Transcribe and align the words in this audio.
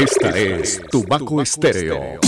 Esta 0.00 0.30
es 0.30 0.80
Tubaco 0.90 1.42
Estéreo. 1.42 2.18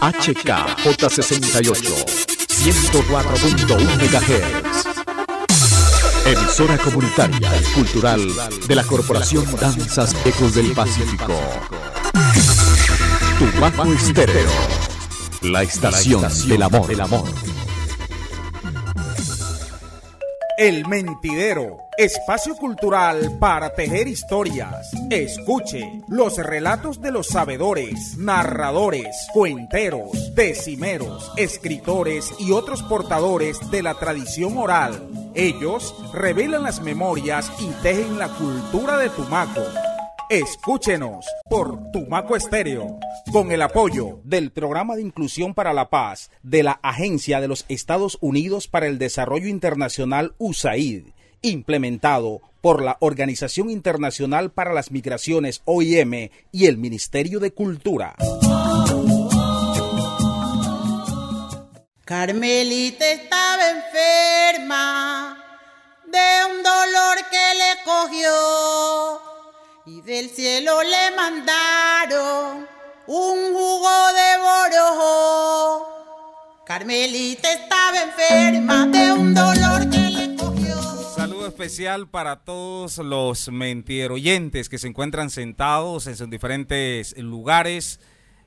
HKJ68, 0.00 1.74
104.1 2.48 3.76
MHz. 4.00 4.86
Emisora 6.26 6.78
comunitaria 6.78 7.52
y 7.60 7.64
cultural 7.74 8.26
de 8.66 8.74
la 8.74 8.84
Corporación 8.84 9.44
Danzas 9.60 10.16
Ecos 10.24 10.54
del 10.54 10.72
Pacífico. 10.72 11.38
Tubaco 13.38 13.92
Estéreo, 13.92 14.50
la 15.42 15.62
estación 15.62 16.24
del 16.48 16.62
amor. 16.62 16.90
El 20.56 20.86
Mentidero, 20.86 21.89
espacio 22.00 22.56
cultural 22.56 23.36
para 23.38 23.74
tejer 23.74 24.08
historias. 24.08 24.90
Escuche 25.10 26.00
los 26.08 26.38
relatos 26.38 27.02
de 27.02 27.12
los 27.12 27.26
sabedores, 27.26 28.16
narradores, 28.16 29.14
cuenteros, 29.34 30.34
decimeros, 30.34 31.30
escritores 31.36 32.32
y 32.38 32.52
otros 32.52 32.82
portadores 32.84 33.70
de 33.70 33.82
la 33.82 33.98
tradición 33.98 34.56
oral. 34.56 35.10
Ellos 35.34 35.94
revelan 36.14 36.62
las 36.62 36.80
memorias 36.80 37.52
y 37.60 37.66
tejen 37.82 38.18
la 38.18 38.28
cultura 38.28 38.96
de 38.96 39.10
Tumaco. 39.10 39.60
Escúchenos 40.30 41.26
por 41.50 41.90
Tumaco 41.90 42.34
Estéreo, 42.34 42.98
con 43.30 43.52
el 43.52 43.60
apoyo 43.60 44.20
del 44.24 44.52
Programa 44.52 44.96
de 44.96 45.02
Inclusión 45.02 45.52
para 45.52 45.74
la 45.74 45.90
Paz 45.90 46.30
de 46.42 46.62
la 46.62 46.80
Agencia 46.82 47.42
de 47.42 47.48
los 47.48 47.66
Estados 47.68 48.16
Unidos 48.22 48.68
para 48.68 48.86
el 48.86 48.98
Desarrollo 48.98 49.48
Internacional 49.48 50.34
USAID, 50.38 51.08
implementado 51.42 52.40
por 52.60 52.82
la 52.82 52.96
Organización 53.00 53.70
Internacional 53.70 54.50
para 54.50 54.72
las 54.72 54.90
Migraciones 54.90 55.62
OIM 55.64 56.30
y 56.52 56.66
el 56.66 56.76
Ministerio 56.76 57.40
de 57.40 57.52
Cultura. 57.52 58.16
Carmelita 62.04 63.08
estaba 63.12 63.70
enferma 63.70 65.38
de 66.06 66.44
un 66.50 66.62
dolor 66.62 67.16
que 67.30 67.54
le 67.54 67.84
cogió 67.84 69.20
y 69.86 70.00
del 70.02 70.28
cielo 70.30 70.82
le 70.82 71.16
mandaron 71.16 72.66
un 73.06 73.52
jugo 73.54 74.12
de 74.12 74.38
borojo. 74.38 75.86
Carmelita 76.66 77.52
estaba 77.52 78.02
enferma 78.02 78.86
de 78.86 79.12
un 79.12 79.32
dolor 79.34 79.88
que 79.88 80.09
especial 81.50 82.08
para 82.08 82.44
todos 82.44 82.98
los 82.98 83.50
mentiroyentes 83.50 84.68
que 84.68 84.78
se 84.78 84.88
encuentran 84.88 85.30
sentados 85.30 86.06
en 86.06 86.16
sus 86.16 86.30
diferentes 86.30 87.16
lugares. 87.18 88.00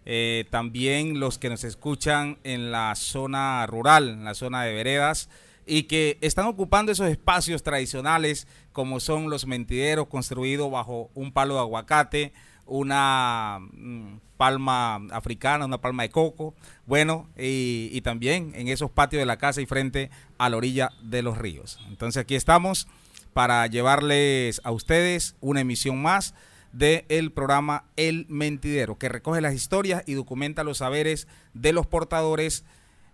Eh, 0.06 0.46
también 0.50 1.20
los 1.20 1.38
que 1.38 1.50
nos 1.50 1.64
escuchan 1.64 2.40
en 2.44 2.72
la 2.72 2.96
zona 2.96 3.66
rural, 3.68 4.10
en 4.10 4.26
la 4.26 4.34
zona 4.34 4.64
de 4.64 4.74
veredas 4.74 5.30
y 5.66 5.84
que 5.84 6.18
están 6.22 6.48
ocupando 6.48 6.92
esos 6.92 7.08
espacios 7.08 7.64
tradicionales 7.64 8.48
como 8.72 9.00
son 9.00 9.30
los 9.30 9.46
mentideros 9.46 10.08
construidos 10.08 10.70
bajo 10.72 11.10
un 11.14 11.32
palo 11.32 11.54
de 11.56 11.60
aguacate, 11.62 12.34
una 12.66 13.60
mm, 13.60 14.18
palma 14.44 14.96
africana, 15.12 15.64
una 15.64 15.80
palma 15.80 16.04
de 16.04 16.10
coco, 16.10 16.54
bueno, 16.86 17.30
y, 17.38 18.02
también 18.02 18.52
en 18.56 18.68
esos 18.68 18.92
patios 18.92 19.22
de 19.22 19.26
la 19.26 19.38
casa 19.38 19.62
y 19.62 19.66
frente 19.66 20.10
a 20.38 20.50
la 20.50 20.58
orilla 20.58 20.90
de 21.02 21.22
los 21.22 21.38
ríos. 21.38 21.80
Entonces 21.88 22.20
aquí 22.20 22.36
estamos 22.36 22.90
para 23.32 23.66
llevarles 23.68 24.60
a 24.66 24.72
ustedes 24.72 25.38
una 25.40 25.62
emisión 25.62 26.02
más 26.02 26.34
del 26.74 27.32
programa 27.32 27.86
El 27.96 28.26
Mentidero, 28.28 28.98
que 28.98 29.08
recoge 29.08 29.40
las 29.40 29.54
historias 29.54 30.04
y 30.08 30.14
documenta 30.16 30.66
los 30.66 30.80
saberes 30.80 31.30
de 31.54 31.72
los 31.72 31.88
portadores 31.88 32.66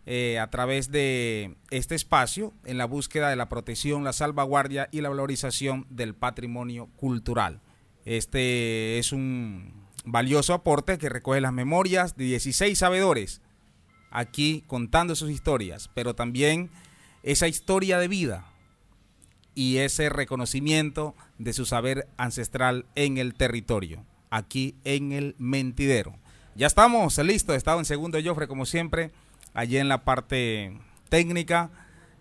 eh, 0.08 0.40
a 0.40 0.50
través 0.50 0.90
de 0.90 1.58
este 1.70 1.94
espacio 1.94 2.56
en 2.66 2.80
la 2.80 2.86
búsqueda 2.86 3.30
de 3.30 3.36
la 3.36 3.50
protección, 3.50 4.04
la 4.04 4.14
salvaguardia 4.14 4.90
y 4.92 5.02
la 5.02 5.10
valorización 5.10 5.86
del 5.92 6.16
patrimonio 6.16 6.88
cultural. 6.96 7.62
Este 8.04 8.98
es 8.98 9.12
un 9.12 9.79
valioso 10.12 10.54
aporte 10.54 10.98
que 10.98 11.10
recoge 11.10 11.42
las 11.42 11.54
memorias 11.54 12.16
de 12.18 12.26
16 12.26 12.78
sabedores 12.78 13.42
aquí 14.12 14.64
contando 14.68 15.16
sus 15.16 15.30
historias, 15.30 15.90
pero 15.94 16.16
también 16.16 16.70
esa 17.24 17.48
historia 17.48 18.00
de 18.00 18.08
vida 18.08 18.46
y 19.54 19.78
ese 19.78 20.10
reconocimiento 20.10 21.16
de 21.38 21.54
su 21.54 21.66
saber 21.66 22.08
ancestral 22.18 22.86
en 22.96 23.18
el 23.18 23.36
territorio, 23.36 24.04
aquí 24.30 24.76
en 24.84 25.12
el 25.12 25.36
mentidero. 25.38 26.18
Ya 26.56 26.68
estamos 26.68 27.18
listos, 27.20 27.56
estado 27.56 27.80
en 27.80 27.86
segundo 27.86 28.18
Jofre 28.24 28.48
como 28.48 28.66
siempre 28.66 29.12
allí 29.54 29.78
en 29.78 29.90
la 29.90 30.04
parte 30.04 30.80
técnica. 31.10 31.70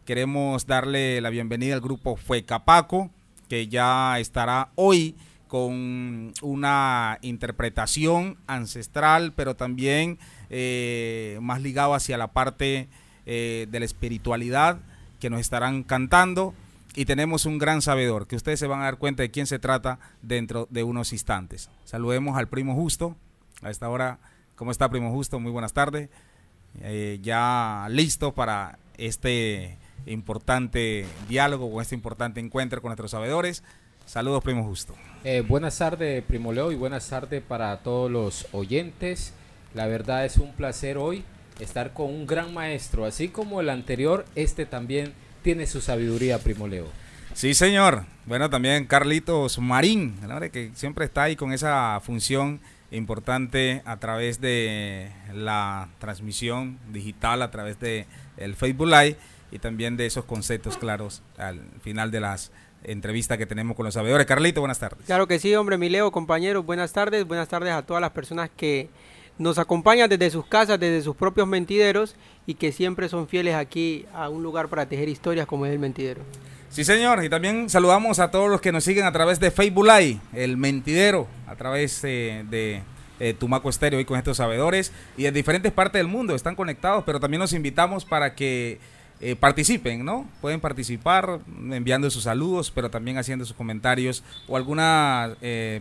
Queremos 0.05 0.67
darle 0.67 1.21
la 1.21 1.31
bienvenida 1.31 1.75
al 1.75 1.81
grupo 1.81 2.17
Fue 2.17 2.45
Capaco, 2.45 3.11
que 3.49 3.69
ya 3.69 4.19
estará 4.19 4.73
hoy 4.75 5.17
con 5.49 6.33
una 6.43 7.19
interpretación 7.23 8.37
ancestral, 8.47 9.33
pero 9.35 9.57
también 9.57 10.19
eh, 10.51 11.39
más 11.41 11.61
ligado 11.63 11.95
hacia 11.95 12.17
la 12.19 12.29
parte 12.29 12.89
eh, 13.27 13.67
de 13.71 13.81
la 13.81 13.87
espiritualidad 13.87 14.79
que 15.21 15.31
nos 15.31 15.41
estarán 15.41 15.83
cantando. 15.83 16.55
Y 16.95 17.05
tenemos 17.05 17.47
un 17.47 17.59
gran 17.59 17.83
sabedor, 17.83 18.27
que 18.27 18.37
ustedes 18.37 18.59
se 18.59 18.67
van 18.67 18.81
a 18.81 18.85
dar 18.85 18.99
cuenta 18.99 19.23
de 19.23 19.31
quién 19.31 19.47
se 19.47 19.59
trata 19.59 19.99
dentro 20.23 20.67
de 20.71 20.83
unos 20.83 21.13
instantes. 21.13 21.71
Saludemos 21.85 22.37
al 22.37 22.49
primo 22.49 22.75
Justo. 22.75 23.17
A 23.63 23.71
esta 23.71 23.89
hora, 23.89 24.19
¿cómo 24.57 24.71
está 24.71 24.89
primo 24.89 25.11
Justo? 25.11 25.39
Muy 25.41 25.53
buenas 25.53 25.73
tardes. 25.73 26.09
Eh, 26.81 27.19
ya 27.23 27.87
listo 27.91 28.35
para 28.35 28.79
este 28.97 29.79
importante 30.07 31.07
diálogo, 31.29 31.71
con 31.71 31.83
este 31.83 31.95
importante 31.95 32.41
encuentro 32.41 32.81
con 32.81 32.91
nuestros 32.91 33.11
sabedores. 33.11 33.63
Saludos, 34.09 34.43
Primo 34.43 34.65
Justo. 34.65 34.95
Eh, 35.23 35.45
buenas 35.47 35.77
tardes, 35.77 36.25
Primo 36.25 36.51
Leo, 36.51 36.73
y 36.73 36.77
buenas 36.77 37.07
tardes 37.11 37.43
para 37.43 37.77
todos 37.81 38.11
los 38.11 38.47
oyentes. 38.53 39.35
La 39.75 39.87
verdad 39.87 40.25
es 40.25 40.39
un 40.39 40.55
placer 40.55 40.97
hoy 40.97 41.25
estar 41.61 41.93
con 41.93 42.07
un 42.07 42.27
gran 42.27 42.55
maestro, 42.55 43.05
así 43.05 43.29
como 43.29 43.61
el 43.61 43.69
anterior, 43.69 44.25
este 44.35 44.65
también 44.65 45.13
tiene 45.43 45.67
su 45.67 45.83
sabiduría, 45.83 46.39
Primo 46.39 46.67
Leo. 46.67 46.87
Sí, 47.35 47.53
señor. 47.53 48.07
Bueno, 48.25 48.49
también 48.49 48.87
Carlitos 48.87 49.59
Marín, 49.59 50.19
que 50.51 50.71
siempre 50.75 51.05
está 51.05 51.25
ahí 51.25 51.37
con 51.37 51.53
esa 51.53 52.01
función 52.01 52.61
importante 52.91 53.83
a 53.85 53.99
través 53.99 54.41
de 54.41 55.13
la 55.35 55.91
transmisión 55.99 56.79
digital, 56.91 57.43
a 57.43 57.51
través 57.51 57.79
de 57.79 58.07
el 58.39 58.57
Facebook 58.57 58.89
Live 58.89 59.19
y 59.51 59.59
también 59.59 59.99
de 59.99 60.07
esos 60.07 60.25
conceptos 60.25 60.79
claros 60.79 61.23
al 61.37 61.61
final 61.83 62.11
de 62.11 62.21
las 62.21 62.53
entrevistas 62.91 63.39
que 63.39 63.47
tenemos 63.47 63.77
con 63.77 63.85
los 63.85 63.95
sabedores. 63.95 64.27
Carlito, 64.27 64.61
buenas 64.61 64.79
tardes. 64.79 65.07
Claro 65.07 65.27
que 65.27 65.39
sí, 65.39 65.55
hombre, 65.55 65.79
mi 65.79 65.89
Leo, 65.89 66.11
compañeros, 66.11 66.65
buenas 66.65 66.93
tardes, 66.93 67.27
buenas 67.27 67.49
tardes 67.49 67.73
a 67.73 67.83
todas 67.83 68.01
las 68.01 68.11
personas 68.11 68.51
que 68.57 68.89
nos 69.39 69.59
acompañan 69.59 70.09
desde 70.09 70.31
sus 70.31 70.47
casas, 70.47 70.81
desde 70.81 71.03
sus 71.03 71.15
propios 71.15 71.47
mentideros 71.47 72.17
y 72.47 72.55
que 72.55 72.73
siempre 72.73 73.09
son 73.09 73.29
fieles 73.29 73.55
aquí 73.55 74.05
a 74.13 74.29
un 74.29 74.43
lugar 74.43 74.69
para 74.69 74.87
tejer 74.87 75.09
historias 75.09 75.47
como 75.47 75.67
es 75.67 75.73
el 75.73 75.79
mentidero. 75.79 76.23
Sí, 76.71 76.85
señor. 76.85 77.25
Y 77.25 77.31
también 77.31 77.71
saludamos 77.71 78.19
a 78.19 78.31
todos 78.31 78.51
los 78.51 78.61
que 78.61 78.73
nos 78.73 78.85
siguen 78.85 79.05
a 79.07 79.13
través 79.13 79.41
de 79.41 79.51
Facebook 79.51 79.87
Live, 79.87 80.19
el 80.35 80.57
mentidero, 80.57 81.27
a 81.47 81.57
través 81.57 82.03
eh, 82.05 82.45
de 82.51 82.83
eh, 83.21 83.35
Tumaco 83.35 83.71
Estéreo 83.71 84.01
y 84.01 84.05
con 84.05 84.19
estos 84.19 84.37
sabedores. 84.37 84.93
Y 85.17 85.27
en 85.27 85.35
diferentes 85.35 85.73
partes 85.73 86.01
del 86.01 86.09
mundo 86.09 86.35
están 86.35 86.55
conectados, 86.55 87.05
pero 87.05 87.21
también 87.21 87.41
los 87.41 87.53
invitamos 87.53 88.05
para 88.05 88.35
que 88.35 88.79
eh, 89.21 89.37
participen, 89.37 90.05
¿no? 90.05 90.29
Pueden 90.41 90.61
participar 90.61 91.41
enviando 91.71 92.11
sus 92.11 92.25
saludos, 92.25 92.71
pero 92.71 92.91
también 92.91 93.19
haciendo 93.19 93.45
sus 93.45 93.57
comentarios 93.57 94.23
o 94.47 94.57
alguna 94.57 95.37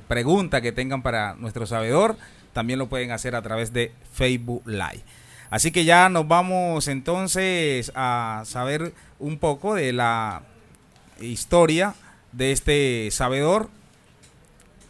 pregunta 0.08 0.62
que 0.62 0.72
tengan 0.72 1.02
para 1.02 1.36
nuestro 1.36 1.66
sabedor. 1.66 2.18
También 2.54 2.80
lo 2.80 2.88
pueden 2.88 3.12
hacer 3.12 3.36
a 3.36 3.42
través 3.42 3.74
de 3.74 3.92
Facebook 4.14 4.64
Live. 4.66 5.04
Así 5.50 5.72
que 5.72 5.86
ya 5.86 6.10
nos 6.10 6.28
vamos 6.28 6.88
entonces 6.88 7.92
a 7.96 8.44
saber 8.46 8.94
un 9.20 9.38
poco 9.38 9.76
de 9.76 9.94
la 9.94 10.42
historia 11.22 11.96
de 12.34 12.52
este 12.52 13.10
sabedor. 13.12 13.70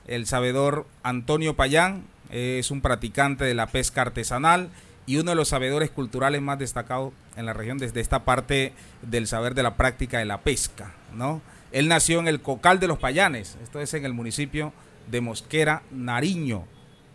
El 0.08 0.26
sabedor 0.26 0.88
Antonio 1.04 1.56
Payán 1.56 2.06
es 2.32 2.72
un 2.72 2.82
practicante 2.82 3.46
de 3.46 3.54
la 3.54 3.68
pesca 3.68 4.02
artesanal 4.02 4.70
y 5.08 5.18
uno 5.18 5.32
de 5.32 5.36
los 5.36 5.48
sabedores 5.48 5.90
culturales 5.90 6.44
más 6.44 6.60
destacados 6.60 7.14
en 7.36 7.48
la 7.48 7.54
región 7.54 7.80
desde 7.80 8.02
esta 8.02 8.26
parte 8.26 8.74
del 9.02 9.26
saber 9.26 9.56
de 9.56 9.64
la 9.64 9.76
práctica 9.76 10.20
de 10.20 10.26
la 10.26 10.42
pesca, 10.42 10.94
¿no? 11.16 11.42
Él 11.72 11.88
nació 11.88 12.20
en 12.20 12.28
el 12.28 12.42
Cocal 12.42 12.80
de 12.80 12.88
los 12.88 13.00
Payanes, 13.00 13.58
esto 13.64 13.82
es 13.82 13.92
en 13.96 14.06
el 14.06 14.14
municipio 14.14 14.72
de 15.10 15.22
Mosquera, 15.22 15.82
Nariño, 15.90 16.66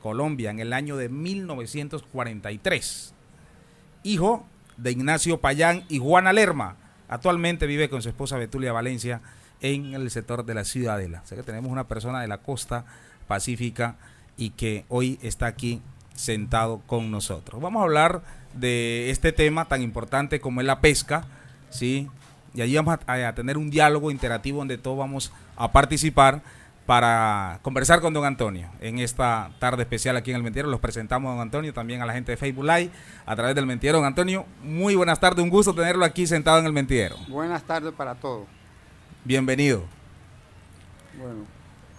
Colombia, 0.02 0.50
en 0.50 0.58
el 0.58 0.72
año 0.72 0.96
de 0.96 1.08
1943. 1.08 3.14
Hijo 4.02 4.44
de 4.76 4.90
Ignacio 4.90 5.40
Payán 5.40 5.84
y 5.88 6.00
Juana 6.00 6.32
Lerma, 6.32 6.78
Actualmente 7.12 7.66
vive 7.66 7.90
con 7.90 8.00
su 8.00 8.08
esposa 8.08 8.38
Betulia 8.38 8.72
Valencia 8.72 9.20
en 9.60 9.92
el 9.92 10.10
sector 10.10 10.46
de 10.46 10.54
la 10.54 10.64
Ciudadela. 10.64 11.20
O 11.22 11.26
sea 11.26 11.36
que 11.36 11.42
tenemos 11.42 11.70
una 11.70 11.86
persona 11.86 12.22
de 12.22 12.26
la 12.26 12.38
costa 12.38 12.86
pacífica 13.28 13.96
y 14.38 14.48
que 14.48 14.86
hoy 14.88 15.18
está 15.20 15.44
aquí 15.44 15.82
sentado 16.14 16.80
con 16.86 17.10
nosotros. 17.10 17.60
Vamos 17.60 17.80
a 17.80 17.84
hablar 17.84 18.22
de 18.54 19.10
este 19.10 19.32
tema 19.32 19.64
tan 19.66 19.82
importante 19.82 20.40
como 20.40 20.60
es 20.60 20.66
la 20.66 20.80
pesca, 20.80 21.24
¿sí? 21.70 22.08
Y 22.54 22.60
allí 22.60 22.76
vamos 22.76 22.98
a, 23.06 23.28
a 23.28 23.34
tener 23.34 23.56
un 23.56 23.70
diálogo 23.70 24.10
interactivo 24.10 24.58
donde 24.58 24.78
todos 24.78 24.98
vamos 24.98 25.32
a 25.56 25.72
participar 25.72 26.42
para 26.86 27.60
conversar 27.62 28.00
con 28.00 28.12
don 28.12 28.24
Antonio 28.24 28.68
en 28.80 28.98
esta 28.98 29.50
tarde 29.58 29.82
especial 29.82 30.16
aquí 30.16 30.30
en 30.30 30.36
el 30.36 30.42
Mentiero. 30.42 30.68
Los 30.68 30.80
presentamos 30.80 31.28
a 31.28 31.32
don 31.32 31.42
Antonio, 31.42 31.72
también 31.72 32.02
a 32.02 32.06
la 32.06 32.12
gente 32.12 32.32
de 32.32 32.36
Facebook 32.36 32.64
Live 32.64 32.90
a 33.24 33.36
través 33.36 33.54
del 33.54 33.66
Mentiero. 33.66 33.98
Don 33.98 34.06
Antonio, 34.06 34.46
muy 34.62 34.96
buenas 34.96 35.20
tardes, 35.20 35.42
un 35.42 35.50
gusto 35.50 35.74
tenerlo 35.74 36.04
aquí 36.04 36.26
sentado 36.26 36.58
en 36.58 36.66
el 36.66 36.72
Mentiero. 36.72 37.16
Buenas 37.28 37.62
tardes 37.62 37.92
para 37.94 38.14
todos. 38.14 38.46
Bienvenido. 39.24 39.84
Bueno, 41.16 41.46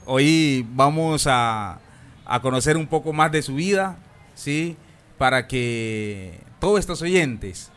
Hoy 0.05 0.67
vamos 0.69 1.27
a, 1.27 1.79
a 2.25 2.41
conocer 2.41 2.77
un 2.77 2.87
poco 2.87 3.13
más 3.13 3.31
de 3.31 3.41
su 3.41 3.55
vida, 3.55 3.97
¿sí? 4.35 4.77
Para 5.17 5.47
que 5.47 6.39
todos 6.59 6.79
estos 6.79 7.01
oyentes 7.01 7.71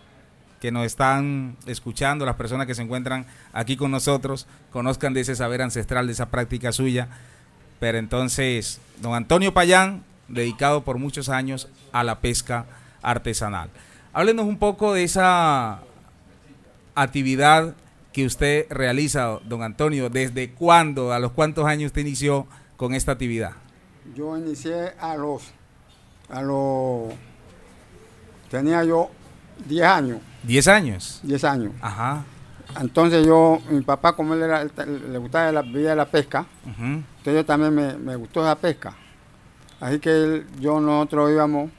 que 0.61 0.73
nos 0.73 0.87
están 0.87 1.57
escuchando, 1.67 2.25
las 2.25 2.37
personas 2.37 2.67
que 2.67 2.75
se 2.75 2.83
encuentran 2.83 3.27
aquí 3.53 3.77
con 3.77 3.91
nosotros, 3.91 4.47
conozcan 4.71 5.13
de 5.13 5.21
ese 5.21 5.37
saber 5.37 5.63
ancestral, 5.63 6.07
de 6.07 6.13
esa 6.13 6.31
práctica 6.31 6.73
suya. 6.73 7.09
Pero 7.79 7.99
entonces, 7.99 8.81
don 9.01 9.15
Antonio 9.15 9.53
Payán, 9.53 10.03
dedicado 10.29 10.83
por 10.83 10.99
muchos 10.99 11.29
años 11.29 11.69
a 11.93 12.05
la 12.05 12.21
pesca 12.21 12.67
artesanal. 13.03 13.71
Háblenos 14.13 14.47
un 14.47 14.59
poco 14.59 14.95
de 14.95 15.05
esa 15.05 15.81
actividad 16.95 17.75
que 18.13 18.25
usted 18.25 18.67
realiza, 18.71 19.39
don 19.45 19.63
Antonio. 19.63 20.09
¿Desde 20.09 20.51
cuándo, 20.51 21.13
a 21.13 21.19
los 21.19 21.33
cuántos 21.33 21.67
años 21.67 21.89
usted 21.89 22.01
inició 22.01 22.47
con 22.79 22.95
esta 22.95 23.13
actividad? 23.13 23.53
Yo 24.15 24.37
inicié 24.37 24.93
a 25.01 25.17
los, 25.17 25.43
a 26.31 26.43
los, 26.43 27.13
tenía 28.51 28.85
yo 28.85 29.11
10 29.67 29.85
años, 29.87 30.19
¿10 30.47 30.69
años? 30.69 31.21
10 31.23 31.45
años. 31.45 31.73
Ajá. 31.81 32.25
Entonces 32.81 33.25
yo, 33.27 33.59
mi 33.71 33.81
papá 33.81 34.15
como 34.15 34.35
él 34.35 34.43
era, 34.43 34.65
le 34.65 35.19
gustaba 35.19 35.51
la 35.53 35.63
vida 35.63 35.91
de 35.91 35.97
la 35.97 36.05
pesca, 36.07 36.45
entonces 37.19 37.35
yo 37.35 37.45
también 37.45 37.75
me, 37.75 37.95
me 37.97 38.17
gustó 38.17 38.43
esa 38.43 38.57
pesca. 38.57 38.95
Así 39.81 39.99
que 39.99 40.11
él- 40.11 40.47
yo, 40.61 40.81
nosotros 40.81 41.31
íbamos, 41.31 41.71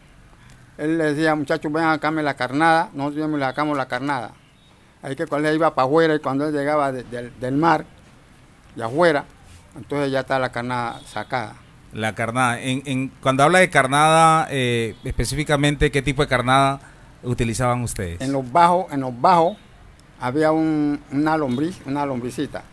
él 0.78 0.98
le 0.98 1.14
decía, 1.14 1.36
muchachos, 1.36 1.72
vengan 1.72 1.92
acá 1.94 2.10
me 2.12 2.24
la 2.24 2.36
carnada, 2.36 2.90
nosotros 2.94 3.18
íbamos 3.18 3.38
y 3.38 3.40
le 3.42 3.46
sacamos 3.46 3.78
la 3.78 3.88
carnada. 3.88 4.32
Así 5.02 5.16
que 5.16 5.28
cuando 5.28 5.50
él 5.50 5.56
iba 5.56 5.74
para 5.76 5.86
afuera 5.88 6.16
y 6.16 6.20
cuando 6.20 6.48
él 6.48 6.54
llegaba 6.54 6.92
de- 6.92 7.04
del- 7.04 7.38
del 7.40 7.56
mar, 7.56 7.86
de 8.76 8.84
afuera, 8.84 9.26
entonces 9.76 10.12
ya 10.12 10.22
está 10.22 10.40
la 10.40 10.52
carnada 10.52 11.00
sacada. 11.06 11.56
La 11.94 12.14
carnada. 12.16 12.60
En, 12.62 12.84
en- 12.86 13.10
cuando 13.22 13.44
habla 13.44 13.60
de 13.60 13.70
carnada, 13.70 14.48
eh, 14.52 14.96
específicamente, 15.04 15.90
¿qué 15.92 16.02
tipo 16.02 16.22
de 16.22 16.28
carnada 16.28 16.80
utilizaban 17.24 17.82
ustedes? 17.82 18.22
En 18.22 18.32
los 18.34 18.50
bajos, 18.52 18.92
en 18.92 19.02
los 19.02 19.20
bajos 19.20 19.58
había 20.20 20.52
un- 20.52 21.00
una 21.12 21.38
lombriz, 21.38 21.80
una 21.86 22.06
lombricita. 22.06 22.64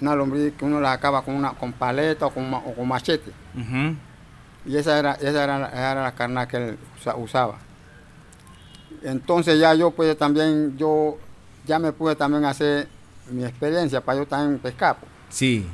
Una 0.00 0.14
lombriz 0.14 0.52
que 0.58 0.64
uno 0.64 0.80
la 0.80 0.92
acaba 0.92 1.22
con 1.22 1.34
una 1.34 1.52
con 1.52 1.72
paleta 1.72 2.26
o 2.26 2.30
con, 2.30 2.50
ma- 2.50 2.58
o 2.58 2.74
con 2.74 2.86
machete. 2.88 3.32
Y 4.66 4.76
esa 4.76 4.98
era, 4.98 5.12
esa 5.14 5.44
era, 5.44 5.66
esa 5.68 5.92
era 5.92 6.02
la 6.02 6.12
carnada 6.12 6.48
que 6.48 6.56
él 6.56 6.78
usa- 7.00 7.16
usaba. 7.16 7.58
Entonces 9.02 9.58
ya 9.58 9.74
yo 9.74 9.90
pues 9.92 10.16
también, 10.18 10.76
yo 10.76 11.18
ya 11.66 11.78
me 11.78 11.92
pude 11.92 12.16
también 12.16 12.44
hacer 12.44 12.88
mi 13.30 13.44
experiencia 13.44 14.00
para 14.00 14.18
yo 14.18 14.26
también 14.26 14.58
pescar. 14.58 14.96
pues. 14.98 15.10
Sí. 15.30 15.66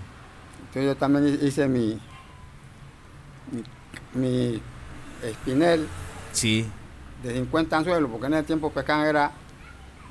Entonces 0.61 0.85
yo 0.85 0.97
también 0.97 1.27
hi- 1.41 1.47
hice 1.47 1.67
mi, 1.69 1.99
mi, 3.51 4.21
mi 4.21 4.63
espinel 5.23 5.87
Sí. 6.33 6.67
de 7.23 7.35
50 7.35 7.77
anzuelos, 7.77 8.11
porque 8.11 8.27
en 8.27 8.35
ese 8.35 8.43
tiempo 8.45 8.71
pescaban 8.71 9.07
era, 9.07 9.31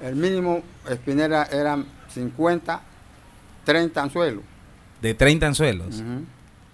el 0.01 0.15
mínimo 0.15 0.61
espinera 0.89 1.43
eran 1.51 1.85
50, 2.09 2.81
30 3.65 4.01
anzuelos. 4.01 4.43
De 5.01 5.13
30 5.13 5.47
anzuelos. 5.47 5.99
Ujú. 5.99 6.25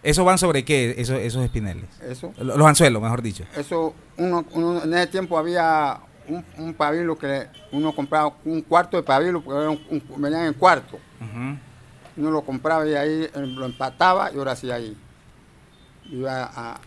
¿Eso 0.04 0.24
van 0.24 0.38
sobre 0.38 0.63
qué, 0.63 0.95
esos, 0.98 1.18
esos 1.19 1.44
espineles? 1.44 1.86
Eso, 2.01 2.33
Lo- 2.38 2.56
Los 2.57 2.68
anzuelos, 2.68 3.01
mejor 3.01 3.21
dicho. 3.21 3.44
eso 3.56 3.94
uno, 4.18 4.45
uno- 4.51 4.83
en 4.83 4.94
ese 4.94 5.07
tiempo 5.07 5.38
había 5.38 6.00
un, 6.27 6.45
un 6.57 6.74
pabilo 6.74 7.18
que 7.18 7.48
uno 7.71 7.94
compraba 7.94 8.33
un 8.45 8.62
cuarto 8.62 8.95
de 8.98 9.04
pabilo, 9.04 9.42
porque 9.42 9.59
era 9.62 9.69
un- 9.69 9.81
un- 9.89 10.21
venían 10.21 10.45
en 10.45 10.54
cuarto. 10.54 11.00
Uno 12.15 12.31
lo 12.31 12.42
compraba 12.42 12.88
y 12.88 12.95
ahí 12.95 13.24
eh, 13.24 13.31
lo 13.36 13.65
empataba 13.65 14.31
y 14.33 14.38
ahora 14.38 14.56
sí 14.56 14.71
ahí. 14.71 14.95
Iba 16.12 16.44
a, 16.56 16.80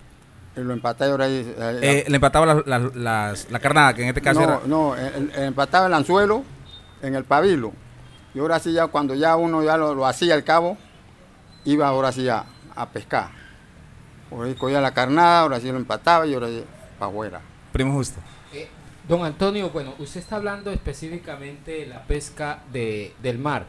y 0.56 0.60
lo 0.60 0.72
empataba 0.72 1.08
y 1.08 1.10
ahora 1.12 1.24
ahí. 1.26 1.54
Eh, 1.82 2.04
le 2.08 2.14
empataba 2.16 2.46
las- 2.46 2.66
las- 2.66 2.94
las- 2.96 3.50
la 3.50 3.58
carnada, 3.58 3.94
que 3.94 4.02
en 4.02 4.08
este 4.08 4.20
caso 4.22 4.40
no, 4.40 4.44
era... 4.46 4.60
no, 4.66 4.96
el- 4.96 5.30
el- 5.34 5.42
empataba 5.44 5.86
el 5.86 5.94
anzuelo 5.94 6.44
en 7.02 7.14
el 7.14 7.24
pabilo. 7.24 7.72
Y 8.34 8.38
ahora 8.38 8.58
sí 8.60 8.72
ya 8.72 8.86
cuando 8.86 9.14
ya 9.14 9.36
uno 9.36 9.62
ya 9.62 9.76
lo, 9.76 9.94
lo 9.94 10.06
hacía 10.06 10.34
al 10.34 10.44
cabo, 10.44 10.76
iba 11.64 11.86
ahora 11.88 12.12
sí 12.12 12.28
a, 12.28 12.44
a 12.76 12.88
pescar. 12.90 13.28
Por 14.28 14.46
ahí 14.46 14.54
cogía 14.54 14.80
la 14.80 14.94
carnada, 14.94 15.40
ahora 15.40 15.58
sí 15.60 15.70
lo 15.70 15.76
empataba 15.76 16.26
y 16.26 16.34
ahora 16.34 16.46
sí 16.48 16.62
para 16.98 17.10
afuera. 17.10 17.40
Primo 17.72 17.92
justo. 17.94 18.20
Eh, 18.52 18.68
don 19.08 19.24
Antonio, 19.24 19.70
bueno, 19.70 19.94
usted 19.98 20.20
está 20.20 20.36
hablando 20.36 20.70
específicamente 20.70 21.72
de 21.72 21.86
la 21.86 22.04
pesca 22.04 22.60
de, 22.72 23.12
del 23.20 23.38
mar, 23.38 23.64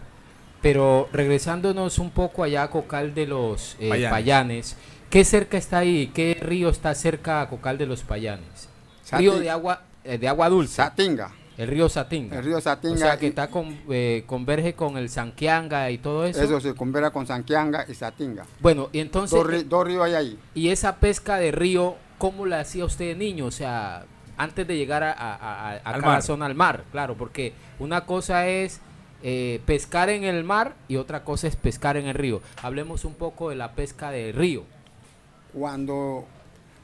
pero 0.62 1.09
regresándonos 1.12 1.98
un 1.98 2.12
poco 2.12 2.44
allá 2.44 2.63
a 2.63 2.69
Cocal 2.69 3.13
de 3.15 3.25
los 3.27 3.75
eh, 3.80 3.89
Payanes. 3.89 4.12
Payanes. 4.12 4.77
¿Qué 5.11 5.23
cerca 5.23 5.57
está 5.57 5.77
ahí? 5.79 6.07
¿Qué 6.13 6.37
río 6.41 6.69
está 6.69 6.95
cerca 6.95 7.41
a 7.41 7.49
Cocal 7.49 7.77
de 7.77 7.85
los 7.85 8.01
Payanes? 8.01 8.69
Sati- 9.05 9.19
Río 9.19 9.37
de 9.39 9.49
agua, 9.51 9.83
eh, 10.03 10.17
de 10.17 10.27
agua 10.27 10.49
dulce, 10.49 10.75
Satinga, 10.75 11.31
el 11.57 11.67
río 11.67 11.89
Satinga. 11.89 12.37
el 12.39 12.45
río 12.45 12.59
Satinga. 12.61 12.95
o 12.95 12.97
sea, 12.97 13.17
que 13.19 13.25
y- 13.27 13.29
está 13.29 13.49
con, 13.49 13.77
eh, 13.89 14.23
converge 14.25 14.73
con 14.73 14.97
el 14.97 15.09
Sanquianga 15.09 15.91
y 15.91 15.97
todo 15.99 16.25
eso. 16.25 16.41
eso 16.41 16.59
se 16.59 16.73
conversa 16.73 17.11
con 17.11 17.27
Sanquianga 17.27 17.85
y 17.87 17.93
Satinga. 17.93 18.45
Bueno, 18.59 18.89
y 18.91 18.99
entonces, 18.99 19.37
Dos, 19.37 19.47
ri- 19.47 19.63
dos 19.65 19.85
ríos 19.85 20.03
hay 20.05 20.13
ahí. 20.15 20.39
y 20.55 20.69
esa 20.69 20.95
pesca 20.95 21.37
de 21.37 21.51
río, 21.51 21.95
¿cómo 22.17 22.45
la 22.45 22.61
hacía 22.61 22.85
usted 22.85 23.05
de 23.09 23.15
niño? 23.15 23.45
O 23.45 23.51
sea, 23.51 24.05
antes 24.37 24.65
de 24.65 24.77
llegar 24.77 25.03
a, 25.03 25.11
a, 25.11 25.33
a- 25.35 25.69
a 25.71 25.77
Al 25.77 25.81
cada 26.01 26.13
mar. 26.13 26.21
zona 26.23 26.45
al 26.45 26.55
mar, 26.55 26.83
claro, 26.91 27.15
porque 27.15 27.53
una 27.79 28.05
cosa 28.05 28.47
es 28.47 28.79
eh, 29.23 29.61
pescar 29.67 30.09
en 30.09 30.23
el 30.23 30.43
mar 30.43 30.73
y 30.87 30.95
otra 30.95 31.23
cosa 31.23 31.47
es 31.47 31.55
pescar 31.55 31.95
en 31.97 32.07
el 32.07 32.15
río. 32.15 32.41
Hablemos 32.63 33.05
un 33.05 33.13
poco 33.13 33.49
de 33.51 33.55
la 33.55 33.73
pesca 33.73 34.09
de 34.09 34.31
río. 34.31 34.63
Cuando 35.53 36.25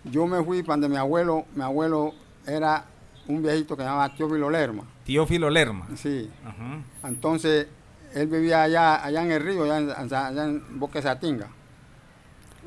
yo 0.04 0.26
me 0.28 0.44
fui 0.44 0.62
para 0.64 0.74
donde 0.76 0.90
mi 0.90 0.98
abuelo, 0.98 1.46
mi 1.56 1.64
abuelo 1.64 2.14
era 2.46 2.86
un 3.28 3.42
viejito 3.42 3.76
que 3.76 3.84
se 3.84 3.88
llamaba 3.90 4.14
Teófilo 4.16 4.50
Lerma. 4.50 4.84
Teófilo 5.06 5.50
Lerma. 5.50 5.88
Sí. 5.96 6.30
Ajá. 6.46 6.80
Entonces, 7.08 7.68
él 8.14 8.28
vivía 8.28 8.64
allá, 8.64 9.04
allá 9.04 9.22
en 9.24 9.32
el 9.32 9.42
río, 9.44 9.64
allá 9.64 9.78
en, 9.80 10.14
allá 10.14 10.46
en 10.46 10.80
Boque 10.80 11.02
Satinga. 11.02 11.48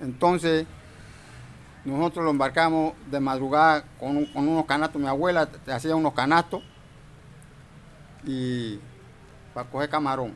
Entonces, 0.03 0.67
nosotros 1.85 2.25
lo 2.25 2.31
embarcamos 2.31 2.93
de 3.11 3.21
madrugada 3.21 3.85
con, 3.99 4.17
un- 4.19 4.27
con 4.27 4.47
unos 4.49 4.67
canastos. 4.67 5.01
Mi 5.01 5.09
abuela 5.09 5.47
te 5.47 5.73
hacía 5.73 5.97
unos 5.97 6.13
canastos 6.15 6.63
y 8.25 8.79
para 9.55 9.69
coger 9.69 9.89
camarón. 9.89 10.35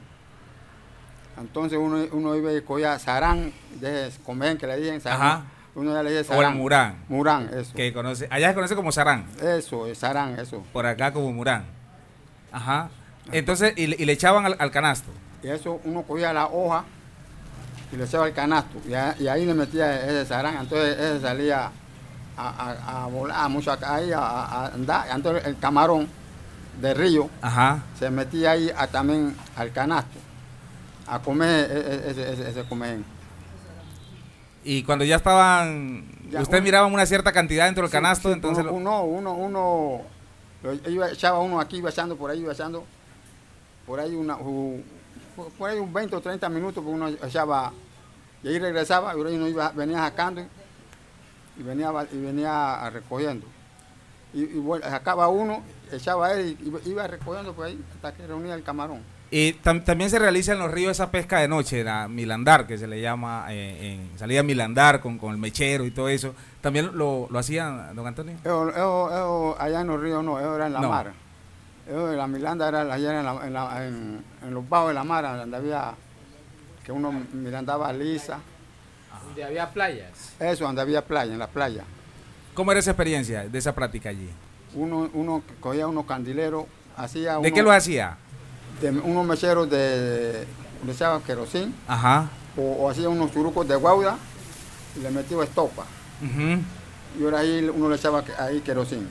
Entonces 1.36 1.78
uno, 1.78 1.98
uno 2.12 2.36
iba 2.36 2.52
y 2.52 2.60
cogía 2.62 2.98
sarán, 2.98 3.52
de 3.80 4.10
comer 4.24 4.56
que 4.56 4.66
le 4.66 4.76
dicen 4.76 5.00
sarán. 5.00 5.44
Ajá. 5.74 5.80
Uno 5.80 5.92
ya 5.92 6.02
le 6.02 6.10
dice 6.10 6.32
O 6.32 6.36
el 6.36 6.40
sarán. 6.42 6.56
Murán. 6.56 7.04
Murán, 7.08 7.50
eso. 7.52 7.74
Que 7.74 7.92
conoce, 7.92 8.28
allá 8.30 8.48
se 8.48 8.54
conoce 8.54 8.76
como 8.76 8.92
Sarán. 8.92 9.26
Eso, 9.42 9.86
el 9.86 9.96
sarán, 9.96 10.38
eso. 10.38 10.62
Por 10.72 10.86
acá 10.86 11.12
como 11.12 11.32
Murán. 11.32 11.64
Ajá. 12.52 12.90
Entonces, 13.32 13.72
y, 13.76 13.86
le- 13.88 13.96
y 13.98 14.04
le 14.04 14.12
echaban 14.12 14.44
al, 14.46 14.56
al 14.58 14.70
canasto. 14.70 15.10
Y 15.42 15.48
eso 15.48 15.80
uno 15.84 16.02
cogía 16.02 16.32
la 16.32 16.46
hoja 16.46 16.84
y 17.92 17.96
le 17.96 18.04
echaba 18.04 18.26
el 18.28 18.34
canasto. 18.34 18.78
Y, 18.88 18.94
a- 18.94 19.16
y 19.18 19.26
ahí 19.28 19.44
le 19.44 19.54
metía 19.54 20.00
ese 20.04 20.26
sarán. 20.26 20.56
Entonces 20.58 20.98
ese 20.98 21.20
salía 21.20 21.70
a, 22.36 22.48
a- 22.48 23.04
a 23.04 23.06
volar 23.06 23.48
mucho 23.50 23.72
acá, 23.72 23.96
ahí 23.96 24.12
a, 24.12 24.66
andar. 24.66 25.06
Entonces 25.12 25.44
el 25.46 25.58
camarón 25.58 26.06
de 26.80 26.92
río 26.94 27.28
Ajá. 27.42 27.82
se 27.98 28.10
metía 28.10 28.52
ahí 28.52 28.70
a- 28.76 28.86
también 28.86 29.36
al 29.56 29.72
canasto. 29.72 30.18
A 31.06 31.18
comer 31.18 31.70
e- 31.70 31.78
e- 31.78 32.10
ese, 32.10 32.32
ese, 32.32 32.50
ese 32.50 32.64
comer. 32.64 32.98
Y 34.64 34.82
cuando 34.82 35.04
ya 35.04 35.16
estaban, 35.16 36.04
Ya, 36.30 36.40
usted 36.40 36.56
uno- 36.56 36.64
miraba 36.64 36.86
una 36.86 37.04
cierta 37.06 37.32
cantidad 37.32 37.66
dentro 37.66 37.82
del 37.82 37.90
Sí, 37.90 37.96
canasto, 37.96 38.28
sí, 38.28 38.34
entonces... 38.34 38.64
uno, 38.64 39.02
uno, 39.02 39.04
uno, 39.04 39.34
uno 39.34 40.00
lo 40.62 40.72
iba, 40.90 41.10
echaba 41.10 41.38
uno 41.40 41.60
aquí, 41.60 41.76
iba 41.76 41.90
echando 41.90 42.16
por 42.16 42.30
ahí, 42.30 42.40
iba 42.40 42.52
echando 42.52 42.84
por 43.86 44.00
ahí 44.00 44.14
una, 44.14 44.38
por 45.58 45.68
ahí 45.70 45.78
un 45.78 45.92
20 45.92 46.16
o 46.16 46.20
30 46.20 46.48
minutos, 46.48 46.82
porque 46.82 46.90
uno 46.96 47.08
echaba 47.08 47.72
y 48.42 48.48
ahí 48.48 48.58
regresaba 48.58 49.14
y 49.14 49.20
uno 49.20 49.46
iba, 49.48 49.70
venía 49.72 49.98
sacando 49.98 50.42
y 51.58 51.62
venía, 51.62 51.92
y 52.12 52.16
venía 52.16 52.88
recogiendo. 52.90 53.46
Y, 54.32 54.42
y 54.44 54.64
sacaba 54.82 55.28
uno, 55.28 55.62
echaba 55.92 56.32
él 56.32 56.56
y 56.84 56.88
iba 56.90 57.06
recogiendo 57.06 57.52
por 57.52 57.66
ahí 57.66 57.78
hasta 57.94 58.12
que 58.14 58.26
reunía 58.26 58.54
el 58.54 58.62
camarón. 58.62 59.00
Y 59.36 59.54
tam- 59.64 59.82
también 59.82 60.10
se 60.10 60.20
realiza 60.20 60.52
en 60.52 60.60
los 60.60 60.70
ríos 60.70 60.92
esa 60.92 61.10
pesca 61.10 61.40
de 61.40 61.48
noche, 61.48 61.82
la 61.82 62.06
milandar, 62.06 62.68
que 62.68 62.78
se 62.78 62.86
le 62.86 63.00
llama, 63.00 63.46
eh, 63.50 63.98
en 64.12 64.16
salida 64.16 64.44
milandar 64.44 65.00
con, 65.00 65.18
con 65.18 65.32
el 65.32 65.38
mechero 65.38 65.84
y 65.84 65.90
todo 65.90 66.08
eso. 66.08 66.36
¿También 66.60 66.90
lo, 66.96 67.26
lo 67.28 67.38
hacían, 67.40 67.96
don 67.96 68.06
Antonio? 68.06 68.36
Eso, 68.44 68.68
eso- 68.70 69.08
eso 69.10 69.56
allá 69.60 69.80
en 69.80 69.88
los 69.88 70.00
ríos 70.00 70.22
no, 70.22 70.38
eso 70.38 70.54
era 70.54 70.68
en 70.68 70.74
la 70.74 70.80
No. 70.80 70.88
mar. 70.88 71.12
Eso 71.84 72.06
de 72.06 72.16
la 72.16 72.28
Miranda 72.28 72.68
era 72.68 72.82
allá 72.82 73.18
en, 73.18 73.24
la- 73.26 73.44
en 73.46 73.52
la- 73.52 73.86
en- 73.88 74.24
en 74.44 74.54
los 74.54 74.68
bajos 74.68 74.88
de 74.90 74.94
la 74.94 75.02
mar, 75.02 75.24
donde 75.36 75.56
había 75.56 75.94
que 76.84 76.92
uno 76.92 77.10
mirandaba 77.32 77.92
lisa. 77.92 78.38
Donde 79.24 79.42
había 79.42 79.68
playas. 79.72 80.32
Eso, 80.38 80.64
donde 80.64 80.80
había 80.80 81.04
playa, 81.04 81.32
en 81.32 81.40
la 81.40 81.48
playa. 81.48 81.82
¿Cómo 82.54 82.70
era 82.70 82.78
esa 82.78 82.92
experiencia 82.92 83.48
de 83.48 83.58
esa 83.58 83.74
práctica 83.74 84.10
allí? 84.10 84.30
Uno, 84.74 85.10
uno 85.12 85.42
cogía 85.58 85.88
unos 85.88 86.06
candileros, 86.06 86.66
hacía 86.96 87.32
¿De 87.32 87.38
uno- 87.38 87.52
qué 87.52 87.62
lo 87.64 87.72
hacía? 87.72 88.16
De 88.80 88.90
unos 88.90 89.26
mecheros 89.26 89.68
de, 89.70 90.46
le 90.84 90.92
echaba 90.92 91.20
querosín 91.22 91.74
Ajá. 91.88 92.28
o, 92.56 92.62
o 92.84 92.90
hacía 92.90 93.08
unos 93.08 93.32
churucos 93.32 93.66
de 93.68 93.76
guauda 93.76 94.16
y 94.96 95.00
le 95.00 95.10
metía 95.10 95.42
estopa. 95.42 95.84
Y 97.18 97.24
ahora 97.24 97.38
ahí 97.40 97.70
uno 97.74 97.88
le 97.88 97.96
echaba 97.96 98.24
ahí 98.38 98.60
querosín. 98.60 99.08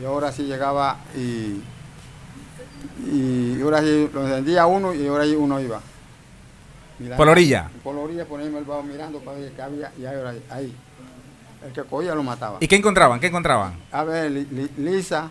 Y 0.00 0.04
ahora 0.04 0.32
sí 0.32 0.42
llegaba 0.44 0.98
y, 1.16 1.62
y 3.06 3.60
ahora 3.62 3.80
sí 3.80 4.08
lo 4.12 4.26
encendía 4.26 4.66
uno 4.66 4.92
y 4.94 5.06
ahora 5.06 5.24
sí 5.24 5.34
uno 5.34 5.60
iba. 5.60 5.80
Mirando. 6.98 7.16
Por 7.16 7.26
la 7.26 7.32
orilla. 7.32 7.70
Por 7.84 7.94
la 7.94 8.00
orilla 8.02 8.26
el 8.28 8.64
bajo 8.64 8.82
mirando 8.82 9.20
para 9.20 9.38
ver 9.38 9.52
qué 9.52 9.62
había 9.62 9.92
y 9.98 10.04
ahora 10.04 10.34
ahí. 10.50 10.74
El 11.64 11.72
que 11.72 11.82
cogía 11.82 12.14
lo 12.14 12.22
mataba. 12.22 12.58
¿Y 12.60 12.68
qué 12.68 12.76
encontraban? 12.76 13.18
¿Qué 13.20 13.28
encontraban? 13.28 13.74
A 13.92 14.04
ver, 14.04 14.30
li- 14.30 14.46
li- 14.50 14.70
lisa. 14.76 15.30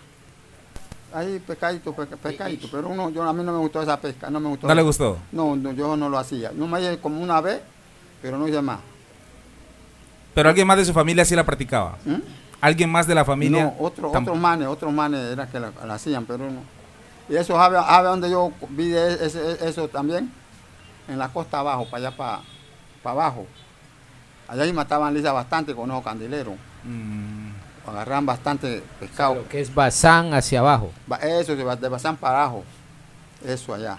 Ahí 1.18 1.40
pescadito, 1.40 1.94
pesca- 1.94 2.16
pescadito, 2.18 2.68
pero 2.72 2.90
uno, 2.90 3.10
yo, 3.10 3.24
a 3.24 3.34
mí 3.34 3.44
no 3.44 3.52
me 3.52 3.58
gustó 3.58 3.82
esa 3.82 4.00
pesca, 4.00 4.30
no 4.30 4.40
me 4.40 4.50
gustó. 4.50 4.68
¿No 4.68 4.76
le 4.76 4.82
gustó? 4.84 5.18
No, 5.32 5.56
no, 5.56 5.72
yo 5.72 5.98
no 5.98 6.10
lo 6.10 6.20
hacía. 6.20 6.52
No 6.54 6.68
me 6.68 6.80
hice 6.80 7.00
como 7.00 7.20
una 7.22 7.42
vez, 7.42 7.60
pero 8.22 8.38
no 8.38 8.48
hice 8.48 8.62
más. 8.62 8.80
Pero 10.36 10.50
alguien 10.50 10.68
más 10.68 10.78
de 10.78 10.86
su 10.86 10.94
familia 10.94 11.26
sí 11.26 11.36
la 11.36 11.44
practicaba. 11.44 11.98
¿Mm? 12.06 12.16
¿Alguien 12.62 12.92
más 12.92 13.08
de 13.08 13.16
la 13.16 13.26
familia? 13.26 13.64
No, 13.64 13.76
otro, 13.80 14.12
otros 14.12 14.38
manes, 14.38 14.68
otros 14.68 14.94
manes 14.94 15.20
era 15.32 15.48
que 15.48 15.60
la, 15.60 15.72
la 15.86 15.96
hacían, 15.96 16.26
pero 16.26 16.46
no. 16.52 16.62
Y 17.30 17.36
eso, 17.36 17.56
¿sabe, 17.56 17.78
sabe 17.78 18.08
dónde 18.10 18.30
yo 18.30 18.52
vi 18.70 18.90
de 18.90 19.26
ese- 19.26 19.68
eso 19.68 19.88
también? 19.88 20.32
En 21.08 21.18
la 21.18 21.30
costa 21.30 21.60
abajo, 21.60 21.86
para 21.90 22.08
allá, 22.10 22.18
para, 22.18 22.40
para 23.02 23.14
abajo. 23.14 23.48
Allá 24.48 24.64
ahí 24.64 24.74
mataban 24.74 25.14
lisa 25.14 25.32
bastante 25.32 25.74
con 25.74 25.90
esos 25.90 26.04
candileros. 26.04 26.54
Mm, 26.84 27.47
Agarraban 27.88 28.26
bastante 28.26 28.84
pescado. 29.00 29.36
Lo 29.36 29.48
que 29.50 29.62
es 29.62 29.74
Bazán 29.74 30.34
hacia 30.34 30.60
abajo. 30.60 30.92
Ba- 31.08 31.18
Eso, 31.18 31.56
de, 31.56 31.64
Bazán 31.64 32.18
para 32.18 32.40
abajo. 32.44 32.64
Eso 33.46 33.74
allá. 33.74 33.98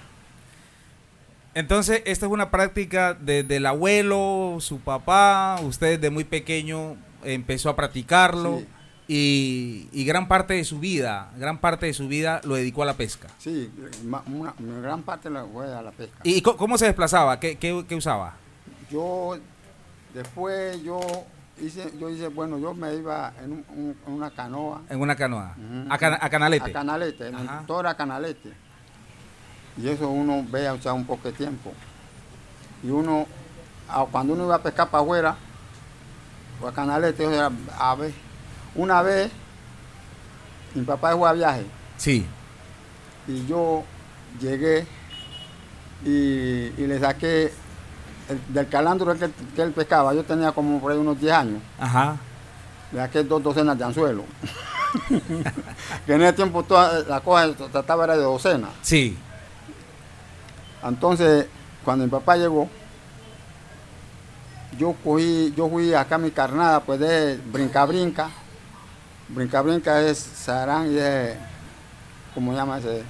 Entonces, 1.54 2.02
esta 2.04 2.26
es 2.26 2.32
una 2.32 2.50
práctica 2.50 3.14
desde 3.14 3.56
el 3.56 3.66
abuelo, 3.66 4.58
su 4.60 4.78
papá, 4.80 5.58
usted 5.62 5.98
desde 5.98 6.10
muy 6.10 6.24
pequeño 6.24 6.96
empezó 7.24 7.68
a 7.70 7.74
practicarlo 7.76 8.62
y, 9.08 9.88
y 9.90 10.04
gran 10.04 10.28
parte 10.28 10.54
de 10.54 10.64
su 10.64 10.78
vida, 10.78 11.30
gran 11.36 11.58
parte 11.58 11.86
de 11.86 11.94
su 11.94 12.06
vida 12.06 12.40
lo 12.44 12.54
dedicó 12.54 12.82
a 12.82 12.86
la 12.86 12.94
pesca. 12.94 13.28
Sí, 13.38 13.70
ma- 14.04 14.22
una, 14.26 14.54
una 14.60 14.80
gran 14.80 15.02
parte 15.02 15.30
la 15.30 15.44
fue 15.46 15.74
a 15.74 15.82
la 15.82 15.90
pesca. 15.90 16.18
¿Y 16.22 16.42
cómo 16.42 16.78
se 16.78 16.84
desplazaba? 16.84 17.40
¿Qué, 17.40 17.56
qué- 17.56 17.84
qué 17.88 17.94
usaba? 17.96 18.34
Yo, 18.90 19.36
después 20.14 20.80
yo 20.82 21.00
hice, 21.60 21.92
yo 21.98 22.08
hice, 22.10 22.28
bueno, 22.28 22.58
yo 22.58 22.74
me 22.74 22.94
iba 22.94 23.32
en, 23.42 23.52
un- 23.52 23.64
un- 23.70 23.96
en 24.06 24.12
una 24.12 24.30
canoa. 24.30 24.82
En 24.88 25.00
una 25.00 25.14
canoa. 25.16 25.54
A, 25.88 25.98
cana- 25.98 26.18
a 26.20 26.28
canalete. 26.30 26.70
A 26.70 26.72
Canalete, 26.72 27.28
en 27.28 27.34
era 27.80 27.94
Canalete. 27.96 28.52
Y 29.76 29.88
eso 29.88 30.08
uno 30.08 30.44
ve 30.50 30.66
a 30.66 30.74
usar 30.74 30.92
un 30.92 31.04
poco 31.06 31.28
de 31.28 31.32
tiempo. 31.34 31.72
Y 32.82 32.90
uno, 32.90 33.26
cuando 34.10 34.32
uno 34.34 34.44
iba 34.44 34.56
a 34.56 34.62
pescar 34.62 34.88
para 34.88 35.02
afuera, 35.02 35.36
o 36.60 36.66
a 36.68 36.72
Canalete, 36.72 37.22
eso 37.24 37.32
era 37.32 37.50
a 37.78 37.94
ver. 37.94 38.12
Una 38.74 39.02
vez, 39.02 39.30
mi 40.74 40.82
papá 40.84 41.16
fue 41.16 41.28
a 41.28 41.32
viaje 41.32 41.64
Sí. 41.96 42.26
y 43.26 43.46
yo 43.46 43.82
llegué 44.40 44.86
y, 46.04 46.10
y 46.76 46.86
le 46.86 47.00
saqué 47.00 47.52
el- 48.28 48.54
del 48.54 48.68
calandro 48.68 49.14
que, 49.18 49.30
que 49.54 49.62
él 49.62 49.72
pescaba. 49.72 50.14
Yo 50.14 50.24
tenía 50.24 50.52
como 50.52 50.80
por 50.80 50.92
ahí 50.92 50.98
unos 50.98 51.18
10 51.20 51.32
años. 51.34 51.62
Ajá. 51.78 52.16
Le 52.92 52.98
saqué 53.00 53.22
dos 53.24 53.42
docenas 53.42 53.76
de 53.78 53.84
anzuelos. 53.84 54.24
que 56.06 56.12
en 56.14 56.22
ese 56.22 56.32
tiempo 56.34 56.62
toda 56.62 57.00
la 57.04 57.20
cosa 57.20 57.52
trataba 57.70 58.04
era 58.04 58.16
de 58.16 58.22
docenas. 58.22 58.70
Sí. 58.82 59.16
Entonces, 60.82 61.46
cuando 61.84 62.04
mi 62.04 62.10
papá 62.10 62.36
llegó, 62.36 62.68
yo 64.78 64.94
cogí, 65.04 65.52
yo 65.56 65.68
fui 65.68 65.92
acá 65.94 66.14
a 66.14 66.18
mi 66.18 66.30
carnada, 66.30 66.80
pues 66.80 67.00
de 67.00 67.36
brinca 67.52 67.84
brinca. 67.84 68.30
Brinca 69.28 69.60
brinca 69.60 70.00
es 70.00 70.18
sarán 70.18 70.90
y 70.92 70.96
es, 70.98 71.36
¿cómo 72.34 72.52
se 72.52 72.56
llama 72.58 72.78
ese? 72.78 73.02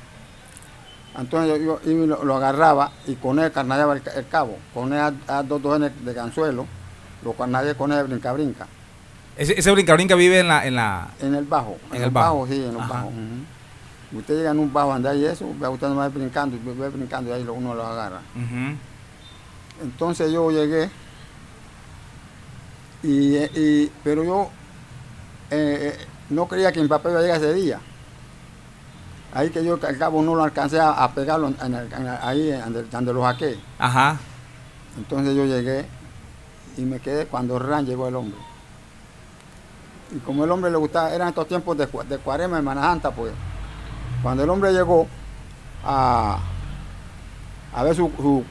Entonces 1.19 1.49
yo, 1.51 1.81
yo 1.85 1.91
iba 1.91 2.05
y 2.05 2.07
lo, 2.07 2.25
lo 2.25 2.37
agarraba 2.37 2.93
y 3.07 3.15
con 3.17 3.39
él 3.41 3.51
carnadeaba 3.51 3.95
el, 3.97 4.03
el 4.15 4.29
cabo. 4.29 4.57
Con 4.73 4.93
él 4.93 5.01
a, 5.01 5.13
a 5.39 5.43
dos 5.43 5.61
docenas 5.61 5.91
de 6.05 6.15
ganzuelo, 6.15 6.67
lo 7.25 7.33
carnadeé 7.33 7.75
con 7.75 7.93
él 7.93 8.05
brinca 8.07 8.33
brinca. 8.33 8.67
Ese, 9.37 9.59
ese 9.59 9.71
brinca 9.73 9.95
brinca 9.95 10.15
vive 10.15 10.41
en 10.41 10.49
la, 10.49 10.67
en 10.67 10.75
la... 10.77 11.09
En 11.21 11.35
el 11.35 11.45
bajo. 11.45 11.77
En 11.93 12.03
el 12.03 12.11
bajo. 12.11 12.47
sí, 12.47 12.65
en 12.65 12.77
Ajá. 12.77 12.89
bajos. 12.95 13.13
ujú. 13.13 14.19
Usted 14.19 14.37
llega 14.39 14.51
en 14.53 14.59
un 14.59 14.73
bajo, 14.73 14.93
anda 14.93 15.15
y 15.15 15.25
eso, 15.27 15.45
usted 15.47 15.89
nomás 15.89 16.13
brincando, 16.15 16.57
y 16.57 16.61
ve 16.61 16.89
brincando 16.89 17.31
y 17.31 17.35
ahí 17.35 17.47
uno 17.47 17.75
lo 17.75 17.85
agarra. 17.87 18.21
Entonces 19.83 20.33
yo 20.33 20.51
llegué, 20.51 20.89
y, 23.03 23.37
y- 23.37 23.93
pero 24.03 24.25
yo 24.25 24.51
eh, 25.51 25.95
eh, 25.95 26.07
no 26.31 26.47
creía 26.49 26.73
que 26.73 26.81
mi 26.81 26.89
papá 26.89 27.11
iba 27.11 27.19
a 27.19 27.23
llegar 27.23 27.37
ese 27.37 27.53
día. 27.55 27.81
Ahí 29.35 29.51
que 29.51 29.65
yo 29.65 29.79
al 29.87 29.99
cabo 29.99 30.23
no 30.23 30.35
lo 30.35 30.43
alcancé 30.43 30.81
a, 30.81 30.91
a 31.05 31.13
pegarlo 31.13 31.49
en 31.49 31.75
el- 31.75 31.93
en 31.93 32.07
el- 32.07 32.19
ahí 32.23 32.51
donde, 32.91 33.13
lo 33.13 33.23
saqué. 33.23 33.59
Ajá. 33.79 34.17
Entonces 34.97 35.35
yo 35.37 35.45
llegué 35.45 35.87
y 36.77 36.83
me 36.83 36.99
quedé 37.01 37.27
cuando 37.27 37.59
Ran 37.59 37.85
llegó 37.87 38.09
el 38.09 38.17
hombre. 38.17 38.39
Y 40.11 40.19
como 40.21 40.45
el 40.45 40.51
hombre 40.51 40.71
le 40.71 40.79
gustaba, 40.79 41.13
eran 41.13 41.29
estos 41.29 41.47
tiempos 41.47 41.77
de, 41.77 41.87
de 42.09 42.19
cuarema 42.19 42.59
en 42.59 42.65
Manajanta, 42.65 43.11
pues. 43.11 43.33
Cuando 44.23 44.43
el 44.43 44.51
hombre 44.51 44.73
llegó 44.73 45.07
a, 45.85 46.39
a 47.75 47.83
ver 47.83 47.95
su, 47.95 48.11
su, 48.17 48.43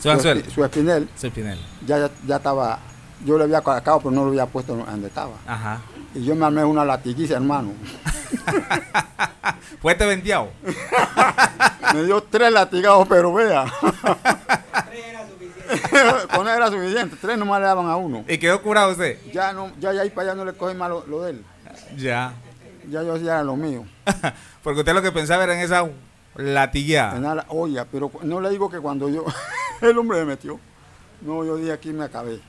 Su 0.00 0.08
espi- 0.10 0.50
su 0.50 0.64
espinel, 0.64 1.08
ya, 1.86 1.98
ya, 2.00 2.10
ya 2.26 2.36
estaba, 2.36 2.78
yo 3.24 3.38
le 3.38 3.44
había 3.44 3.60
colocado, 3.60 3.98
pero 4.00 4.10
no 4.10 4.24
lo 4.24 4.30
había 4.30 4.46
puesto 4.46 4.74
donde 4.76 5.06
estaba. 5.06 5.34
Ajá. 5.46 5.80
Y 6.14 6.24
yo 6.24 6.34
me 6.36 6.46
armé 6.46 6.64
una 6.64 6.84
latiguiza, 6.84 7.34
hermano. 7.34 7.72
Fuerte 9.80 10.06
venteado. 10.06 10.50
me 11.94 12.04
dio 12.04 12.22
tres 12.22 12.52
latigados, 12.52 13.06
pero 13.08 13.32
vea. 13.32 13.64
Con 16.34 16.46
él 16.48 16.54
era 16.56 16.70
suficiente, 16.70 17.16
tres 17.20 17.36
nomás 17.36 17.60
le 17.60 17.66
daban 17.66 17.88
a 17.88 17.96
uno. 17.96 18.24
¿Y 18.28 18.38
quedó 18.38 18.62
curado 18.62 18.92
usted? 18.92 19.18
Ya 19.32 19.52
no, 19.52 19.72
ya, 19.80 19.92
ya 19.92 20.02
ahí 20.02 20.10
para 20.10 20.28
allá 20.30 20.36
no 20.36 20.44
le 20.44 20.52
cogí 20.52 20.74
más 20.74 20.88
lo, 20.88 21.04
lo 21.06 21.22
de 21.22 21.32
él. 21.32 21.44
Ya. 21.96 22.34
Ya 22.88 23.02
yo 23.02 23.14
hacía 23.14 23.42
lo 23.42 23.56
mío. 23.56 23.84
Porque 24.62 24.80
usted 24.80 24.94
lo 24.94 25.02
que 25.02 25.10
pensaba 25.10 25.44
era 25.44 25.54
en 25.54 25.60
esa 25.60 25.88
latigueada. 26.36 27.16
En 27.16 27.22
la 27.22 27.46
olla, 27.48 27.86
pero 27.90 28.10
no 28.22 28.40
le 28.40 28.50
digo 28.50 28.70
que 28.70 28.78
cuando 28.78 29.08
yo, 29.08 29.24
el 29.80 29.98
hombre 29.98 30.18
me 30.20 30.26
metió. 30.26 30.60
No, 31.20 31.44
yo 31.44 31.56
dije 31.56 31.72
aquí 31.72 31.92
me 31.92 32.04
acabé. 32.04 32.40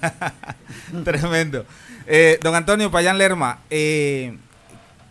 Tremendo. 1.04 1.64
Eh, 2.06 2.38
don 2.42 2.54
Antonio 2.54 2.90
Payán 2.90 3.18
Lerma, 3.18 3.60
eh, 3.70 4.38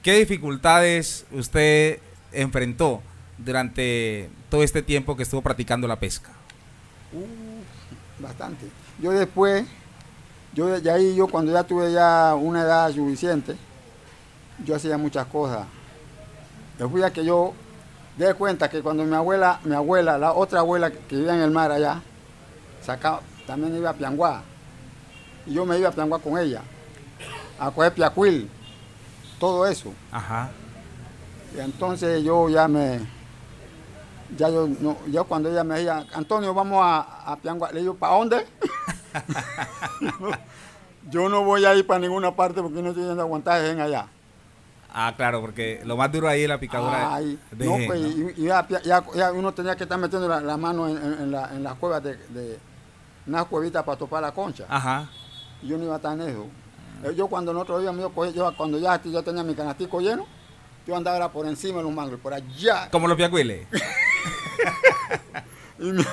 ¿qué 0.01 0.13
dificultades 0.13 1.25
usted 1.32 2.00
enfrentó 2.32 3.01
durante 3.38 4.29
todo 4.50 4.63
este 4.63 4.82
tiempo 4.82 5.15
que 5.15 5.24
estuvo 5.24 5.41
practicando 5.41 5.88
la 5.88 6.00
pesca? 6.00 6.32
Bastante. 8.20 8.65
Yo 9.00 9.12
después, 9.12 9.65
yo 10.53 10.79
de 10.79 10.91
ahí, 10.91 11.15
yo 11.15 11.27
cuando 11.27 11.51
ya 11.51 11.63
tuve 11.63 11.91
ya 11.94 12.34
una 12.36 12.62
edad 12.62 12.91
suficiente, 12.91 13.56
yo 14.65 14.75
hacía 14.75 14.98
muchas 14.98 15.27
cosas. 15.27 15.67
Yo 16.79 16.89
fui 16.89 17.03
a 17.03 17.12
que 17.12 17.24
yo 17.24 17.53
de 18.17 18.34
cuenta 18.34 18.70
que 18.70 18.82
cuando 18.82 19.03
mi 19.03 19.15
abuela, 19.15 19.60
mi 19.63 19.75
abuela, 19.75 20.17
la 20.17 20.34
otra 20.34 20.62
abuela 20.62 20.91
que 20.91 21.15
vivía 21.15 21.36
en 21.36 21.41
el 21.41 21.51
mar 21.51 21.72
allá, 21.72 22.01
sacaba, 22.82 23.22
también 23.46 23.75
iba 23.75 23.91
a 23.91 23.94
Pianguá. 23.94 24.41
Y 25.48 25.54
yo 25.54 25.66
me 25.66 25.77
iba 25.80 25.89
a 25.89 25.92
Pianguá 25.92 26.20
con 26.20 26.38
ella, 26.38 26.62
a 27.60 27.72
coger 27.72 27.94
piacuil, 27.94 28.50
todo 29.39 29.66
eso. 29.66 29.94
Ajá. 30.12 30.50
Y 31.56 31.60
entonces 31.60 32.24
yo 32.24 32.50
ya 32.50 32.68
me, 32.68 33.00
ya 34.38 34.50
yo, 34.50 34.68
no, 34.68 34.98
yo 35.08 35.24
cuando 35.24 35.50
ella 35.50 35.63
me 35.63 35.75
decía, 35.75 36.06
Antonio, 36.13 36.54
vamos 36.54 36.80
a, 36.84 37.32
a 37.32 37.36
Piangua, 37.38 37.72
le 37.72 37.80
digo, 37.82 37.96
¿para 37.96 38.16
dónde? 38.16 38.46
yo 41.10 41.30
no 41.30 41.44
voy 41.44 41.66
a 41.66 41.74
ir 41.75 41.86
para 41.88 42.00
ninguna 42.00 42.36
parte 42.36 42.62
porque 42.62 42.82
no 42.82 42.89
estoy 42.89 43.04
yendo 43.06 43.22
a 43.22 43.25
aguantar 43.25 43.63
en 43.66 43.80
allá. 43.80 44.08
Ah, 44.94 45.13
claro, 45.16 45.42
porque 45.42 45.82
lo 45.86 45.96
más 45.96 46.12
duro 46.12 46.27
ahí 46.27 46.44
es 46.44 46.50
la 46.50 46.60
picadura 46.60 47.13
Ay, 47.16 47.38
de 47.51 47.66
no, 47.66 47.75
gen, 47.77 47.88
pues, 47.88 48.01
¿no? 48.01 48.08
y- 48.08 48.34
y 48.38 48.44
ya, 48.46 48.68
ya- 48.84 49.04
ya 49.13 49.32
uno 49.32 49.54
tenía 49.54 49.75
que 49.75 49.84
estar 49.84 49.98
metiendo 50.00 50.27
la, 50.27 50.39
la 50.42 50.58
mano 50.58 50.88
en, 50.88 50.98
en- 50.98 51.13
en 51.13 51.32
la- 51.32 51.50
en 51.54 51.63
las 51.63 51.75
cuevas 51.75 52.01
de, 52.04 52.16
de 52.18 52.58
unas 53.27 53.46
cuevitas 53.46 53.84
para 53.84 53.98
topar 53.98 54.22
la 54.24 54.32
concha. 54.32 54.66
Ajá. 54.68 55.08
Yo 55.62 55.78
no 55.78 55.86
iba 55.86 56.00
en 56.04 56.22
eso. 56.22 56.46
Eh, 57.04 57.14
Yo 57.16 57.28
cuando 57.28 57.54
nosotros 57.54 57.84
íbamos, 57.84 58.02
yo, 58.02 58.32
yo 58.32 58.58
cuando 58.58 58.80
ya 58.80 59.02
yo 59.04 59.24
tenía 59.24 59.44
mi 59.44 59.56
canastico 59.56 60.00
lleno, 60.00 60.26
yo 60.86 60.96
andaba 60.96 61.18
era 61.18 61.32
por 61.32 61.46
encima 61.46 61.78
de 61.78 61.84
los 61.84 61.92
mangos, 61.92 62.20
por 62.20 62.34
allá. 62.34 62.90
Como 62.92 63.08
los 63.08 63.18
piacuiles. 63.18 63.68
Y 65.80 65.92
mi, 65.92 66.04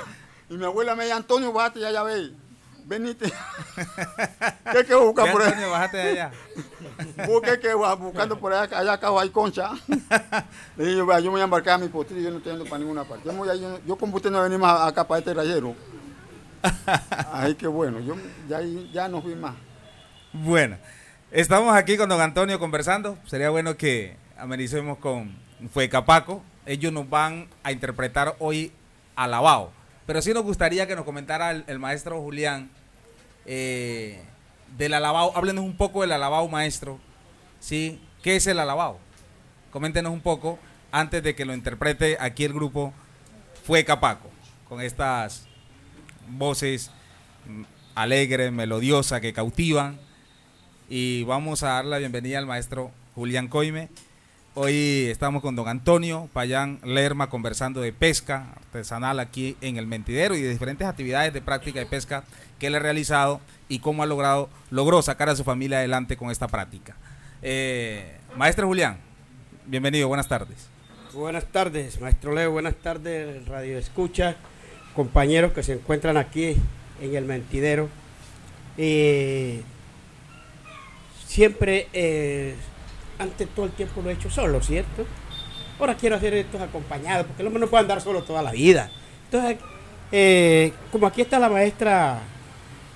y 0.50 0.54
mi 0.58 0.64
abuela 0.66 0.94
me 0.94 1.04
decía, 1.04 1.16
Antonio, 1.16 1.50
bájate 1.50 1.80
ya, 1.80 1.90
ya 1.90 2.02
ve. 2.02 2.32
Venite. 2.84 3.24
¿Qué 4.72 4.80
es 4.80 4.86
que 4.86 4.94
busca 4.94 5.24
por 5.32 5.40
ahí? 5.40 5.48
Antonio, 5.48 5.70
bájate 5.70 5.96
de 5.96 6.10
allá. 6.10 6.32
Busque 7.26 7.58
que 7.58 7.72
va 7.72 7.94
buscando 7.94 8.38
por 8.38 8.52
allá, 8.52 8.78
allá 8.78 8.92
acá 8.92 9.08
hay 9.18 9.30
concha. 9.30 9.70
Le 10.76 10.84
dije, 10.84 10.96
yo, 10.98 11.06
yo 11.18 11.24
me 11.24 11.30
voy 11.30 11.40
a 11.40 11.44
embarcar 11.44 11.74
a 11.74 11.78
mi 11.78 11.88
potrillo, 11.88 12.24
yo 12.24 12.30
no 12.30 12.36
estoy 12.36 12.52
yendo 12.52 12.66
para 12.66 12.78
ninguna 12.78 13.04
parte. 13.04 13.26
Yo, 13.26 13.54
yo, 13.54 13.78
yo 13.86 13.96
con 13.96 14.12
usted 14.12 14.30
no 14.30 14.42
venimos 14.42 14.68
acá 14.68 15.08
para 15.08 15.20
este 15.20 15.32
rayero. 15.32 15.74
Ay, 17.32 17.54
qué 17.54 17.66
bueno, 17.66 18.00
yo 18.00 18.16
ya, 18.48 18.60
ya 18.92 19.08
no 19.08 19.20
fui 19.22 19.34
más. 19.34 19.54
Bueno, 20.32 20.76
estamos 21.30 21.74
aquí 21.74 21.96
con 21.96 22.08
don 22.08 22.20
Antonio 22.20 22.58
conversando. 22.58 23.18
Sería 23.26 23.50
bueno 23.50 23.76
que 23.76 24.16
amenicemos 24.36 24.98
con 24.98 25.36
Fuecapaco. 25.72 26.42
Ellos 26.66 26.92
nos 26.92 27.08
van 27.08 27.48
a 27.62 27.72
interpretar 27.72 28.36
hoy 28.38 28.72
alabao. 29.16 29.72
Pero 30.06 30.20
sí 30.22 30.32
nos 30.32 30.42
gustaría 30.42 30.86
que 30.86 30.96
nos 30.96 31.04
comentara 31.04 31.50
el, 31.50 31.78
maestro 31.78 32.20
Julián 32.20 32.70
eh, 33.46 34.22
del 34.76 34.94
alabao. 34.94 35.32
Háblenos 35.36 35.64
un 35.64 35.76
poco 35.76 36.02
del 36.02 36.12
alabao, 36.12 36.48
maestro. 36.48 36.98
¿Sí? 37.60 38.00
¿Qué 38.22 38.36
es 38.36 38.46
el 38.46 38.58
alabao? 38.58 38.98
Coméntenos 39.70 40.12
un 40.12 40.20
poco 40.20 40.58
antes 40.92 41.22
de 41.22 41.34
que 41.34 41.44
lo 41.44 41.54
interprete 41.54 42.16
aquí 42.20 42.44
el 42.44 42.52
grupo 42.52 42.92
Fuecapaco. 43.64 44.30
Con 44.68 44.80
estas 44.80 45.46
voces 46.28 46.90
alegres, 47.94 48.52
melodiosas, 48.52 49.20
que 49.20 49.32
cautivan. 49.32 49.98
Y 50.88 51.24
vamos 51.24 51.62
a 51.62 51.68
dar 51.68 51.84
la 51.84 51.98
bienvenida 51.98 52.38
al 52.38 52.46
maestro 52.46 52.90
Julián 53.14 53.48
Coime. 53.48 53.88
Hoy 54.56 55.08
estamos 55.10 55.42
con 55.42 55.56
don 55.56 55.66
Antonio 55.66 56.28
Payán 56.32 56.78
Lerma 56.84 57.28
conversando 57.28 57.80
de 57.80 57.92
pesca 57.92 58.52
artesanal 58.56 59.18
aquí 59.18 59.56
en 59.60 59.78
el 59.78 59.88
Mentidero 59.88 60.36
y 60.36 60.42
de 60.42 60.50
diferentes 60.50 60.86
actividades 60.86 61.32
de 61.34 61.42
práctica 61.42 61.80
de 61.80 61.86
pesca 61.86 62.22
que 62.60 62.68
él 62.68 62.76
ha 62.76 62.78
realizado 62.78 63.40
y 63.68 63.80
cómo 63.80 64.04
ha 64.04 64.06
logrado, 64.06 64.48
logró 64.70 65.02
sacar 65.02 65.28
a 65.28 65.34
su 65.34 65.42
familia 65.42 65.78
adelante 65.78 66.16
con 66.16 66.30
esta 66.30 66.46
práctica. 66.46 66.94
Eh, 67.42 68.16
maestro 68.36 68.68
Julián, 68.68 68.98
bienvenido, 69.66 70.06
buenas 70.06 70.28
tardes. 70.28 70.68
Buenas 71.12 71.46
tardes, 71.46 72.00
maestro 72.00 72.32
Leo. 72.32 72.52
Buenas 72.52 72.76
tardes, 72.76 73.46
Radio 73.46 73.76
Escucha, 73.76 74.36
compañeros 74.94 75.52
que 75.52 75.62
se 75.62 75.74
encuentran 75.74 76.16
aquí 76.16 76.56
en 77.00 77.14
el 77.14 77.24
mentidero. 77.24 77.88
Eh, 78.76 79.62
siempre, 81.26 81.88
eh, 81.92 82.54
antes 83.18 83.48
todo 83.48 83.66
el 83.66 83.72
tiempo 83.72 84.02
lo 84.02 84.10
he 84.10 84.14
hecho 84.14 84.30
solo, 84.30 84.62
¿cierto? 84.62 85.04
Ahora 85.78 85.96
quiero 85.96 86.16
hacer 86.16 86.34
esto 86.34 86.62
acompañado, 86.62 87.26
porque 87.26 87.42
el 87.42 87.48
hombre 87.48 87.60
no 87.60 87.68
puede 87.68 87.82
andar 87.82 88.00
solo 88.00 88.22
toda 88.22 88.42
la 88.42 88.52
vida. 88.52 88.90
Entonces, 89.24 89.58
eh, 90.12 90.72
como 90.92 91.06
aquí 91.06 91.22
está 91.22 91.38
la 91.38 91.48
maestra 91.48 92.20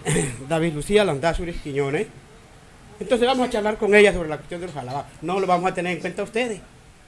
David 0.49 0.75
Lucía 0.75 1.05
Landazuri 1.05 1.53
Quiñones, 1.53 2.07
entonces 3.01 3.27
vamos 3.27 3.49
a 3.49 3.51
charlar 3.51 3.77
con 3.77 3.95
ella 3.95 4.13
sobre 4.13 4.29
la 4.29 4.37
cuestión 4.37 4.61
de 4.61 4.69
los 4.69 4.77
alabados. 4.77 5.11
No 5.23 5.39
lo 5.39 5.47
vamos 5.47 5.71
a 5.71 5.75
tener 5.75 5.95
en 5.95 6.01
cuenta 6.01 6.23
ustedes. 6.23 6.61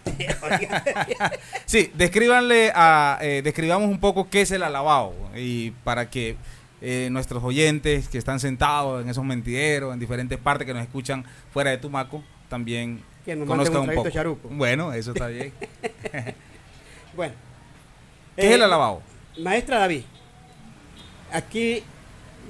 Sí, 1.67 1.91
descríbanle 1.95 2.73
a, 2.75 3.19
eh, 3.23 3.43
describamos 3.43 3.89
un 3.89 4.01
poco 4.01 4.29
qué 4.29 4.43
es 4.43 4.51
el 4.51 4.63
alabao 4.63 5.15
y 5.37 5.71
para 5.85 6.11
que 6.11 6.37
eh, 6.83 7.09
nuestros 7.13 7.43
oyentes 7.45 8.09
que 8.09 8.19
están 8.19 8.41
sentados 8.41 9.03
en 9.03 9.09
esos 9.11 9.25
mentideros, 9.25 9.93
en 9.93 10.01
diferentes 10.01 10.39
partes 10.39 10.67
que 10.67 10.75
nos 10.75 10.83
escuchan 10.83 11.25
fuera 11.53 11.71
de 11.71 11.79
Tumaco, 11.79 12.25
también 12.49 13.03
conozcan 13.47 13.83
un 13.89 13.95
poco. 13.95 14.11
charuco. 14.11 14.49
Bueno, 14.49 14.93
eso 14.93 15.13
está 15.13 15.29
bien. 15.29 15.53
Bueno. 17.15 17.35
¿Qué 18.37 18.43
es 18.47 18.51
Eh, 18.53 18.55
el 18.55 18.63
alabao? 18.63 19.03
Maestra 19.39 19.79
David, 19.81 20.03
aquí 21.33 21.83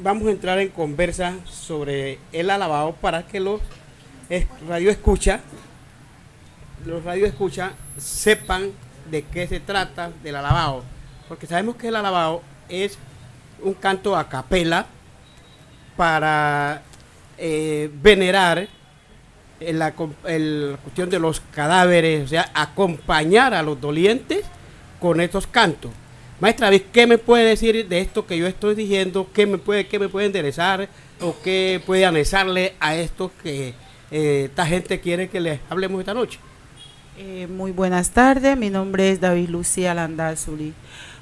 vamos 0.03 0.29
a 0.29 0.31
entrar 0.31 0.59
en 0.59 0.69
conversa 0.69 1.35
sobre 1.45 2.19
el 2.33 2.51
alabao 2.51 2.95
para 2.95 3.27
que 3.27 3.41
los 3.41 3.61
radio 4.69 4.91
escucha, 4.91 5.41
los 6.87 7.05
radio 7.05 7.27
escucha 7.27 7.73
sepan 7.97 8.71
de 9.11 9.23
qué 9.23 9.47
se 9.47 9.61
trata 9.61 10.11
del 10.23 10.37
alabao, 10.37 10.85
porque 11.29 11.47
sabemos 11.47 11.77
que 11.77 11.89
el 11.89 11.97
alabao 11.97 12.43
es 12.69 12.99
un 13.63 13.75
canto 13.75 14.17
a 14.17 14.29
capela 14.29 14.87
para 15.97 16.83
eh, 17.37 17.91
venerar 18.03 18.69
en 19.61 19.79
la, 19.79 19.93
cuestión 19.93 21.11
de 21.11 21.19
los 21.19 21.41
cadáveres, 21.41 22.25
o 22.25 22.29
sea, 22.29 22.51
acompañar 22.55 23.53
a 23.53 23.63
los 23.63 23.81
dolientes 23.81 24.45
con 24.99 25.21
estos 25.21 25.47
cantos. 25.47 25.91
Maestra 26.41 26.71
¿qué 26.93 27.07
me 27.07 27.19
puede 27.19 27.45
decir 27.45 27.87
de 27.87 28.01
esto 28.01 28.27
que 28.27 28.39
yo 28.39 28.47
estoy 28.47 28.75
diciendo? 28.75 29.29
¿Qué 29.35 29.47
me 29.47 29.59
puede, 29.59 29.87
qué 29.87 29.99
me 29.99 30.09
puede 30.09 30.27
enderezar 30.27 30.89
o 31.21 31.37
qué 31.45 31.83
puede 31.85 32.07
anexarle 32.07 32.73
a 32.81 32.97
esto 32.97 33.31
que 33.43 33.75
eh, 34.11 34.45
esta 34.47 34.65
gente 34.65 35.01
quiere 35.01 35.29
que 35.29 35.41
les 35.41 35.61
hablemos 35.69 36.01
esta 36.01 36.15
noche? 36.15 36.39
Eh, 37.23 37.47
muy 37.49 37.71
buenas 37.71 38.13
tardes, 38.13 38.57
mi 38.57 38.71
nombre 38.71 39.11
es 39.11 39.21
David 39.21 39.51
Lucía 39.51 39.93
Landazuri. 39.93 40.73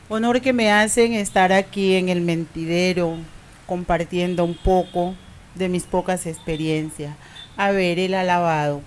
Honor 0.09 0.41
que 0.41 0.53
me 0.53 0.71
hacen 0.71 1.13
estar 1.13 1.53
aquí 1.53 1.97
en 1.97 2.09
el 2.09 2.21
mentidero 2.21 3.17
compartiendo 3.67 4.45
un 4.45 4.55
poco 4.55 5.17
de 5.57 5.69
mis 5.69 5.83
pocas 5.83 6.27
experiencias. 6.27 7.17
A 7.57 7.73
ver, 7.73 7.99
el 7.99 8.15
alabado. 8.15 8.81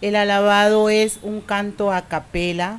El 0.00 0.14
alabado 0.14 0.88
es 0.88 1.18
un 1.24 1.40
canto 1.40 1.90
a 1.90 2.02
capela 2.02 2.78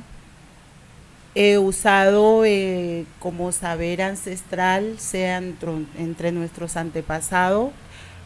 eh, 1.34 1.58
usado 1.58 2.46
eh, 2.46 3.04
como 3.18 3.52
saber 3.52 4.00
ancestral, 4.00 4.94
sea 4.98 5.42
entre 5.98 6.32
nuestros 6.32 6.78
antepasados 6.78 7.70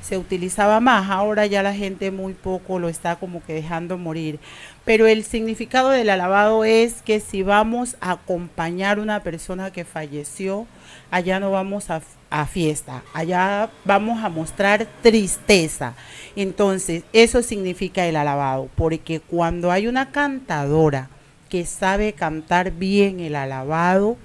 se 0.01 0.19
utilizaba 0.19 0.81
más, 0.81 1.11
ahora 1.11 1.47
ya 1.47 1.63
la 1.63 1.75
gente 1.75 2.11
muy 2.11 2.33
poco 2.33 2.79
lo 2.79 2.89
está 2.89 3.17
como 3.17 3.43
que 3.45 3.53
dejando 3.53 3.99
morir. 3.99 4.39
Pero 4.85 5.07
el 5.07 5.25
significado 5.25 5.91
del 5.91 6.11
alabado 6.11 6.65
es 6.65 7.03
que 7.03 7.21
si 7.21 7.43
vamos 7.43 7.97
a 8.01 8.13
acompañar 8.13 9.01
una 9.01 9.23
persona 9.23 9.71
que 9.71 9.85
falleció, 9.85 10.67
allá 11.11 11.41
no 11.41 11.51
vamos 11.51 11.91
a, 11.91 12.01
a 12.31 12.47
fiesta, 12.47 13.03
allá 13.13 13.71
vamos 13.85 14.25
a 14.25 14.29
mostrar 14.29 14.87
tristeza. 15.03 15.95
Entonces, 16.37 17.05
eso 17.13 17.43
significa 17.43 18.07
el 18.07 18.17
alabado, 18.17 18.69
porque 18.77 19.21
cuando 19.21 19.71
hay 19.73 19.89
una 19.89 20.11
cantadora 20.11 21.11
que 21.49 21.67
sabe 21.67 22.13
cantar 22.13 22.73
bien 22.73 23.21
el 23.21 23.35
alabado, 23.35 24.17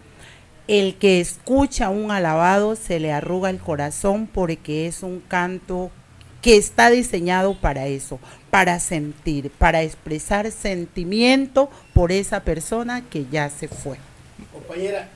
el 0.67 0.95
que 0.95 1.19
escucha 1.19 1.89
un 1.89 2.11
alabado 2.11 2.75
se 2.75 2.99
le 2.99 3.11
arruga 3.11 3.49
el 3.49 3.59
corazón 3.59 4.27
porque 4.27 4.87
es 4.87 5.03
un 5.03 5.19
canto 5.19 5.91
que 6.41 6.57
está 6.57 6.89
diseñado 6.89 7.55
para 7.55 7.87
eso, 7.87 8.19
para 8.49 8.79
sentir, 8.79 9.49
para 9.49 9.81
expresar 9.81 10.51
sentimiento 10.51 11.69
por 11.93 12.11
esa 12.11 12.41
persona 12.41 13.01
que 13.01 13.25
ya 13.31 13.49
se 13.49 13.69
fue. 13.69 13.97
Compañera, 14.51 15.07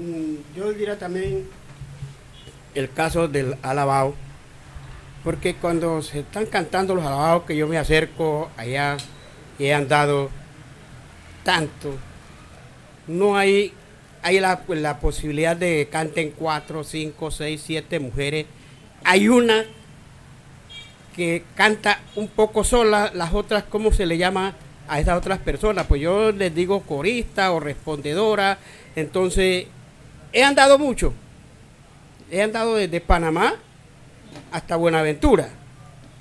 mm, 0.00 0.56
yo 0.56 0.72
diría 0.72 0.98
también 0.98 1.46
el 2.74 2.92
caso 2.92 3.28
del 3.28 3.56
alabao, 3.62 4.14
porque 5.22 5.54
cuando 5.54 6.02
se 6.02 6.20
están 6.20 6.46
cantando 6.46 6.94
los 6.94 7.04
alabados 7.04 7.44
que 7.44 7.56
yo 7.56 7.68
me 7.68 7.78
acerco 7.78 8.50
allá 8.56 8.96
y 9.58 9.66
he 9.66 9.74
andado 9.74 10.30
tanto, 11.44 11.94
no 13.06 13.36
hay, 13.36 13.72
hay 14.22 14.40
la, 14.40 14.62
la 14.68 14.98
posibilidad 15.00 15.56
de 15.56 15.84
que 15.84 15.88
canten 15.90 16.32
cuatro, 16.32 16.84
cinco, 16.84 17.30
seis, 17.30 17.62
siete 17.64 17.98
mujeres. 18.00 18.46
Hay 19.04 19.28
una 19.28 19.64
que 21.14 21.44
canta 21.54 22.00
un 22.16 22.28
poco 22.28 22.64
sola, 22.64 23.10
las 23.14 23.34
otras, 23.34 23.64
¿cómo 23.64 23.92
se 23.92 24.06
le 24.06 24.18
llama 24.18 24.54
a 24.88 25.00
esas 25.00 25.18
otras 25.18 25.38
personas? 25.38 25.86
Pues 25.86 26.00
yo 26.00 26.30
les 26.32 26.54
digo 26.54 26.80
corista 26.82 27.52
o 27.52 27.60
respondedora. 27.60 28.58
Entonces, 28.94 29.66
he 30.32 30.42
andado 30.44 30.78
mucho. 30.78 31.12
He 32.30 32.42
andado 32.42 32.76
desde 32.76 33.00
Panamá 33.00 33.54
hasta 34.52 34.76
Buenaventura. 34.76 35.48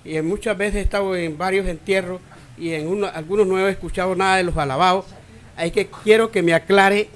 Y 0.03 0.19
muchas 0.21 0.57
veces 0.57 0.75
he 0.77 0.81
estado 0.81 1.15
en 1.15 1.37
varios 1.37 1.67
entierros 1.67 2.21
y 2.57 2.73
en 2.73 2.87
uno- 2.87 3.11
algunos 3.13 3.45
no 3.45 3.59
he 3.59 3.69
escuchado 3.69 4.15
nada 4.15 4.37
de 4.37 4.43
los 4.43 4.57
alabados. 4.57 5.05
Hay 5.57 5.71
que 5.71 5.87
quiero 6.03 6.31
que 6.31 6.41
me 6.41 6.53
aclare 6.53 7.09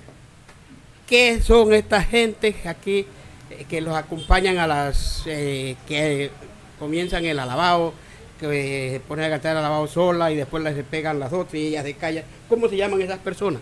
qué 1.11 1.41
son 1.41 1.73
estas 1.73 2.07
gentes 2.07 2.65
aquí 2.65 3.05
eh, 3.49 3.65
que 3.67 3.81
los 3.81 3.93
acompañan 3.93 4.59
a 4.59 4.65
las 4.65 5.23
eh, 5.25 5.75
que 5.85 6.31
comienzan 6.79 7.25
el 7.25 7.37
alabado, 7.37 7.93
que 8.39 8.91
se 8.93 9.01
pone 9.01 9.25
a 9.25 9.29
cantar 9.29 9.51
el 9.51 9.57
alabado 9.57 9.87
sola 9.87 10.31
y 10.31 10.37
después 10.37 10.63
le 10.63 10.73
se 10.73 10.85
pegan 10.85 11.19
las 11.19 11.33
otras 11.33 11.55
y 11.55 11.67
ellas 11.67 11.83
se 11.83 11.95
callan. 11.95 12.23
¿Cómo 12.47 12.69
se 12.69 12.77
llaman 12.77 13.01
esas 13.01 13.19
personas? 13.19 13.61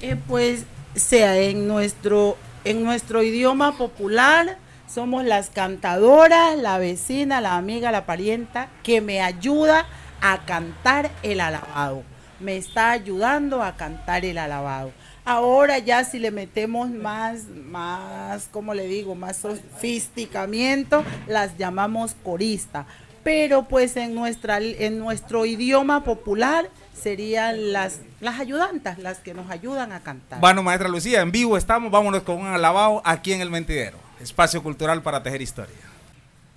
Eh, 0.00 0.16
pues 0.26 0.64
sea 0.96 1.38
en 1.38 1.68
nuestro, 1.68 2.36
en 2.64 2.82
nuestro 2.82 3.22
idioma 3.22 3.78
popular, 3.78 4.58
somos 4.92 5.24
las 5.24 5.48
cantadoras, 5.48 6.58
la 6.58 6.78
vecina, 6.78 7.40
la 7.40 7.54
amiga, 7.54 7.92
la 7.92 8.04
parienta, 8.04 8.68
que 8.82 9.00
me 9.00 9.20
ayuda 9.20 9.86
a 10.20 10.44
cantar 10.44 11.12
el 11.22 11.40
alabado. 11.40 12.02
Me 12.40 12.56
está 12.56 12.90
ayudando 12.90 13.62
a 13.62 13.76
cantar 13.76 14.24
el 14.24 14.38
alabado. 14.38 14.90
Ahora 15.28 15.78
ya 15.78 16.04
si 16.04 16.18
le 16.18 16.30
metemos 16.30 16.88
más, 16.88 17.44
más, 17.44 18.48
¿cómo 18.50 18.72
le 18.72 18.86
digo? 18.86 19.14
Más 19.14 19.36
sofisticamiento, 19.36 21.04
las 21.26 21.58
llamamos 21.58 22.16
corista. 22.24 22.86
Pero 23.22 23.68
pues 23.68 23.98
en, 23.98 24.14
nuestra, 24.14 24.58
en 24.58 24.98
nuestro 24.98 25.44
idioma 25.44 26.02
popular 26.02 26.70
serían 26.98 27.74
las, 27.74 28.00
las 28.20 28.40
ayudantas, 28.40 28.98
las 28.98 29.18
que 29.18 29.34
nos 29.34 29.50
ayudan 29.50 29.92
a 29.92 30.02
cantar. 30.02 30.40
Bueno, 30.40 30.62
maestra 30.62 30.88
Lucía, 30.88 31.20
en 31.20 31.30
vivo 31.30 31.58
estamos, 31.58 31.92
vámonos 31.92 32.22
con 32.22 32.36
un 32.38 32.46
alabado 32.46 33.02
aquí 33.04 33.34
en 33.34 33.42
el 33.42 33.50
Mentidero, 33.50 33.98
espacio 34.20 34.62
cultural 34.62 35.02
para 35.02 35.22
tejer 35.22 35.42
historia. 35.42 35.76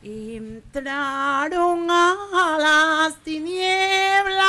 Entraron 0.02 1.92
a 1.92 2.58
las 2.58 3.18
tinieblas, 3.18 4.40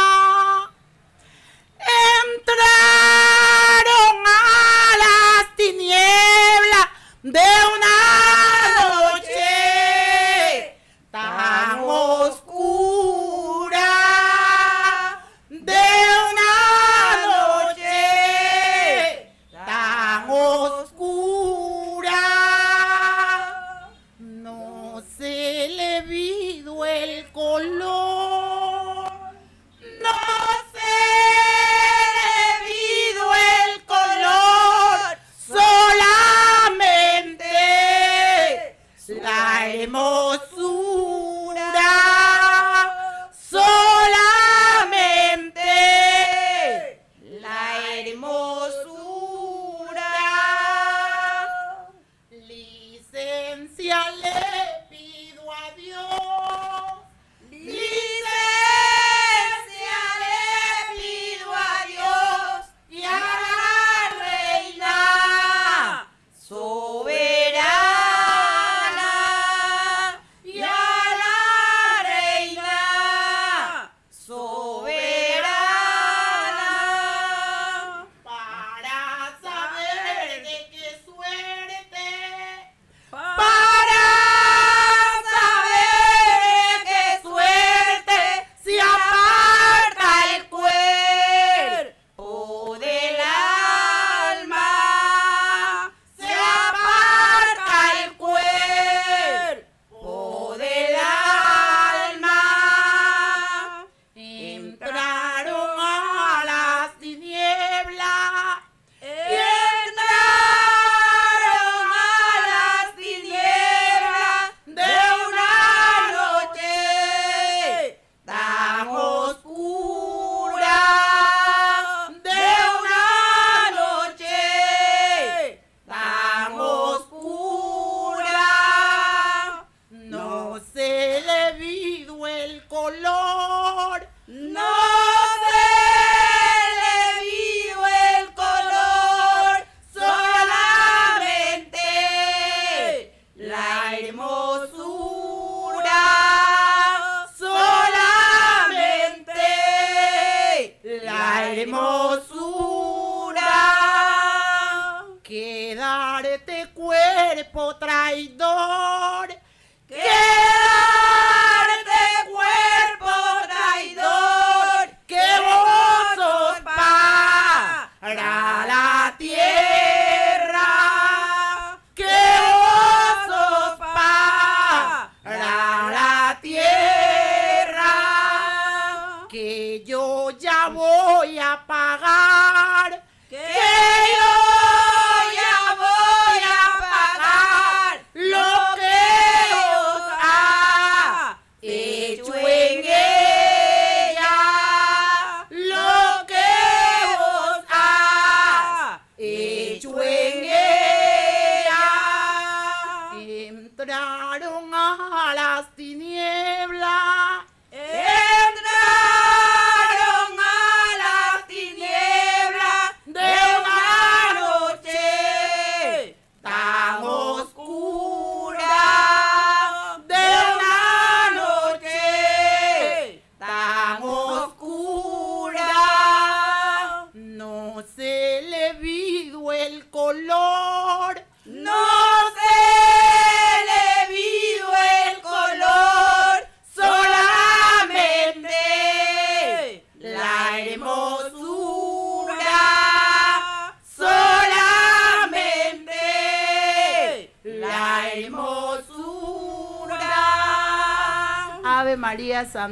entraron 2.37 3.92
a 4.27 4.97
las 5.03 5.57
tinieblas 5.57 6.89
de 7.23 7.49
una 7.75 7.99
noche 8.83 10.77
tan 11.11 11.81
oscura, 11.81 12.81
de 15.49 15.85
una 16.31 16.53
noche 17.27 17.99
tan 19.65 20.31
oscura. 20.31 22.21
No 24.19 25.03
se 25.17 25.69
le 25.69 26.01
vido 26.03 26.85
el 26.85 27.31
color. 27.33 28.02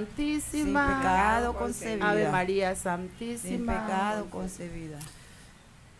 Santísima. 0.01 0.87
Sin 0.87 0.97
pecado 0.97 1.55
concebida. 1.55 2.11
Ave 2.11 2.29
María 2.31 2.75
Sin 2.75 2.83
Santísima. 2.83 3.85
pecado 3.87 4.27
concebida. 4.31 4.99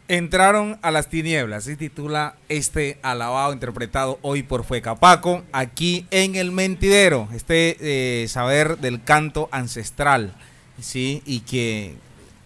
Entraron 0.09 0.79
a 0.83 0.91
las 0.91 1.09
tinieblas, 1.09 1.65
se 1.65 1.77
titula 1.77 2.35
este 2.49 2.99
alabado 3.03 3.53
interpretado 3.53 4.19
hoy 4.23 4.43
por 4.43 4.65
Fuecapaco, 4.65 5.45
aquí 5.53 6.05
en 6.11 6.35
el 6.35 6.51
mentidero, 6.51 7.29
este 7.33 7.77
eh, 8.25 8.27
saber 8.27 8.79
del 8.79 9.05
canto 9.05 9.49
ancestral, 9.53 10.35
¿sí? 10.81 11.23
Y 11.27 11.41
que 11.41 11.95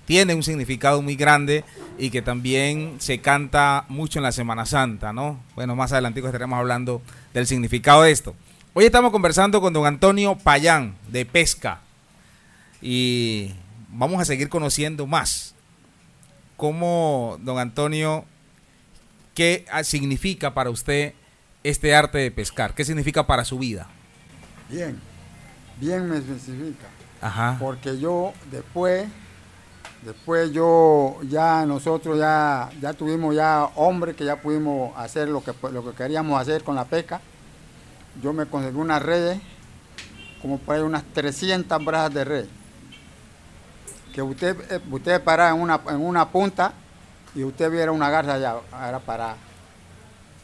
tiene 0.05 0.35
un 0.35 0.43
significado 0.43 1.01
muy 1.01 1.17
grande 1.17 1.65
y 1.97 2.11
que 2.11 2.21
también 2.21 2.97
se 2.99 3.21
canta 3.21 3.87
mucho 3.89 4.19
en 4.19 4.25
la 4.25 4.33
Semana 4.33 4.67
Santa, 4.67 5.15
¿no? 5.15 5.41
Bueno, 5.55 5.75
más 5.75 5.93
adelante 5.93 6.21
estaremos 6.21 6.59
hablando 6.59 7.01
del 7.33 7.47
significado 7.47 8.03
de 8.03 8.11
esto. 8.11 8.35
Hoy 8.77 8.87
estamos 8.87 9.13
conversando 9.13 9.61
con 9.61 9.73
don 9.73 9.87
Antonio 9.87 10.37
Payán 10.37 10.97
de 11.07 11.25
Pesca 11.25 11.79
y 12.83 13.55
vamos 13.89 14.21
a 14.21 14.25
seguir 14.25 14.49
conociendo 14.49 15.07
más 15.07 15.55
cómo, 16.57 17.39
don 17.43 17.61
Antonio, 17.61 18.25
qué 19.33 19.65
significa 19.85 20.55
para 20.55 20.71
usted 20.71 21.15
este 21.63 21.95
arte 21.95 22.19
de 22.19 22.33
pescar, 22.33 22.75
qué 22.75 22.85
significa 22.85 23.25
para 23.29 23.45
su 23.45 23.61
vida. 23.61 23.87
Bien, 24.69 24.99
bien 25.81 26.09
me 26.09 26.17
especifica. 26.17 26.89
Ajá. 27.21 27.57
Porque 27.61 28.01
yo 28.01 28.33
después, 28.51 29.07
después 30.03 30.51
yo 30.51 31.21
ya 31.29 31.65
nosotros 31.65 32.19
ya, 32.19 32.71
ya 32.81 32.93
tuvimos 32.93 33.37
ya 33.37 33.67
hombres 33.77 34.17
que 34.17 34.25
ya 34.25 34.43
pudimos 34.43 34.91
hacer 34.97 35.29
lo 35.29 35.45
que, 35.45 35.53
lo 35.71 35.89
que 35.89 35.97
queríamos 35.97 36.41
hacer 36.41 36.65
con 36.65 36.75
la 36.75 36.87
pesca. 36.87 37.21
Yo 38.23 38.33
me 38.33 38.47
conseguí 38.47 38.77
unas 38.79 39.03
redes, 39.03 39.41
como 40.41 40.59
por 40.59 40.77
ahí 40.77 40.83
unas 40.83 41.05
300 41.05 41.85
brazas 41.85 42.15
de 42.15 42.25
red. 42.25 42.45
Que 44.15 44.23
usted, 44.23 44.57
eh, 44.71 44.81
usted 44.91 45.23
para 45.23 45.49
en 45.51 45.61
una, 45.61 45.81
en 45.89 46.01
una 46.01 46.29
punta 46.29 46.73
y 47.35 47.43
usted 47.43 47.71
viera 47.71 47.91
una 47.91 48.11
garza 48.11 48.35
allá, 48.35 48.55
era 48.89 49.01
para 49.01 49.35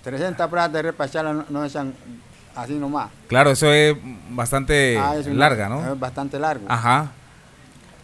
300 0.03 0.51
brazas 0.51 0.73
de 0.73 0.83
red 0.83 0.95
para 0.95 1.09
echarla, 1.09 1.33
no, 1.33 1.45
no 1.49 1.65
echan 1.65 1.95
así 2.57 2.75
nomás. 2.75 3.11
Claro, 3.29 3.51
eso 3.53 3.73
es 3.73 3.97
bastante 4.31 4.99
Ah, 4.99 5.15
es 5.17 5.27
una- 5.27 5.37
larga, 5.37 5.69
¿no? 5.69 5.93
Es 5.93 5.99
bastante 5.99 6.39
largo. 6.39 6.67
Ajá. 6.69 7.13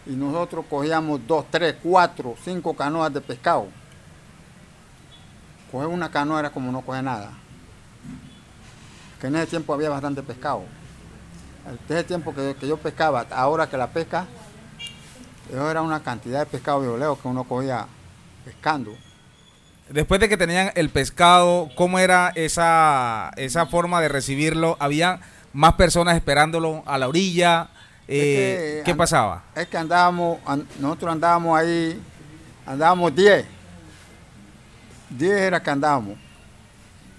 y 0.05 0.11
nosotros 0.11 0.63
cogíamos 0.69 1.19
dos, 1.27 1.43
tres, 1.51 1.75
cuatro, 1.83 2.33
cinco 2.45 2.73
canoas 2.73 3.13
de 3.13 3.19
pescado. 3.19 3.67
Coger 5.69 5.87
una 5.89 6.09
canoa 6.09 6.39
era 6.39 6.49
como 6.49 6.71
no 6.71 6.79
coger 6.79 7.03
nada. 7.03 7.31
Que 9.19 9.27
en 9.27 9.35
ese 9.35 9.47
tiempo 9.47 9.73
había 9.73 9.89
bastante 9.89 10.21
pescado. 10.23 10.63
En 11.67 11.77
ese 11.95 12.03
tiempo 12.03 12.33
que, 12.33 12.55
que 12.59 12.67
yo 12.67 12.77
pescaba, 12.77 13.25
ahora 13.31 13.67
que 13.69 13.77
la 13.77 13.87
pesca, 13.87 14.25
eso 15.51 15.69
era 15.71 15.81
una 15.81 16.01
cantidad 16.01 16.39
de 16.39 16.45
pescado 16.45 16.81
violeo 16.81 17.19
que 17.19 17.27
uno 17.27 17.43
cogía 17.43 17.87
pescando. 18.45 18.93
Después 19.89 20.19
de 20.19 20.27
que 20.29 20.37
tenían 20.37 20.71
el 20.75 20.89
pescado, 20.89 21.69
¿cómo 21.75 21.97
era 21.99 22.31
esa, 22.35 23.31
esa 23.37 23.65
forma 23.65 24.01
de 24.01 24.09
recibirlo? 24.09 24.75
¿Había 24.79 25.19
más 25.53 25.73
personas 25.73 26.15
esperándolo 26.15 26.83
a 26.85 26.97
la 26.97 27.07
orilla? 27.07 27.69
Eh, 28.09 28.81
que 28.85 28.91
¿Qué 28.91 28.95
pasaba? 28.95 29.43
Es 29.55 29.67
que 29.67 29.77
andábamos, 29.77 30.39
an- 30.45 30.67
nosotros 30.79 31.11
andábamos 31.13 31.57
ahí, 31.59 32.01
andábamos 32.65 33.15
10. 33.15 33.45
10 35.09 35.31
era 35.39 35.61
que 35.63 35.69
andábamos. 35.69 36.17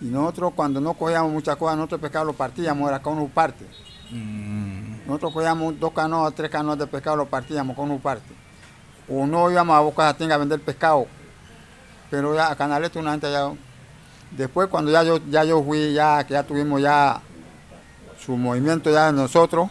Y 0.01 0.07
nosotros 0.07 0.53
cuando 0.55 0.81
no 0.81 0.95
cogíamos 0.95 1.33
muchas 1.33 1.57
cosas, 1.57 1.77
nosotros 1.77 2.01
pescado 2.01 2.25
lo 2.27 2.33
partíamos, 2.33 2.89
era 2.89 3.01
con 3.01 3.19
una 3.19 3.33
parte. 3.33 3.67
Mm, 4.11 5.07
Nosotros 5.07 5.33
cogíamos 5.33 5.79
dos 5.81 5.93
canoas, 5.93 6.35
tres 6.35 6.51
canoas 6.51 6.79
de 6.79 6.87
pescado, 6.87 7.17
lo 7.17 7.27
partíamos 7.27 7.75
con 7.77 7.91
una 7.91 8.01
parte. 8.01 8.33
O 9.09 9.27
no 9.27 9.51
íbamos 9.51 9.77
a 9.77 9.81
Boca 9.81 10.05
Jatín 10.05 10.31
a 10.31 10.37
vender 10.37 10.61
pescado. 10.61 11.07
Pero 12.11 12.35
ya 12.35 12.51
a 12.51 12.57
Canaleto 12.57 12.99
una 12.99 13.13
gente 13.13 13.31
ya. 13.31 13.51
Después 14.31 14.69
cuando 14.69 14.91
ya 14.91 15.03
yo, 15.03 15.19
ya 15.29 15.45
yo 15.45 15.63
fui, 15.63 15.93
ya 15.93 16.25
que 16.25 16.35
ya 16.35 16.43
tuvimos 16.43 16.81
ya 16.83 17.21
su 18.25 18.37
movimiento 18.37 18.91
ya 18.91 19.07
de 19.07 19.13
nosotros, 19.13 19.71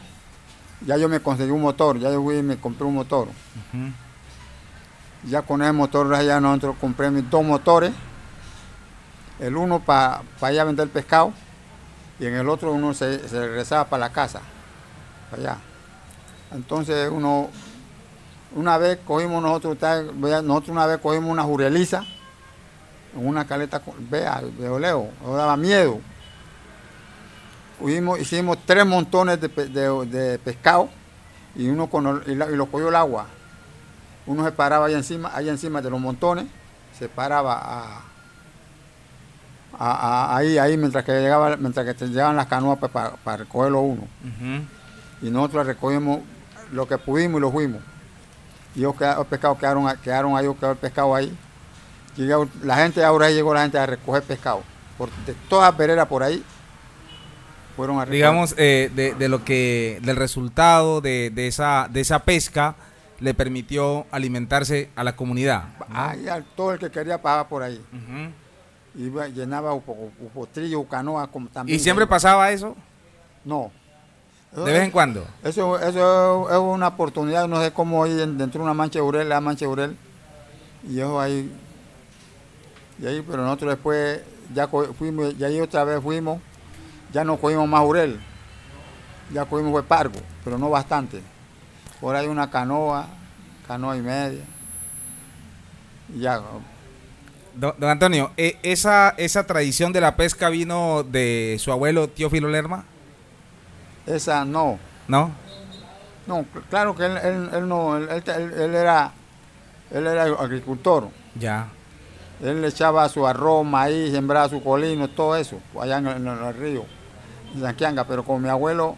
ya 0.86 0.98
yo 0.98 1.08
me 1.08 1.20
conseguí 1.20 1.52
un 1.52 1.62
motor, 1.62 2.00
ya 2.00 2.12
yo 2.12 2.22
fui 2.22 2.38
y 2.38 2.44
me 2.44 2.58
compré 2.58 2.86
un 2.86 2.96
motor. 2.96 3.28
Ya 5.24 5.42
con 5.42 5.62
ese 5.62 5.72
motor 5.72 6.24
ya 6.24 6.40
nosotros 6.40 6.76
compré 6.82 7.12
mis 7.12 7.30
dos 7.30 7.44
motores. 7.44 7.92
El 9.40 9.56
uno 9.56 9.80
para 9.80 10.22
ir 10.52 10.60
a 10.60 10.64
vender 10.64 10.88
pescado 10.90 11.32
y 12.20 12.26
en 12.26 12.34
el 12.36 12.50
otro 12.50 12.72
uno 12.72 12.94
se, 12.94 13.20
regresaba 13.30 13.86
para 13.86 14.08
la 14.08 14.12
casa, 14.12 14.42
allá. 15.32 15.58
Entonces 16.52 17.10
uno, 17.12 17.50
una 18.56 18.78
vez 18.78 18.98
cogimos 19.06 19.42
nosotros, 19.44 19.78
nosotros 20.44 20.70
una 20.70 20.86
vez 20.88 20.98
cogimos 21.00 21.30
una 21.30 21.44
jureliza 21.44 22.04
en 23.16 23.28
una 23.28 23.46
caleta, 23.46 23.82
vea, 24.10 24.42
veo 24.58 24.80
leo, 24.80 25.10
nos 25.24 25.38
daba 25.38 25.56
miedo. 25.58 26.00
Cogimos- 27.80 28.20
hicimos 28.20 28.58
tres 28.66 28.86
montones 28.86 29.40
de, 29.40 29.48
de- 29.50 30.06
de 30.08 30.40
pescado 30.40 30.90
y 31.56 31.68
uno 31.70 31.88
con 31.88 32.24
y, 32.26 32.34
la- 32.36 32.48
lo 32.48 32.66
cogió 32.68 32.90
el 32.90 32.96
agua 32.96 33.28
uno 34.26 34.44
se 34.44 34.52
paraba 34.52 34.88
ahí 34.88 34.94
encima, 34.94 35.32
ahí 35.34 35.48
encima 35.48 35.82
de 35.82 35.90
los 35.90 36.02
montones, 36.02 36.48
se 37.00 37.08
paraba 37.08 37.54
a, 37.64 38.02
a- 39.80 39.92
a- 40.32 40.38
ahí, 40.38 40.58
ahí 40.58 40.78
mientras 40.78 41.04
que 41.06 41.12
llegaba, 41.14 41.56
mientras 41.58 41.86
que 41.86 41.94
te 41.94 42.08
llegaban 42.08 42.36
las 42.36 42.48
canoas 42.48 42.80
pues, 42.80 42.92
para, 42.92 43.12
para 43.18 43.38
recogerlo 43.38 43.82
uno. 43.82 44.02
Ujú. 44.02 45.26
Y 45.28 45.30
nosotros 45.32 45.66
recogimos 45.68 46.20
lo 46.72 46.88
que 46.88 46.98
pudimos 46.98 47.40
y 47.40 47.42
lo 47.42 47.52
fuimos. 47.52 47.82
Y 48.76 48.82
los 48.82 48.96
pescados 49.30 49.58
quedaron, 49.58 49.88
quedaron 50.04 50.36
ahí, 50.38 50.46
quedó 50.60 50.72
el 50.72 50.78
pescado 50.78 51.16
ahí. 51.16 51.36
Llegó- 52.16 52.48
la 52.64 52.78
gente 52.78 53.04
ahora 53.04 53.28
ahí 53.28 53.36
llegó 53.36 53.54
la 53.54 53.62
gente 53.62 53.78
a 53.80 53.86
recoger 53.86 54.24
pescado. 54.24 54.64
Por, 54.98 55.10
de 55.26 55.34
todas 55.50 55.70
las 55.70 55.78
veredas 55.78 56.08
por 56.08 56.24
ahí 56.24 56.44
fueron 57.76 57.98
a 57.98 58.02
recoger. 58.02 58.16
digamos, 58.16 58.56
eh, 58.58 58.92
de, 58.96 59.14
de 59.14 59.30
lo 59.30 59.44
que, 59.44 60.00
del 60.04 60.16
resultado 60.16 61.02
de, 61.02 61.32
de 61.34 61.48
esa, 61.48 61.88
de 61.92 62.02
esa 62.02 62.20
pesca 62.20 62.76
le 63.20 63.34
permitió 63.34 64.06
alimentarse 64.12 64.90
a 64.96 65.04
la 65.04 65.16
comunidad. 65.16 65.66
¿no? 65.80 65.86
Ahí, 65.96 66.28
a 66.28 66.42
todo 66.56 66.74
el 66.74 66.80
que 66.80 66.90
quería 66.92 67.20
pasaba 67.22 67.48
por 67.48 67.64
ahí. 67.64 67.84
Iba, 68.98 69.28
llenaba 69.28 69.74
un 69.74 69.82
poco- 69.82 70.12
un 70.20 70.30
potrillo, 70.34 70.84
canoa, 70.86 71.28
como 71.28 71.48
también. 71.50 71.76
¿Y 71.76 71.80
siempre 71.80 72.08
pasaba 72.08 72.52
eso? 72.52 72.76
No. 73.46 73.72
¿De 74.56 74.64
vez 74.64 74.84
en 74.84 74.92
cuando? 74.92 75.28
Eso, 75.44 75.78
eso 75.80 76.50
es 76.50 76.58
una 76.58 76.88
oportunidad, 76.88 77.48
no 77.48 77.62
sé 77.62 77.72
cómo 77.72 78.04
ahí 78.04 78.20
en- 78.20 78.38
dentro 78.38 78.60
de 78.60 78.64
una 78.64 78.74
mancha 78.74 78.98
de 79.00 79.04
urel, 79.04 79.30
la 79.30 79.40
mancha 79.40 79.66
de 79.66 79.72
urel. 79.72 79.98
Y 80.90 81.00
eso 81.00 81.20
ahí. 81.22 81.52
Y 83.00 83.06
ahí, 83.06 83.22
pero 83.30 83.44
nosotros 83.44 83.72
después 83.72 84.22
ya 84.56 84.68
fuimos, 84.68 85.36
y 85.38 85.44
ahí 85.44 85.60
otra 85.62 85.84
vez 85.84 86.02
fuimos, 86.02 86.40
ya 87.14 87.24
no 87.24 87.38
cogimos 87.38 87.68
más 87.68 87.86
urel. 87.86 88.20
Ya 89.32 89.46
cogimos 89.46 89.74
fue 89.74 89.84
pargo, 89.84 90.20
pero 90.44 90.58
no 90.58 90.70
bastante. 90.70 91.22
Por 92.02 92.16
ahí 92.16 92.26
una 92.28 92.50
canoa, 92.50 93.06
canoa 93.68 93.96
y 93.98 94.02
media. 94.02 94.44
Y 96.16 96.22
ya, 96.22 96.42
Don, 97.58 97.74
don 97.80 97.90
Antonio, 97.90 98.32
eh, 98.38 98.58
esa, 98.62 99.16
¿esa 99.18 99.46
tradición 99.48 99.92
de 99.92 100.00
la 100.02 100.16
pesca 100.16 100.50
vino 100.50 101.04
de 101.04 101.58
su 101.60 101.72
abuelo 101.72 102.08
Teófilo 102.08 102.50
Lerma? 102.50 102.86
esa 104.06 104.46
no. 104.46 104.80
¿No? 105.08 105.32
No, 106.28 106.40
cl- 106.42 106.64
claro 106.70 106.96
que 106.96 107.06
él, 107.06 107.18
él- 107.18 107.50
él 107.54 107.68
no, 107.68 107.98
él, 107.98 108.08
él- 108.10 108.76
era, 108.76 109.12
él 109.92 110.06
era 110.08 110.24
agricultor. 110.24 111.10
Ya. 111.36 111.68
Él 112.42 112.62
le 112.62 112.68
echaba 112.68 113.10
su 113.10 113.26
arroz, 113.26 113.66
maíz, 113.66 114.12
sembraba 114.12 114.48
su 114.48 114.62
colino, 114.64 115.10
todo 115.10 115.36
eso, 115.36 115.60
allá 115.82 115.98
en 115.98 116.08
el, 116.08 116.18
en 116.18 116.28
el 116.28 116.54
río, 116.54 116.86
en 117.56 117.62
Sanquianga. 117.62 118.04
Pero 118.06 118.24
con 118.24 118.42
mi 118.42 118.50
abuelo, 118.50 118.96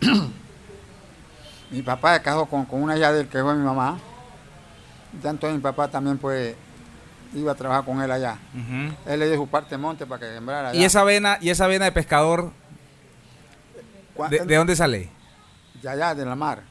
mi 1.70 1.82
papá 1.82 2.14
se 2.16 2.22
casó 2.22 2.46
con, 2.46 2.64
con 2.66 2.82
una 2.82 2.96
hija 2.98 3.12
de 3.12 3.20
él 3.22 3.28
que 3.28 3.40
fue 3.42 3.54
mi 3.54 3.64
mamá. 3.64 3.98
Ya 5.22 5.30
entonces 5.30 5.56
mi 5.56 5.62
papá 5.62 5.88
también 5.88 6.18
pues 6.18 6.54
iba 7.34 7.52
a 7.52 7.54
trabajar 7.54 7.84
con 7.84 8.00
él 8.02 8.10
allá. 8.10 8.36
Él 9.06 9.20
le 9.20 9.26
dio 9.28 9.36
su 9.36 9.48
parte 9.48 9.70
de 9.70 9.78
monte 9.78 10.06
para 10.06 10.20
que 10.20 10.34
sembrara 10.34 10.70
allá. 10.70 10.78
¿Y 10.80 10.84
esa 10.84 11.02
vena, 11.04 11.38
y 11.40 11.50
esa 11.50 11.66
vena 11.66 11.84
de 11.86 11.92
pescador, 11.92 12.50
de, 14.30 14.40
de 14.44 14.56
dónde 14.56 14.76
sale? 14.76 15.08
De 15.82 15.88
allá, 15.88 16.14
de 16.14 16.24
la 16.24 16.34
mar. 16.36 16.62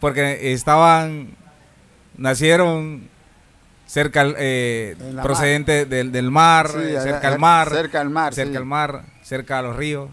Porque 0.00 0.52
estaban, 0.52 1.36
nacieron 2.16 3.08
cerca, 3.86 4.24
eh, 4.38 4.96
procedente 5.22 5.84
del, 5.86 6.12
del 6.12 6.30
mar, 6.30 6.68
Sí, 6.70 6.78
eh, 6.78 6.98
allá- 6.98 7.02
cerca 7.02 7.28
al 7.28 7.38
mar, 7.38 7.68
Cerca 7.70 8.00
al 8.00 8.10
mar, 8.10 8.34
cerca 8.34 8.50
sí. 8.52 8.56
al 8.56 8.64
mar, 8.64 9.04
cerca 9.22 9.58
a 9.58 9.62
los 9.62 9.76
ríos. 9.76 10.08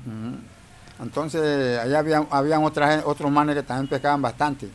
Entonces, 1.02 1.80
allá 1.80 2.00
había, 2.00 2.26
habían 2.30 2.64
otras, 2.64 3.04
otros 3.06 3.32
manes 3.32 3.56
que 3.56 3.64
también 3.64 3.88
pescaban 3.88 4.22
bastante. 4.22 4.68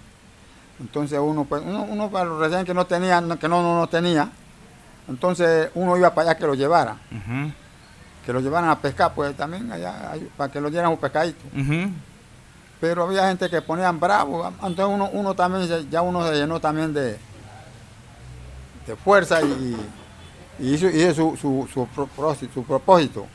Entonces, 0.81 1.19
uno, 1.23 1.45
pues, 1.45 1.63
uno, 1.65 1.83
uno 1.83 2.11
para 2.11 2.25
los 2.25 2.41
recién 2.41 2.65
que 2.65 2.73
no 2.75 2.87
tenía, 2.87 3.23
que 3.39 3.49
no, 3.49 3.63
no, 3.63 3.79
no 3.79 3.87
tenía, 3.89 4.31
entonces 5.09 5.71
uno 5.75 5.97
iba 5.97 6.14
para 6.14 6.31
allá 6.31 6.38
que 6.38 6.47
lo 6.47 6.55
llevara, 6.55 6.97
que 8.25 8.33
lo 8.33 8.40
llevaran 8.40 8.71
a 8.71 8.79
pescar, 8.79 9.12
pues 9.14 9.37
también 9.37 9.71
allá, 9.71 10.12
para 10.37 10.51
que 10.53 10.61
lo 10.61 10.71
dieran 10.71 10.90
un 10.90 10.97
pescadito. 10.99 11.45
Pero 12.81 13.05
había 13.05 13.29
gente 13.29 13.49
que 13.49 13.62
ponían 13.62 13.99
bravo, 14.01 14.47
entonces 14.62 14.87
uno, 14.87 15.09
uno 15.12 15.35
también, 15.35 15.88
ya 15.90 16.03
uno 16.03 16.27
se 16.27 16.35
llenó 16.35 16.61
también 16.61 16.93
de, 16.93 17.19
de 18.87 18.97
fuerza 18.97 19.40
y, 19.43 19.77
y 20.59 20.75
hizo, 20.75 20.88
hizo 20.88 21.14
su, 21.14 21.37
su, 21.37 21.69
su, 21.73 21.87
propósito, 21.88 22.53
su 22.53 22.64
propósito 22.64 23.27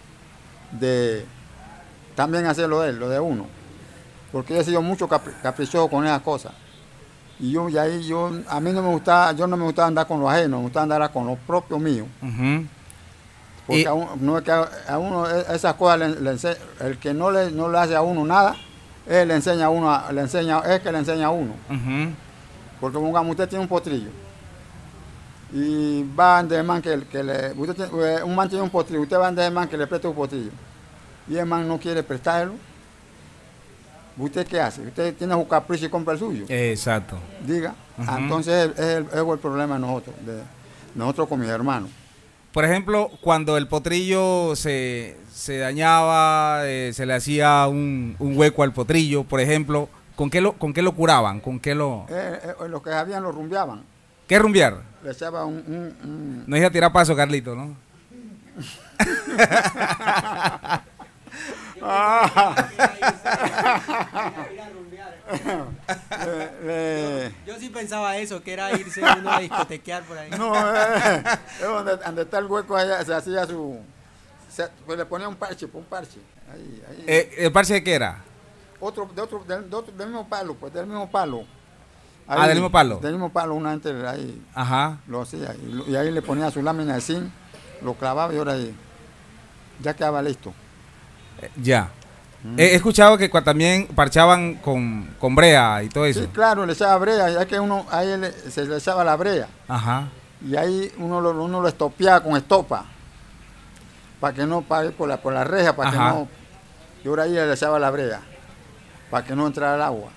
de 0.71 1.25
también 2.15 2.45
hacer 2.45 2.69
lo 2.69 2.81
de 2.81 2.89
él, 2.89 2.99
lo 2.99 3.09
de 3.09 3.19
uno. 3.19 3.47
Porque 4.31 4.53
yo 4.53 4.59
he 4.61 4.63
sido 4.63 4.81
mucho 4.83 5.07
capri- 5.07 5.33
caprichoso 5.41 5.87
con 5.89 6.05
esas 6.05 6.21
cosas. 6.21 6.51
Y 7.39 7.51
yo, 7.51 7.69
y 7.69 7.77
ahí 7.77 8.03
yo, 8.03 8.31
a 8.49 8.59
mí 8.59 8.71
no 8.71 8.81
me 8.81 8.89
gustaba, 8.89 9.31
yo 9.31 9.47
no 9.47 9.55
me 9.55 9.63
gustaba 9.63 9.87
andar 9.87 10.05
con 10.07 10.19
los 10.19 10.29
ajenos, 10.29 10.59
me 10.59 10.63
gustaba 10.65 10.83
andar 10.83 11.11
con 11.11 11.25
lo 11.25 11.35
propio 11.35 11.79
mío. 11.79 12.05
Ujú. 12.21 12.65
Porque 13.65 13.81
Y- 13.81 13.85
a 13.85 13.93
uno, 13.93 14.09
no 14.19 14.37
es 14.37 14.43
que 14.43 14.51
a, 14.51 14.69
a 14.89 14.97
uno 14.97 15.29
e- 15.29 15.45
esas 15.55 15.75
cosas 15.75 15.99
le, 15.99 16.09
le 16.21 16.31
ense- 16.33 16.57
el 16.81 16.97
que 16.97 17.13
no 17.13 17.31
le, 17.31 17.51
no 17.51 17.69
le 17.69 17.77
hace 17.77 17.95
a 17.95 18.01
uno 18.01 18.25
nada, 18.25 18.55
él 19.07 19.27
le 19.29 19.35
enseña 19.35 19.67
a 19.67 19.69
uno, 19.69 19.97
le 20.11 20.21
enseña, 20.21 20.59
es 20.59 20.81
que 20.81 20.91
le 20.91 20.97
enseña 20.99 21.27
a 21.27 21.29
uno. 21.29 21.53
Porque 22.81 22.97
pongamos, 22.97 23.31
usted 23.31 23.47
tiene 23.47 23.61
un 23.63 23.69
potrillo 23.69 24.09
y 25.51 26.03
va 26.13 26.43
de 26.43 26.61
man 26.61 26.81
que, 26.81 26.99
que 27.11 27.23
le, 27.23 27.51
usted 27.53 27.75
tiene- 27.75 27.91
eh, 28.17 28.23
un 28.23 28.35
man 28.35 28.47
tiene 28.49 28.63
un 28.63 28.69
potrillo, 28.69 29.01
usted 29.01 29.17
va 29.17 29.31
de 29.31 29.49
man 29.49 29.67
que 29.67 29.77
le 29.77 29.87
preste 29.87 30.07
un 30.07 30.13
potrillo 30.15 30.51
y 31.27 31.37
el 31.37 31.45
man 31.45 31.67
no 31.67 31.77
quiere 31.79 32.03
prestarlo. 32.03 32.53
¿Usted 34.19 34.45
qué 34.47 34.59
hace? 34.59 34.81
Usted 34.81 35.15
tiene 35.15 35.33
su 35.33 35.47
capricho 35.47 35.85
y 35.85 35.89
compra 35.89 36.13
el 36.13 36.19
suyo. 36.19 36.45
Exacto. 36.49 37.17
Diga. 37.45 37.73
Ujú. 37.97 38.17
Entonces 38.17 38.71
es 38.77 38.79
el, 38.79 39.03
es 39.05 39.13
el 39.15 39.39
problema 39.39 39.75
de 39.75 39.79
nosotros, 39.79 40.15
de 40.25 40.41
nosotros 40.95 41.27
con 41.29 41.39
mis 41.39 41.49
hermanos. 41.49 41.89
Por 42.51 42.65
ejemplo, 42.65 43.09
cuando 43.21 43.57
el 43.57 43.67
potrillo 43.67 44.55
se, 44.55 45.17
se 45.31 45.57
dañaba, 45.59 46.61
eh, 46.65 46.91
se 46.93 47.05
le 47.05 47.13
hacía 47.13 47.67
un, 47.67 48.15
un 48.19 48.37
hueco 48.37 48.63
al 48.63 48.73
potrillo, 48.73 49.23
por 49.23 49.39
ejemplo, 49.39 49.87
¿con 50.15 50.29
qué 50.29 50.41
lo, 50.41 50.53
con 50.53 50.73
qué 50.73 50.81
lo 50.81 50.93
curaban? 50.93 51.39
¿Con 51.39 51.59
qué 51.59 51.75
lo...? 51.75 52.05
Eh, 52.09 52.39
eh, 52.43 52.67
los 52.69 52.81
que 52.81 52.89
sabían 52.89 53.23
lo 53.23 53.31
rumbeaban. 53.31 53.83
¿Qué 54.27 54.37
rumbear? 54.39 54.81
Le 55.03 55.11
echaba 55.11 55.45
un, 55.45 55.63
un- 55.67 56.09
un- 56.09 56.43
No 56.47 56.57
iba 56.57 56.67
a 56.67 56.71
tirar 56.71 56.91
paso, 56.91 57.15
Carlito, 57.15 57.55
¿no? 57.55 57.75
le- 66.63 67.33
Yo 67.45 67.55
sí 67.59 67.69
pensaba 67.69 68.17
eso, 68.17 68.41
que 68.41 68.53
era 68.53 68.71
irse 68.73 69.01
uno 69.01 69.31
a 69.31 69.39
discotequear 69.39 70.03
por 70.03 70.17
ahí. 70.17 70.29
no, 70.37 70.53
eh, 70.55 71.23
es 71.59 71.65
donde, 71.67 71.97
donde 71.97 72.21
está 72.23 72.39
el 72.39 72.45
hueco 72.45 72.75
allá, 72.75 73.03
se 73.03 73.13
hacía 73.13 73.45
su... 73.45 73.79
se- 74.49 74.69
pues 74.85 74.97
le 74.97 75.05
ponía 75.05 75.27
un 75.27 75.35
parche, 75.35 75.67
pues, 75.67 75.83
un 75.83 75.89
parche. 75.89 76.19
Ahí, 76.51 76.83
ahí. 76.89 77.03
Eh, 77.07 77.35
¿El 77.39 77.51
parche 77.51 77.73
de 77.75 77.83
qué 77.83 77.93
era? 77.93 78.23
otro, 78.81 79.09
de 79.13 79.21
otro, 79.21 79.43
del, 79.45 79.69
de 79.69 79.75
otro- 79.75 79.93
del 79.93 80.07
mismo 80.07 80.27
palo, 80.27 80.55
pues 80.55 80.73
del 80.73 80.85
mismo 80.87 81.09
palo. 81.11 81.43
Ah, 82.27 82.45
del 82.47 82.55
mismo 82.57 82.69
palo. 82.71 82.97
Del 82.99 83.11
mismo 83.13 83.29
palo, 83.31 83.55
una 83.55 83.71
gente 83.71 83.89
ahí 84.07 84.41
Ajá. 84.53 84.99
lo 85.07 85.21
hacía. 85.21 85.53
Y, 85.55 85.91
y 85.91 85.95
ahí 85.95 86.11
le 86.11 86.21
ponía 86.21 86.49
su 86.51 86.61
lámina 86.61 86.93
de 86.95 87.01
zinc, 87.01 87.29
lo 87.81 87.95
clavaba 87.95 88.33
y 88.33 88.37
ahora 88.37 88.53
ahí 88.53 88.73
ya 89.81 89.95
quedaba 89.95 90.21
listo. 90.21 90.53
Ya. 91.61 91.89
He 92.57 92.67
he 92.67 92.75
escuchado 92.75 93.17
que 93.17 93.27
también 93.29 93.87
parchaban 93.87 94.55
con, 94.55 95.09
con 95.19 95.35
brea 95.35 95.83
y 95.83 95.89
todo 95.89 96.05
eso. 96.05 96.21
Sí, 96.21 96.27
claro, 96.33 96.65
le 96.65 96.71
echaba 96.73 96.97
brea, 96.97 97.29
ya 97.29 97.45
que 97.45 97.59
uno, 97.59 97.85
ahí 97.91 98.15
le- 98.17 98.31
se 98.31 98.65
le 98.65 98.77
echaba 98.77 99.03
la 99.03 99.15
brea. 99.17 99.47
Ajá. 99.67 100.07
y 100.47 100.55
ahí 100.55 100.89
uno 100.97 101.19
lo, 101.19 101.31
uno 101.43 101.59
lo 101.61 101.67
estopeaba 101.67 102.23
con 102.23 102.37
estopa 102.37 102.85
para 104.21 104.33
que 104.33 104.45
no 104.45 104.61
pague 104.61 104.91
por 104.91 105.09
la, 105.09 105.17
por 105.17 105.33
la 105.33 105.43
reja, 105.43 105.75
para 105.75 105.91
que 105.91 105.97
no. 105.97 106.27
Y 107.03 107.07
ahora 107.09 107.23
ahí 107.23 107.31
le 107.31 107.51
echaba 107.53 107.77
la 107.79 107.89
brea 107.91 108.21
para 109.11 109.25
que 109.25 109.35
no 109.35 109.45
entrara 109.47 109.75
el 109.75 109.81
agua. 109.81 110.09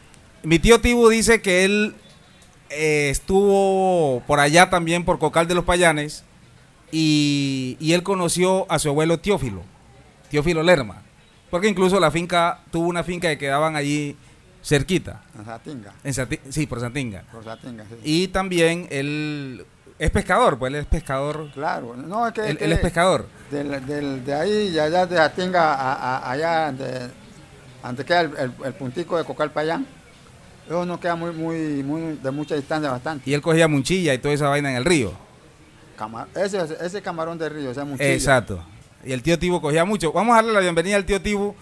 Mi 0.45 0.59
tío 0.61 0.81
Tibu 0.81 1.09
dice 1.09 1.41
que 1.43 1.65
él 1.65 1.95
eh, 2.71 3.09
estuvo 3.11 4.23
por 4.29 4.39
allá 4.41 4.71
también, 4.71 5.05
por 5.05 5.19
Cocal 5.19 5.47
de 5.49 5.55
los 5.55 5.65
Payanes, 5.65 6.25
y, 6.93 7.77
y 7.81 7.95
él 7.95 8.03
conoció 8.03 8.71
a 8.71 8.79
su 8.79 8.89
abuelo 8.91 9.19
Teófilo, 9.19 9.63
Teófilo 10.31 10.63
Lerma, 10.63 11.03
porque 11.53 11.69
incluso 11.69 12.01
la 12.01 12.11
finca, 12.11 12.61
tuvo 12.71 12.89
una 12.89 13.05
finca 13.05 13.29
que 13.29 13.37
quedaban 13.37 13.77
allí 13.77 14.17
cerquita, 14.65 15.21
En 15.39 15.45
Satinga, 15.45 15.93
en 16.03 16.15
Sati- 16.15 16.41
sí, 16.49 16.67
por 16.67 16.81
Santinga. 16.81 17.25
por 17.31 17.45
Satinga, 17.45 17.85
sí. 17.85 17.97
Y 18.05 18.29
también 18.29 18.87
él 18.91 19.67
es 19.99 20.11
pescador, 20.11 20.59
pues 20.59 20.73
él 20.73 20.81
es 20.81 20.87
pescador, 20.87 21.51
Claro, 21.53 21.95
no 21.95 22.27
es 22.27 22.33
que, 22.33 22.49
él, 22.49 22.57
que 22.57 22.65
él 22.65 22.73
es 22.73 22.79
pescador. 22.79 23.27
del- 23.51 23.85
del- 23.85 24.25
de 24.25 24.35
ahí 24.35 24.69
y 24.75 24.79
allá 24.79 25.05
de 25.05 25.17
Satinga 25.17 25.75
a, 25.75 25.93
a- 26.17 26.31
allá 26.31 26.73
de, 26.73 27.11
antes 27.83 28.07
queda 28.07 28.23
el, 28.23 28.31
el- 28.39 28.53
el 28.65 28.73
puntico 28.73 29.19
de 29.19 29.25
Cocal 29.25 29.51
Payán, 29.51 29.85
eso 30.67 30.87
no 30.87 30.99
queda 30.99 31.17
muy, 31.17 31.33
muy, 31.33 31.83
muy 31.83 32.17
de 32.23 32.31
mucha 32.31 32.55
distancia 32.55 32.91
bastante. 32.91 33.29
Y 33.29 33.35
él 33.35 33.43
cogía 33.43 33.69
munchilla 33.69 34.15
y 34.15 34.19
toda 34.19 34.33
esa 34.33 34.49
vaina 34.49 34.71
en 34.71 34.77
el 34.77 34.85
río. 34.87 35.13
Camar- 35.99 36.29
ese, 36.35 36.59
ese 36.81 37.03
camarón 37.03 37.37
de 37.37 37.49
río, 37.49 37.71
esa 37.71 37.85
mochila. 37.85 38.09
Exacto. 38.09 38.65
Y 39.05 39.13
el 39.13 39.23
tío 39.23 39.39
Tibu 39.39 39.61
cogía 39.61 39.85
mucho. 39.85 40.13
Vamos 40.13 40.33
a 40.33 40.37
darle 40.37 40.53
la 40.53 40.61
bienvenida 40.61 40.97
al 40.97 41.05
tío 41.05 41.21
Tibu 41.21 41.55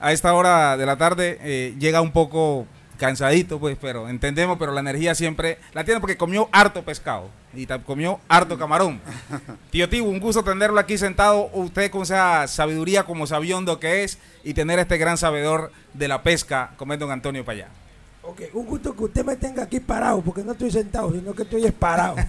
a 0.00 0.12
esta 0.12 0.32
hora 0.34 0.76
de 0.76 0.86
la 0.86 0.96
tarde. 0.96 1.38
eh, 1.42 1.74
llega 1.78 2.00
un 2.00 2.12
poco 2.12 2.66
cansadito, 2.98 3.58
pues, 3.58 3.76
pero 3.78 4.08
entendemos, 4.08 4.56
pero 4.58 4.72
la 4.72 4.80
energía 4.80 5.14
siempre 5.14 5.58
la 5.74 5.84
tiene 5.84 6.00
porque 6.00 6.16
comió 6.16 6.48
harto 6.52 6.82
pescado 6.82 7.28
y 7.54 7.66
comió 7.66 8.20
harto 8.28 8.58
camarón. 8.58 9.00
tío 9.70 9.88
Tibu, 9.88 10.08
un 10.08 10.20
gusto 10.20 10.42
tenerlo 10.42 10.80
aquí 10.80 10.96
sentado, 10.96 11.50
usted 11.52 11.90
con 11.90 12.02
esa 12.02 12.46
sabiduría 12.48 13.04
como 13.04 13.26
sabiondo 13.26 13.78
que 13.78 14.04
es 14.04 14.18
y 14.44 14.54
tener 14.54 14.78
este 14.78 14.96
gran 14.96 15.18
sabedor 15.18 15.72
de 15.92 16.08
la 16.08 16.22
pesca 16.22 16.72
como 16.76 16.94
es 16.94 16.98
don 16.98 17.10
Antonio 17.10 17.44
Payá. 17.44 17.68
Ok, 18.22 18.42
un 18.54 18.66
gusto 18.66 18.96
que 18.96 19.04
usted 19.04 19.24
me 19.24 19.36
tenga 19.36 19.62
aquí 19.62 19.78
parado, 19.78 20.20
porque 20.20 20.42
no 20.42 20.52
estoy 20.52 20.70
sentado, 20.70 21.12
sino 21.12 21.32
que 21.32 21.42
estoy 21.42 21.66
es 21.66 21.72
parado. 21.72 22.16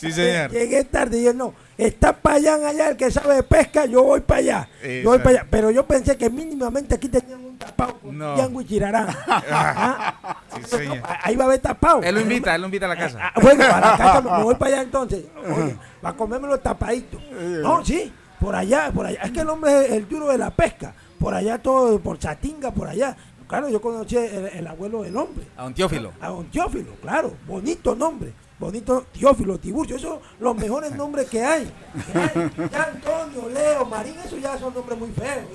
Sí, 0.00 0.10
señor. 0.12 0.50
Llegué 0.50 0.82
tarde 0.84 1.18
y 1.18 1.24
yo 1.24 1.34
no, 1.34 1.52
está 1.86 2.12
Payán 2.12 2.64
allá 2.64 2.90
el 2.90 2.96
que 2.96 3.10
sabe 3.10 3.36
de 3.36 3.42
pesca, 3.42 3.86
yo 3.86 4.02
voy 4.02 4.20
para 4.20 4.40
allá. 4.40 4.68
Yo 4.82 5.10
voy 5.10 5.18
para 5.18 5.30
allá. 5.30 5.46
Pero 5.50 5.70
yo 5.70 5.86
pensé 5.86 6.16
que 6.16 6.28
mínimamente 6.30 6.94
aquí 6.94 7.08
tenían 7.08 7.44
un 7.44 7.56
tapado 7.58 7.94
con 7.98 8.16
No. 8.18 8.36
Yango 8.36 8.60
y 8.60 8.66
Chirarán. 8.66 9.08
Ah, 9.52 10.36
Sí, 10.56 10.76
señor. 10.76 11.00
Ahí 11.22 11.36
va 11.36 11.44
a 11.44 11.46
haber 11.48 11.60
tapado. 11.60 12.02
Él 12.02 12.14
lo 12.14 12.20
invita, 12.20 12.54
él 12.54 12.60
lo 12.60 12.66
invita 12.66 12.86
a 12.86 12.88
la 12.88 12.96
casa. 12.96 13.18
Ah, 13.22 13.32
bueno, 13.40 13.64
a 13.64 13.80
la 13.80 13.96
casa 13.96 14.20
me 14.20 14.42
voy 14.42 14.54
para 14.54 14.72
allá 14.74 14.82
entonces. 14.82 15.24
Oye, 15.36 15.76
para 16.00 16.16
comerme 16.16 16.48
los 16.48 16.62
tapaditos. 16.62 17.20
No, 17.62 17.84
sí, 17.84 18.12
por 18.40 18.54
allá, 18.54 18.90
por 18.92 19.06
allá. 19.06 19.20
Es 19.22 19.30
que 19.30 19.40
el 19.40 19.48
hombre 19.48 19.86
es 19.86 19.92
el 19.92 20.08
duro 20.08 20.28
de 20.28 20.38
la 20.38 20.50
pesca. 20.50 20.92
Por 21.18 21.34
allá 21.34 21.58
todo, 21.58 21.98
por 22.00 22.18
Chatinga, 22.18 22.70
por 22.70 22.88
allá. 22.88 23.16
Claro, 23.46 23.68
yo 23.68 23.80
conocí 23.80 24.16
el, 24.16 24.46
el 24.46 24.66
abuelo 24.66 25.02
del 25.02 25.16
hombre. 25.16 25.44
A 25.56 25.64
don 25.64 25.74
Teófilo. 25.74 26.12
A 26.20 26.28
don 26.28 26.46
Teófilo, 26.50 26.92
claro. 27.02 27.34
Bonito 27.46 27.94
nombre. 27.96 28.32
Bonito 28.60 29.06
Teófilo, 29.18 29.58
Tiburcio. 29.58 29.96
Esos 29.96 30.10
son 30.10 30.18
los 30.38 30.54
mejores 30.54 30.94
nombres 30.94 31.28
que 31.30 31.42
hay. 31.42 31.64
que 32.12 32.18
hay. 32.18 32.50
Ya 32.70 32.82
Antonio, 32.94 33.48
Leo, 33.48 33.86
Marín, 33.86 34.14
esos 34.24 34.40
ya 34.40 34.58
son 34.58 34.74
nombres 34.74 34.98
muy 34.98 35.10
feos. 35.12 35.46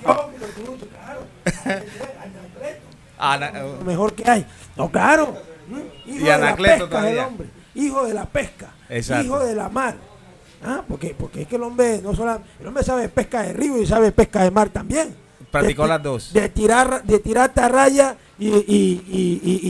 Teófilo, 0.00 0.46
Tiburcio, 0.56 0.88
claro. 0.88 1.22
Anacleto 3.18 3.76
lo 3.78 3.84
mejor 3.84 4.12
que 4.14 4.30
hay. 4.30 4.46
No, 4.76 4.90
claro. 4.90 5.34
Hijo 6.06 6.16
Y 6.16 6.18
de 6.18 6.24
la 6.28 6.34
Anacleto 6.36 6.58
pesca 6.58 6.72
es 6.74 6.80
el 6.82 6.88
todavía. 6.90 7.26
hombre. 7.26 7.48
Hijo 7.74 8.04
de 8.06 8.14
la 8.14 8.24
pesca. 8.26 8.68
Exacto. 8.88 9.24
Hijo 9.24 9.38
de 9.40 9.54
la 9.54 9.68
mar. 9.68 9.96
Ah, 10.64 10.82
porque, 10.86 11.14
porque 11.18 11.42
es 11.42 11.48
que 11.48 11.56
el 11.56 11.62
hombre 11.64 12.00
no 12.02 12.14
solo 12.14 12.40
el 12.60 12.66
hombre 12.66 12.84
sabe 12.84 13.08
pesca 13.08 13.42
de 13.42 13.52
río 13.52 13.78
y 13.78 13.86
sabe 13.86 14.12
pesca 14.12 14.42
de 14.44 14.50
mar 14.52 14.68
también. 14.68 15.14
Practicó 15.50 15.82
De 15.82 15.88
las 15.88 16.02
dos. 16.02 16.32
De 16.32 16.48
tirar, 16.48 17.02
de 17.02 17.18
tirar 17.18 17.50
atarraya 17.50 18.16
y, 18.38 18.48
y, 18.48 19.04
y, 19.08 19.40
y, 19.42 19.68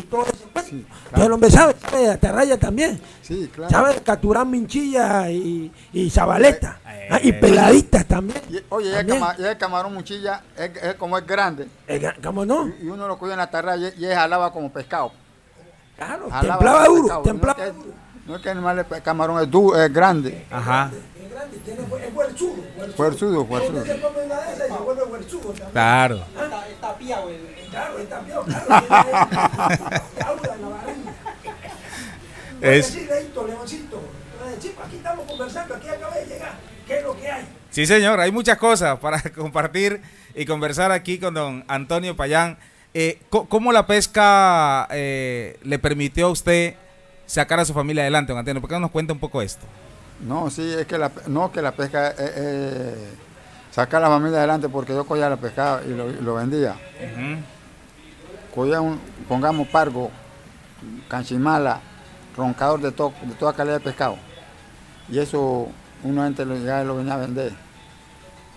todo 0.53 0.65
eso. 0.65 0.75
Entonces 0.77 1.27
el 1.27 1.33
hombre 1.33 1.51
sabe, 1.51 1.75
sabe 1.81 2.03
de 2.03 2.11
atarraya 2.11 2.59
también. 2.59 3.01
Sí, 3.23 3.51
claro. 3.55 3.71
Sabe 3.71 4.01
capturar 4.03 4.47
minchilla 4.47 5.31
y, 5.31 5.73
y 5.93 6.11
zabaleta. 6.11 6.79
Eh, 6.87 6.89
Ah, 7.11 7.19
y 7.21 7.33
peladitas 7.33 8.07
también. 8.07 8.41
Y- 8.49 8.61
oye, 8.69 8.87
y 8.89 8.93
el, 8.93 8.97
También. 8.99 9.19
cama- 9.21 9.37
el 9.51 9.59
camarón 9.59 9.93
muchilla, 9.93 10.41
es, 10.57 10.71
es 10.83 10.95
como 10.95 11.19
es 11.19 11.27
grande, 11.27 11.69
Eh, 11.89 12.01
¿Cómo 12.23 12.47
no? 12.47 12.69
y 12.81 12.87
uno 12.87 13.09
lo 13.09 13.19
cuida 13.19 13.33
en 13.35 13.39
la 13.41 13.51
tarra 13.51 13.77
y, 13.77 13.93
y 13.99 14.07
es 14.07 14.15
jalaba 14.15 14.53
como 14.53 14.73
pescado. 14.73 15.13
Claro, 15.97 16.31
Jalaba 16.31 16.41
templaba 16.59 16.85
duro, 16.87 17.03
pescado. 17.03 17.23
templaba 17.23 17.59
no 17.59 17.65
es 17.65 17.75
duro. 17.75 17.87
que, 17.91 18.29
no 18.31 18.37
es 18.37 18.43
que 18.43 18.51
animal, 18.51 18.87
el 18.89 19.03
camarón 19.03 19.43
es, 19.43 19.51
du- 19.51 19.75
es 19.75 19.93
grande, 19.93 20.47
Ajá. 20.51 20.91
Es 21.23 21.31
grande, 21.31 21.59
tiene, 21.59 21.81
es 21.81 22.15
huerzudo. 22.15 22.55
huerzudo. 22.97 23.83
de. 23.83 24.01
Claro. 25.73 26.17
Está, 26.17 26.69
está 26.69 26.95
piado 26.99 27.29
el- 27.29 27.35
el- 27.35 27.52
Claro, 27.73 27.99
está 27.99 28.21
bien, 28.21 28.39
claro. 28.45 28.67
tiene 28.67 30.25
aura 30.25 30.55
en 30.55 30.63
la 30.63 30.69
barriga. 30.69 31.13
Es- 32.61 32.87
Sí, 32.87 33.07
Leito, 33.11 33.47
Leoncito. 33.47 34.01
Chico, 34.61 34.83
aquí 34.87 34.97
estamos 34.97 35.27
conversando, 35.27 35.75
aquí 35.75 35.89
acabé 35.89 36.21
de 36.21 36.27
llegar. 36.27 36.53
¿Qué 36.87 36.99
es 36.99 37.03
lo 37.05 37.17
que 37.19 37.29
hay? 37.29 37.45
Sí, 37.71 37.87
señor, 37.87 38.21
hay 38.21 38.31
muchas 38.31 38.59
cosas 38.59 38.99
para 39.01 39.21
compartir 39.35 40.01
y 40.35 40.45
conversar 40.45 40.93
aquí 40.93 41.19
con 41.19 41.35
don 41.35 41.65
Antonio 41.67 42.15
Payán. 42.15 42.59
Eh, 42.95 43.19
¿Cómo 43.31 43.73
la 43.73 43.87
pesca 43.87 44.87
eh, 44.91 45.59
le 45.63 45.79
permitió 45.79 46.27
a 46.27 46.31
usted 46.31 46.75
sacar 47.27 47.59
a 47.59 47.65
su 47.65 47.73
familia 47.73 48.03
adelante, 48.03 48.33
don 48.33 48.39
Antonio? 48.39 48.61
¿Por 48.61 48.69
qué 48.69 48.75
no 48.75 48.81
nos 48.81 48.91
cuenta 48.91 49.15
un 49.15 49.19
poco 49.19 49.41
esto? 49.41 49.65
No, 50.21 50.51
sí, 50.51 50.75
es 50.79 50.87
que 50.87 50.99
la, 50.99 51.11
no, 51.27 51.51
que 51.51 51.63
la 51.63 51.73
pesca, 51.73 52.11
eh, 52.11 52.15
eh, 52.19 53.09
sacar 53.73 54.03
la 54.03 54.09
familia 54.09 54.39
adelante 54.39 54.69
porque 54.69 54.93
yo 54.93 55.05
cogía 55.07 55.29
el 55.29 55.39
pescado 55.39 55.81
y 55.89 55.95
lo, 55.97 56.11
y 56.11 56.21
lo 56.21 56.35
vendía. 56.35 56.75
Cogía 56.75 57.39
un, 58.55 59.01
pongamos 59.29 59.69
pargo, 59.69 60.11
canchimala, 61.09 61.81
roncador 62.37 62.81
de, 62.81 62.93
to- 62.93 63.13
de 63.23 63.35
toda 63.35 63.53
calidad 63.53 63.75
de 63.75 63.81
pescado. 63.81 64.17
Y 65.09 65.19
eso 65.19 65.69
uno 66.05 66.23
antes 66.23 66.47
lo, 66.47 66.57
ya 66.59 66.83
lo 66.85 66.97
venía 66.97 67.15
a 67.15 67.19
vender. 67.19 67.53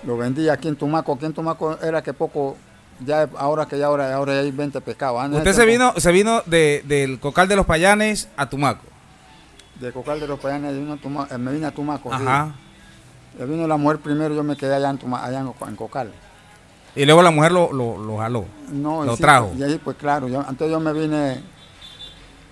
Lo 0.03 0.17
vendía 0.17 0.53
aquí 0.53 0.67
en 0.67 0.75
Tumaco. 0.75 1.13
Aquí 1.13 1.25
en 1.25 1.33
Tumaco 1.33 1.77
era 1.81 2.01
que 2.03 2.13
poco, 2.13 2.57
ya 3.03 3.27
ahora 3.37 3.65
que 3.65 3.77
ya 3.77 3.87
ahora, 3.87 4.13
ahora 4.15 4.33
hay 4.33 4.51
20 4.51 4.79
pescados. 4.81 5.21
Antes 5.21 5.39
Usted 5.39 5.53
se 5.53 5.65
vino, 5.65 5.93
se 5.97 6.11
vino 6.11 6.41
de, 6.45 6.83
del 6.85 7.19
Cocal 7.19 7.47
de 7.47 7.55
los 7.55 7.65
Payanes 7.65 8.29
a 8.37 8.47
Tumaco. 8.49 8.85
De 9.79 9.91
Cocal 9.91 10.19
de 10.19 10.27
los 10.27 10.39
Payanes, 10.39 10.73
vino 10.75 10.93
a 10.93 10.97
Tuma- 10.97 11.27
eh, 11.31 11.37
me 11.37 11.51
vine 11.51 11.65
a 11.67 11.71
Tumaco. 11.71 12.09
sí. 12.09 12.23
Ajá. 12.23 12.53
Ya 13.37 13.43
vino 13.45 13.67
la 13.67 13.75
mujer 13.75 13.99
primero, 13.99 14.33
yo 14.33 14.43
me 14.43 14.55
quedé 14.55 14.75
allá 14.75 14.89
en, 14.89 14.97
Tuma- 14.97 15.21
allá 15.23 15.39
en 15.67 15.75
Cocal. 15.75 16.11
Y 16.95 17.05
luego 17.05 17.21
la 17.21 17.31
mujer 17.31 17.51
lo, 17.51 17.71
lo, 17.73 17.97
lo 17.97 18.17
jaló. 18.17 18.45
No, 18.71 19.03
lo 19.03 19.15
sí, 19.15 19.21
trajo. 19.21 19.51
Y 19.57 19.63
ahí, 19.63 19.79
pues 19.83 19.97
claro, 19.97 20.27
yo, 20.27 20.39
antes 20.47 20.69
yo 20.69 20.79
me 20.79 20.93
vine 20.93 21.41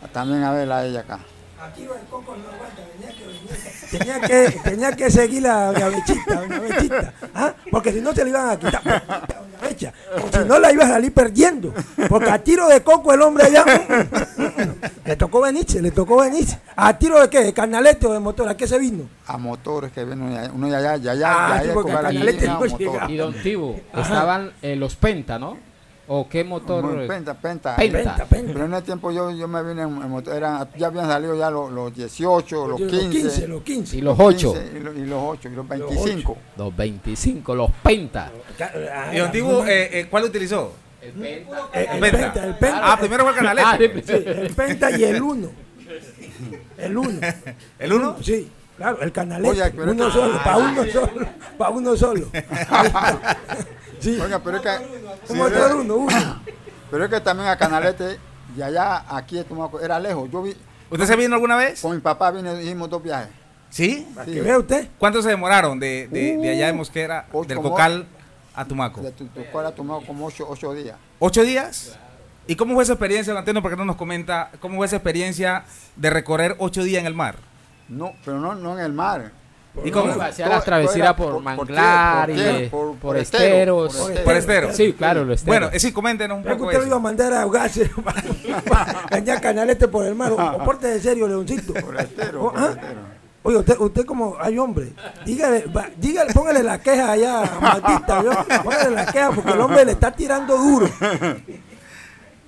a- 0.04 0.08
también 0.10 0.44
a 0.44 0.52
verla 0.52 0.80
a 0.80 0.86
ella 0.86 1.00
acá. 1.02 1.20
Aquí 1.62 1.86
va 1.88 1.96
el 1.98 2.06
coco 2.08 2.36
no 2.36 2.44
aguanta, 2.52 2.82
tenía 2.92 3.16
que 3.18 3.26
venir. 3.26 3.50
Tenía 3.90 4.20
que, 4.20 4.60
tenía 4.70 4.92
que 4.92 5.10
seguir 5.12 5.48
a 5.48 5.72
doña 5.72 5.88
Bechita, 5.90 6.36
doña 6.42 6.60
Bechita. 6.60 7.14
¿ah? 7.34 7.54
Porque 7.72 7.94
si 7.94 8.02
no 8.02 8.14
se 8.14 8.24
le 8.26 8.30
iban 8.32 8.50
a 8.50 8.60
quitar. 8.60 8.82
Si 9.78 10.40
no 10.48 10.60
la 10.60 10.72
iba 10.72 10.86
a 10.86 10.90
salir 10.90 11.14
perdiendo. 11.14 11.74
Porque 12.10 12.30
a 12.30 12.44
tiro 12.44 12.68
de 12.68 12.82
coco 12.82 13.14
el 13.14 13.22
hombre 13.22 13.46
allá. 13.46 13.64
le 15.06 15.16
tocó 15.16 15.42
venirse, 15.42 15.82
le 15.82 15.92
tocó 15.92 16.18
venirse. 16.22 16.60
¿A 16.76 16.98
tiro 16.98 17.20
de 17.20 17.30
qué? 17.30 17.44
¿De 17.44 17.54
carnalete 17.54 18.08
o 18.08 18.14
de 18.14 18.20
motor? 18.20 18.48
¿A 18.50 18.56
qué 18.58 18.68
se 18.68 18.78
vino? 18.80 19.04
A 19.28 19.38
motores 19.38 19.92
que 19.92 20.04
viene 20.06 20.50
uno 20.54 20.68
de 20.68 20.76
allá, 20.76 20.98
de 20.98 21.10
allá, 21.10 21.34
Ah, 21.34 21.48
de 21.48 21.54
allá, 21.54 21.62
sí, 21.62 21.68
de 21.68 21.74
porque 21.74 21.92
Cocal, 21.92 22.06
acá 22.06 22.08
aquí, 22.10 22.18
Canalete 22.20 22.48
a 22.48 22.54
no 22.54 22.60
motor. 22.60 22.80
llega. 22.80 23.12
Y 23.12 23.18
eh. 26.04 26.06
¿O 26.08 26.28
qué 26.28 26.44
motor? 26.44 27.08
Penta, 27.08 27.34
penta. 27.34 27.76
Penta. 27.78 27.98
Penta, 27.98 28.26
penta. 28.26 28.52
Pero 28.54 28.66
en 28.66 28.74
ese 28.74 28.84
tiempo 28.84 29.12
yo, 29.12 29.32
yo 29.32 29.48
me 29.48 29.64
vine 29.64 29.84
en, 29.84 29.94
motor, 30.10 30.36
eran- 30.36 30.68
ya 30.78 30.88
habían 30.88 31.08
salido 31.08 31.36
ya 31.38 31.50
los, 31.50 31.72
los 31.72 31.96
18, 31.96 32.68
los 32.68 32.78
15, 32.80 32.96
Los 32.98 33.10
15, 33.14 33.48
los 33.48 33.64
15. 33.64 33.98
Y 33.98 34.02
los 34.02 34.20
8. 34.20 34.54
15 34.54 34.78
y, 34.78 34.80
los, 34.82 34.96
y 34.98 35.06
los 35.06 35.22
8, 35.24 35.50
y 35.50 35.56
los 35.56 35.68
25. 35.68 36.38
Los 36.58 36.76
25, 36.76 37.56
los 37.56 37.72
Penta. 37.82 38.32
Y 39.14 39.18
don 39.18 39.32
Tibo, 39.32 39.66
eh, 39.66 40.00
eh, 40.02 40.08
¿cuál 40.10 40.26
utilizó? 40.26 40.74
El 41.02 41.12
Penta. 41.14 41.58
El, 41.74 41.88
el 41.88 42.00
Penta. 42.00 42.18
penta, 42.34 42.46
el 42.48 42.56
penta. 42.56 42.80
Ah, 42.94 42.98
primero 43.00 43.24
fue 43.24 43.32
el 43.32 43.38
canalete. 43.38 43.94
Ah, 43.98 44.02
Sí, 44.06 44.24
el 44.26 44.54
penta 44.56 44.92
y 44.98 45.04
el 45.06 45.22
uno. 45.22 45.50
El 46.78 46.98
uno. 46.98 47.20
¿El 47.80 47.94
uno? 47.94 48.18
Sí, 48.22 48.50
claro, 48.78 49.02
el 49.02 49.12
canalete. 49.12 49.50
Oye, 49.50 49.74
uno 49.78 50.08
es 50.08 50.14
que- 50.14 50.20
solo, 50.20 50.44
para 50.44 50.58
uno 50.58 50.86
solo, 50.86 51.28
para 51.58 51.70
uno 51.72 51.96
solo. 51.96 52.28
Sí, 54.04 54.20
Oiga, 54.20 54.40
pero 54.40 54.58
es 54.58 54.64
que, 54.64 55.28
como 55.28 55.48
sí, 55.48 55.54
todo 55.54 55.78
uno, 55.82 55.96
uno. 55.96 56.42
pero 56.92 57.06
es 57.06 57.10
que 57.10 57.20
también 57.22 57.50
a 57.50 57.58
Canalete, 57.58 58.20
y 58.56 58.62
allá, 58.62 59.04
aquí 59.08 59.38
en 59.40 59.46
Tumaco, 59.46 59.80
era 59.80 60.00
lejos. 60.00 60.30
Yo 60.32 60.42
vi, 60.44 60.56
¿Usted 60.90 61.06
se 61.06 61.16
vino 61.16 61.34
alguna 61.36 61.56
vez? 61.56 61.82
con 61.82 61.94
mi 61.96 62.02
papá 62.02 62.32
vine, 62.32 62.62
hicimos 62.62 62.90
dos 62.90 63.02
viajes. 63.02 63.30
¿Sí? 63.70 64.08
Para 64.14 64.28
Sí. 64.28 64.34
que 64.34 64.42
vea 64.42 64.60
usted. 64.60 64.88
¿Cuánto 65.00 65.22
se 65.24 65.30
demoraron 65.30 65.80
de, 65.80 66.08
de, 66.12 66.38
de 66.38 66.50
allá 66.52 66.68
de 66.68 66.74
Mosquera, 66.74 67.26
Uh, 67.34 67.44
del 67.46 67.58
como- 67.58 67.72
Cocal 67.72 68.06
a 68.54 68.66
Tumaco? 68.66 69.02
De 69.02 69.12
tu, 69.12 69.26
tu 69.26 69.44
cual 69.52 69.66
ha 69.66 69.72
tomado 69.74 70.02
como 70.06 70.28
ocho, 70.28 70.46
ocho 70.48 70.74
días. 70.74 70.96
¿Ocho 71.18 71.42
días? 71.42 71.98
¿Y 72.46 72.56
cómo 72.56 72.76
fue 72.76 72.84
esa 72.84 72.94
experiencia, 72.94 73.34
don 73.34 73.40
Antonio? 73.40 73.62
Porque 73.64 73.78
no 73.78 73.86
nos 73.86 73.96
comenta 73.96 74.52
cómo 74.60 74.76
fue 74.78 74.86
esa 74.86 74.98
experiencia 74.98 75.64
de 75.96 76.10
recorrer 76.12 76.56
ocho 76.60 76.84
días 76.84 77.00
en 77.00 77.08
el 77.08 77.16
mar. 77.16 77.38
No, 77.90 78.14
pero 78.24 78.40
no, 78.40 78.54
no 78.54 78.78
en 78.78 78.86
el 78.86 78.94
mar. 78.94 79.32
¿Y 79.84 79.90
cómo? 79.92 80.12
Hacía 80.22 80.46
Todo- 80.46 80.56
la 80.56 80.62
travesía 80.62 80.92
todo 80.94 81.04
era 81.04 81.16
por, 81.16 81.32
por- 81.34 81.42
manglar 81.42 82.30
y 82.30 82.68
por 82.70 83.18
esteros. 83.18 83.96
por 83.96 84.24
Por 84.24 84.36
estero. 84.36 84.74
Sí, 84.74 84.94
claro, 84.94 85.26
los 85.26 85.40
esteros. 85.42 85.60
Bueno, 85.70 85.80
sí, 85.80 85.92
coméntenos 85.92 86.38
un 86.38 86.44
Creo 86.44 86.56
que 86.56 86.60
poco 86.60 86.70
usted 86.70 86.82
lo 86.82 86.88
iba 86.88 86.96
a 86.96 87.00
mandar 87.00 87.34
a 87.34 87.42
ahogarse. 87.42 87.90
Venía 89.12 89.42
canalete 89.42 89.88
por 89.88 90.06
el 90.06 90.14
mar. 90.16 90.32
O, 90.32 90.64
porte 90.64 90.88
de 90.88 91.00
serio, 91.00 91.28
Leoncito. 91.28 91.74
Por 91.74 92.00
estero, 92.00 92.44
O- 92.46 92.52
por 92.54 92.62
¿ah? 92.62 92.70
estero. 92.70 93.24
Oye, 93.46 93.58
usted, 93.58 93.78
usted 93.78 94.06
como 94.06 94.38
hay 94.40 94.58
hombre, 94.58 94.94
dígale, 95.26 95.66
va, 95.68 95.88
dígale, 95.98 96.32
póngale 96.34 96.64
la 96.64 96.80
queja 96.80 97.12
allá 97.12 97.44
a 97.44 98.64
póngale 98.64 98.92
la 98.92 99.06
queja 99.08 99.32
porque 99.32 99.52
el 99.52 99.60
hombre 99.60 99.84
le 99.84 99.92
está 99.92 100.12
tirando 100.14 100.56
duro. 100.58 100.88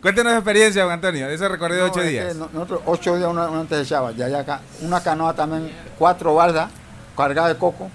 Cuéntenos 0.02 0.32
esa 0.32 0.38
experiencia, 0.40 0.84
don 0.84 0.92
Antonio, 0.94 1.28
de 1.28 1.34
ese 1.34 1.50
recorrido 1.50 1.82
de 1.84 1.88
No, 1.88 1.92
ocho 1.92 2.00
es 2.02 2.06
que 2.06 2.12
días. 2.12 2.36
no- 2.36 2.50
nosotros 2.54 2.82
ocho 2.86 3.18
días 3.18 3.30
uno, 3.30 3.46
uno 3.50 3.60
antes 3.62 3.90
de 3.90 3.96
allá 4.24 4.40
acá. 4.40 4.62
Una 4.84 5.02
canoa 5.02 5.34
también, 5.34 5.70
cuatro 5.98 6.34
baldas, 6.36 6.70
cargadas 7.16 7.54
de 7.54 7.58
coco. 7.60 7.90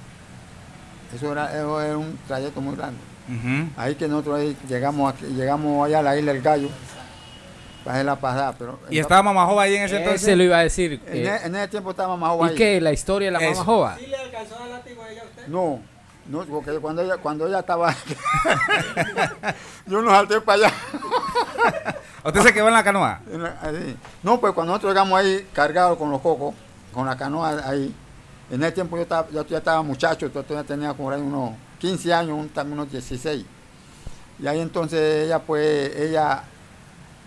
Eso 1.15 1.33
era, 1.33 1.53
eso 1.53 1.81
era 1.81 1.97
un 1.99 2.19
trayecto 2.27 2.61
muy 2.61 2.77
grande. 2.77 2.99
Ahí 3.77 3.95
que 3.95 4.09
nosotros 4.09 4.41
ahí 4.41 4.57
llegamos 4.69 5.13
aquí, 5.15 5.25
llegamos 5.27 5.87
allá 5.87 6.01
a 6.01 6.03
la 6.03 6.17
isla 6.17 6.33
del 6.33 6.43
Gallo, 6.43 6.69
para 7.85 7.95
hacer 7.95 8.07
la 8.07 8.17
pasada. 8.17 8.55
Pero 8.59 8.79
Y 8.91 8.99
estaba 8.99 9.23
Mamá 9.23 9.47
Jova 9.47 9.63
ahí 9.63 9.77
en 9.77 9.83
ese 9.85 9.97
Ese 9.97 10.05
entonces. 10.05 10.37
lo 10.37 10.43
iba 10.45 10.59
a 10.59 10.63
decir. 10.63 11.01
en, 11.07 11.27
eh, 11.27 11.31
e- 11.43 11.47
en 11.47 11.55
ese 11.57 11.69
tiempo 11.69 11.91
estaba 11.91 12.17
más 12.17 12.31
joven 12.31 12.49
¿Y 12.49 12.51
ahí. 12.53 12.57
qué? 12.57 12.81
¿La 12.81 12.93
historia 12.93 13.29
de 13.29 13.33
la 13.33 13.41
mamá 13.41 13.65
Jova? 13.65 13.97
No, 15.49 15.81
no, 16.27 16.45
porque 16.45 16.73
cuando 16.79 17.03
ella, 17.03 17.17
cuando 17.19 17.47
ella 17.47 17.61
estaba, 17.61 17.95
yo 19.87 20.03
no 20.03 20.11
salté 20.11 20.41
para 20.41 20.67
allá. 20.67 20.75
¿Usted 22.25 22.41
se 22.43 22.53
quedó 22.53 22.69
en 22.69 22.75
la 22.75 22.85
canoa? 22.85 23.21
En 23.33 23.43
la- 23.43 23.57
así. 23.63 23.97
No, 24.23 24.39
pues 24.41 24.53
cuando 24.53 24.73
nosotros 24.73 24.93
llegamos 24.93 25.19
ahí 25.19 25.49
cargados 25.53 25.97
con 25.99 26.11
los 26.11 26.21
cocos, 26.21 26.55
con 26.93 27.07
la 27.07 27.17
canoa 27.17 27.63
ahí, 27.69 27.95
en 28.51 28.63
ese 28.63 28.73
tiempo 28.73 28.97
yo, 28.97 29.03
estaba, 29.03 29.29
yo 29.31 29.47
ya 29.47 29.59
estaba 29.59 29.83
muchacho, 29.83 30.27
yo 30.27 30.43
todavía 30.43 30.67
tenía 30.67 30.93
como 30.95 31.09
unos 31.09 31.53
15 31.79 32.13
años, 32.13 32.37
un- 32.39 32.49
también 32.49 32.79
unos 32.81 32.91
16. 32.93 33.45
Y 34.39 34.47
ahí 34.47 34.61
entonces 34.61 35.27
ella, 35.27 35.39
pues, 35.39 35.95
ella, 35.97 36.43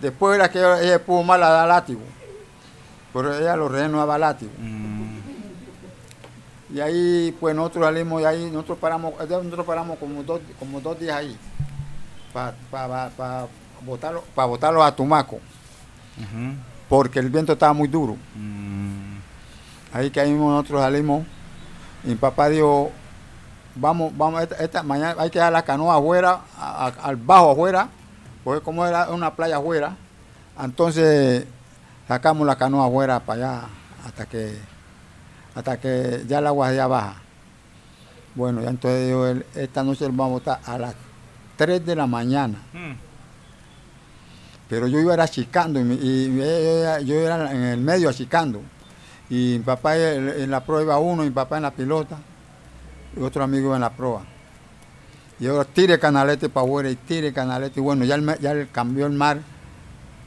después 0.02 0.36
era 0.36 0.50
que 0.50 0.60
ella, 0.60 1.04
pudo 1.04 1.24
mal 1.24 1.42
a 1.44 1.50
dar 1.50 1.68
látigo, 1.68 2.02
pero 3.14 3.36
ella 3.38 3.56
lo 3.56 3.70
renovaba 3.70 4.18
látigo. 4.18 4.52
Y 6.74 6.80
ahí, 6.80 7.36
pues 7.40 7.56
nosotros 7.56 7.86
salimos 7.86 8.22
y 8.22 8.26
ahí, 8.26 8.50
nosotros 8.52 8.80
paramos, 8.80 9.14
nosotros 9.20 9.66
paramos 9.66 10.00
como 10.00 10.24
dos, 10.24 10.42
como 10.58 10.82
dos 10.82 11.00
días 11.00 11.16
ahí, 11.18 11.38
para 12.34 12.54
pa, 12.72 13.10
pa, 13.16 13.48
botarlo, 13.86 14.24
para 14.34 14.48
botarlo 14.48 14.84
a 14.84 14.96
Tumaco 14.96 15.40
porque 16.90 17.20
el 17.20 17.30
viento 17.30 17.54
estaba 17.54 17.74
muy 17.74 17.88
duro. 17.88 18.18
Mm. 18.36 18.93
Ahí 19.94 20.10
que 20.10 20.20
ahí 20.20 20.32
mismo 20.32 20.50
nosotros 20.52 20.82
salimos 20.82 21.24
y 22.04 22.08
mi 22.10 22.16
papá 22.16 22.50
dijo, 22.50 22.92
vamos, 23.76 24.12
vamos, 24.18 24.42
esta, 24.42 24.56
esta 24.58 24.84
mañana 24.84 25.16
hay 25.22 25.30
que 25.30 25.40
dar 25.40 25.54
la 25.54 25.62
canoa 25.64 25.98
afuera, 25.98 26.42
a- 26.58 26.88
a- 26.88 27.08
al 27.08 27.16
bajo 27.16 27.52
afuera, 27.52 27.90
porque 28.44 28.64
como 28.64 28.86
era 28.86 29.10
una 29.10 29.34
playa 29.36 29.58
afuera, 29.58 29.96
entonces 30.62 31.46
sacamos 32.08 32.46
la 32.48 32.56
canoa 32.56 32.88
afuera 32.88 33.20
para 33.20 33.38
allá 33.58 33.62
hasta 34.06 34.26
que 34.26 34.58
hasta 35.56 35.80
que 35.80 36.24
ya 36.28 36.40
el 36.40 36.48
agua 36.48 36.74
ya 36.74 36.88
baja. 36.88 37.16
Bueno, 38.34 38.62
ya 38.62 38.70
entonces 38.72 39.06
dijo 39.08 39.28
él, 39.28 39.46
esta 39.54 39.84
noche 39.84 40.06
lo 40.06 40.12
vamos 40.14 40.26
a 40.28 40.34
botar 40.34 40.60
a 40.66 40.78
las 40.80 40.96
3 41.56 41.86
de 41.86 41.96
la 41.96 42.08
mañana. 42.08 42.58
Mm. 42.74 42.94
Pero 44.68 44.88
yo 44.88 45.00
iba 45.00 45.14
achicando 45.14 45.80
y, 45.80 45.84
y 46.02 46.36
yo, 46.38 46.44
era- 46.44 47.00
yo 47.02 47.16
era 47.16 47.52
en 47.52 47.62
el 47.64 47.80
medio 47.80 48.10
achicando. 48.10 48.62
Y 49.30 49.56
mi 49.58 49.64
papá 49.64 49.98
en, 49.98 50.50
la 50.52 50.64
proa 50.64 50.82
iba 50.82 50.98
uno, 51.00 51.24
mi 51.24 51.32
papá 51.32 51.58
en 51.58 51.64
la 51.64 51.72
pilota 51.72 52.18
y 53.18 53.22
otro 53.22 53.44
amigo 53.44 53.68
iba 53.68 53.76
en 53.76 53.82
la 53.82 53.92
proa. 53.92 54.24
Y 55.40 55.48
ahora 55.48 55.66
tire 55.66 55.98
canalete 56.00 56.50
para 56.50 56.66
afuera 56.66 56.90
y 56.90 56.96
tire 56.96 57.34
canalete. 57.34 57.80
Y 57.80 57.84
bueno, 57.84 58.06
ya, 58.06 58.16
el, 58.16 58.40
ya 58.40 58.52
el- 58.52 58.70
cambió 58.70 59.06
el 59.06 59.14
mar, 59.14 59.40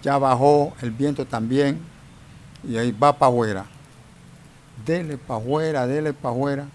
ya 0.03 0.19
bajó 0.19 0.75
el 0.83 0.91
viento 0.91 1.25
también 1.27 1.81
y 2.65 2.77
ahí 2.77 2.91
va 2.93 3.13
para 3.17 3.31
afuera. 3.31 3.65
Dele 4.85 5.17
para 5.19 5.41
afuera, 5.41 5.87
dele 5.87 6.13
para 6.13 6.35
afuera. 6.35 6.67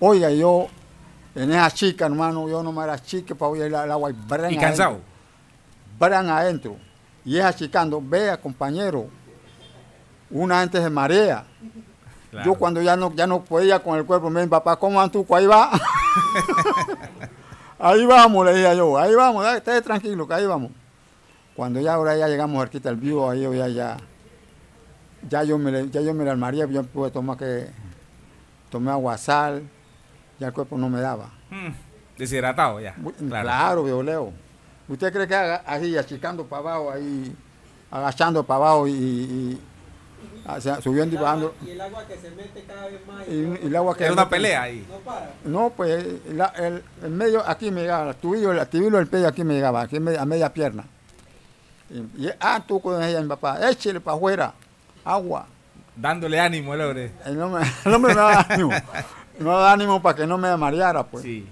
Oiga, 0.00 0.30
yo 0.30 0.66
en 1.34 1.50
esa 1.52 1.70
chica, 1.70 2.06
hermano, 2.06 2.48
yo 2.48 2.62
no 2.62 2.72
me 2.72 2.82
era 2.84 2.98
chica 2.98 3.34
para 3.34 3.50
oír 3.50 3.62
el, 3.62 3.74
agua 3.74 4.10
y 4.10 4.14
bran 4.14 4.52
¿Y 4.52 4.56
adentro 4.56 4.60
cansado? 4.60 5.00
bran 5.98 6.28
adentro 6.28 6.76
y 7.24 7.38
es 7.38 7.44
achicando, 7.44 8.00
vea 8.00 8.40
compañero, 8.40 9.06
una 10.30 10.60
gente 10.60 10.80
se 10.82 10.90
marea. 10.90 11.44
Claro. 12.30 12.46
Yo 12.46 12.54
cuando 12.58 12.82
ya 12.82 12.96
no, 12.96 13.14
ya 13.14 13.26
no 13.26 13.42
podía 13.42 13.78
con 13.78 13.96
el 13.98 14.04
cuerpo, 14.04 14.28
me 14.30 14.40
dice, 14.40 14.50
papá, 14.50 14.76
¿cómo 14.76 15.00
anduco? 15.00 15.36
Ahí 15.36 15.46
va. 15.46 15.70
ahí 17.78 18.04
vamos, 18.06 18.46
le 18.46 18.54
dije 18.54 18.76
yo, 18.76 18.98
ahí 18.98 19.14
vamos, 19.14 19.44
dale, 19.44 19.58
esté 19.58 19.80
tranquilo, 19.82 20.26
que 20.26 20.34
ahí 20.34 20.46
vamos. 20.46 20.70
Cuando 21.54 21.80
ya 21.80 21.94
ahora 21.94 22.16
ya 22.16 22.28
llegamos 22.28 22.58
cerquita 22.60 22.90
del 22.90 22.98
vivo, 22.98 23.30
ahí 23.30 23.42
yo 23.42 23.54
ya, 23.54 23.68
ya, 23.68 23.96
ya 25.28 25.42
yo 25.44 25.56
me, 25.58 25.88
ya 25.88 26.00
yo 26.02 26.12
me 26.12 26.24
la 26.24 26.32
armaría, 26.32 26.66
yo 26.66 26.82
pude 26.84 27.10
tomar 27.10 27.38
que, 27.38 27.68
tomé 28.70 28.90
aguasal, 28.90 29.62
ya 30.38 30.48
el 30.48 30.52
cuerpo 30.52 30.76
no 30.76 30.90
me 30.90 31.00
daba. 31.00 31.30
Mm. 31.50 31.72
Deshidratado 32.18 32.80
ya. 32.80 32.94
Claro. 32.94 33.42
Claro, 33.44 33.84
violeo. 33.84 34.32
¿Usted 34.88 35.12
cree 35.12 35.26
que 35.26 35.34
haga 35.34 35.62
así, 35.66 35.96
achicando 35.96 36.44
para 36.44 36.60
abajo, 36.60 36.90
ahí, 36.92 37.34
agachando 37.90 38.42
para 38.42 38.56
abajo 38.58 38.86
y, 38.86 38.92
y- 38.92 39.60
Ah, 40.48 40.60
se- 40.60 40.80
subiendo 40.82 41.16
y 41.16 41.18
bajando. 41.18 41.54
Y 41.66 41.70
el 41.70 41.80
agua 41.80 42.06
que 42.06 42.16
se 42.16 42.30
mete 42.30 42.62
cada 42.66 42.86
vez 42.86 43.06
más. 43.06 43.26
Y, 43.28 43.32
y 43.32 43.66
el 43.66 43.76
agua 43.76 43.96
que 43.96 44.04
Era 44.04 44.12
una 44.12 44.28
pelea 44.28 44.62
ahí. 44.62 44.86
No 44.88 44.96
para. 44.98 45.30
No, 45.44 45.70
pues 45.70 46.04
la- 46.32 46.52
el, 46.56 46.82
el 47.02 47.10
medio 47.10 47.42
aquí 47.48 47.70
me 47.70 47.80
llegaba, 47.82 48.10
el 48.10 48.16
tubillo, 48.16 48.52
el 48.52 48.66
tubillo 48.68 48.96
del 48.96 49.06
pecho 49.08 49.26
aquí 49.26 49.42
me 49.44 49.54
llegaba, 49.54 49.80
aquí 49.82 49.98
me- 49.98 50.16
a 50.16 50.24
media 50.24 50.52
pierna. 50.52 50.84
Y, 51.90 52.26
y- 52.26 52.30
ah, 52.40 52.62
tú 52.66 52.80
con 52.80 53.02
ella, 53.02 53.20
mi 53.20 53.28
papá, 53.28 53.58
échale 53.70 54.00
para 54.00 54.16
afuera, 54.16 54.54
agua. 55.04 55.46
Dándole 55.96 56.38
ánimo 56.38 56.74
el 56.74 56.80
hombre. 56.82 57.12
El 57.24 57.40
hombre, 57.40 57.64
el 57.84 57.94
hombre 57.94 58.14
me 58.14 58.20
da 58.20 58.40
ánimo, 58.48 58.70
me 59.38 59.44
da 59.50 59.72
ánimo 59.72 60.02
para 60.02 60.16
que 60.16 60.26
no 60.26 60.36
me 60.38 60.54
mareara, 60.56 61.02
pues. 61.04 61.22
Sí. 61.24 61.46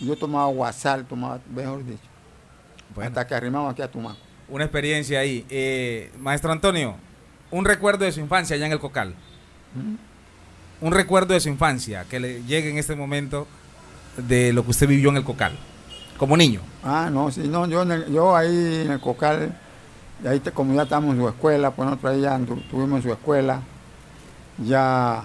Yo 0.00 0.16
tomaba 0.16 0.46
guasal, 0.48 1.04
tomaba, 1.06 1.38
mejor 1.54 1.84
dicho, 1.84 1.98
Bueno, 2.94 3.08
hasta 3.08 3.26
que 3.26 3.34
arrimamos 3.34 3.72
aquí 3.72 3.82
a 3.82 3.88
Tumaco. 3.90 4.16
una 4.48 4.64
experiencia 4.64 5.20
ahí. 5.20 5.46
Eh, 5.48 6.12
Maestro 6.18 6.52
Antonio, 6.52 6.96
un 7.50 7.64
recuerdo 7.64 8.04
de 8.04 8.12
su 8.12 8.20
infancia 8.20 8.56
allá 8.56 8.66
en 8.66 8.72
el 8.72 8.78
Cocal. 8.78 9.14
Un 10.80 10.92
recuerdo 10.92 11.34
de 11.34 11.40
su 11.40 11.48
infancia 11.48 12.04
que 12.08 12.20
le 12.20 12.42
llegue 12.44 12.70
en 12.70 12.78
este 12.78 12.96
momento 12.96 13.46
de 14.16 14.52
lo 14.52 14.64
que 14.64 14.70
usted 14.70 14.88
vivió 14.88 15.10
en 15.10 15.16
el 15.16 15.24
Cocal, 15.24 15.52
como 16.18 16.36
niño. 16.36 16.60
Ah, 16.82 17.08
no, 17.12 17.30
sí, 17.30 17.48
no, 17.48 17.66
yo, 17.66 17.82
en 17.82 18.12
yo 18.12 18.36
ahí 18.36 18.82
en 18.84 18.92
el 18.92 19.00
Cocal, 19.00 19.56
ahí 20.26 20.40
como 20.40 20.74
ya 20.74 20.82
estamos 20.82 21.14
en 21.14 21.20
su 21.20 21.28
escuela, 21.28 21.70
pues 21.70 21.88
nosotros 21.88 22.14
ahí 22.14 22.20
ya 22.22 22.34
en 22.36 23.02
su 23.02 23.12
escuela, 23.12 23.60
ya 24.58 25.24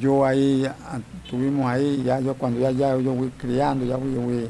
yo 0.00 0.24
ahí 0.24 0.66
ah, 0.66 1.00
estuvimos 1.24 1.70
ahí, 1.70 2.02
ya 2.04 2.20
yo 2.20 2.34
cuando 2.34 2.60
ya, 2.60 2.70
ya 2.70 2.96
yo 2.98 3.14
fui 3.14 3.30
criando, 3.30 3.84
ya 3.86 3.96
fui, 3.96 4.14
yo 4.14 4.22
fui 4.22 4.48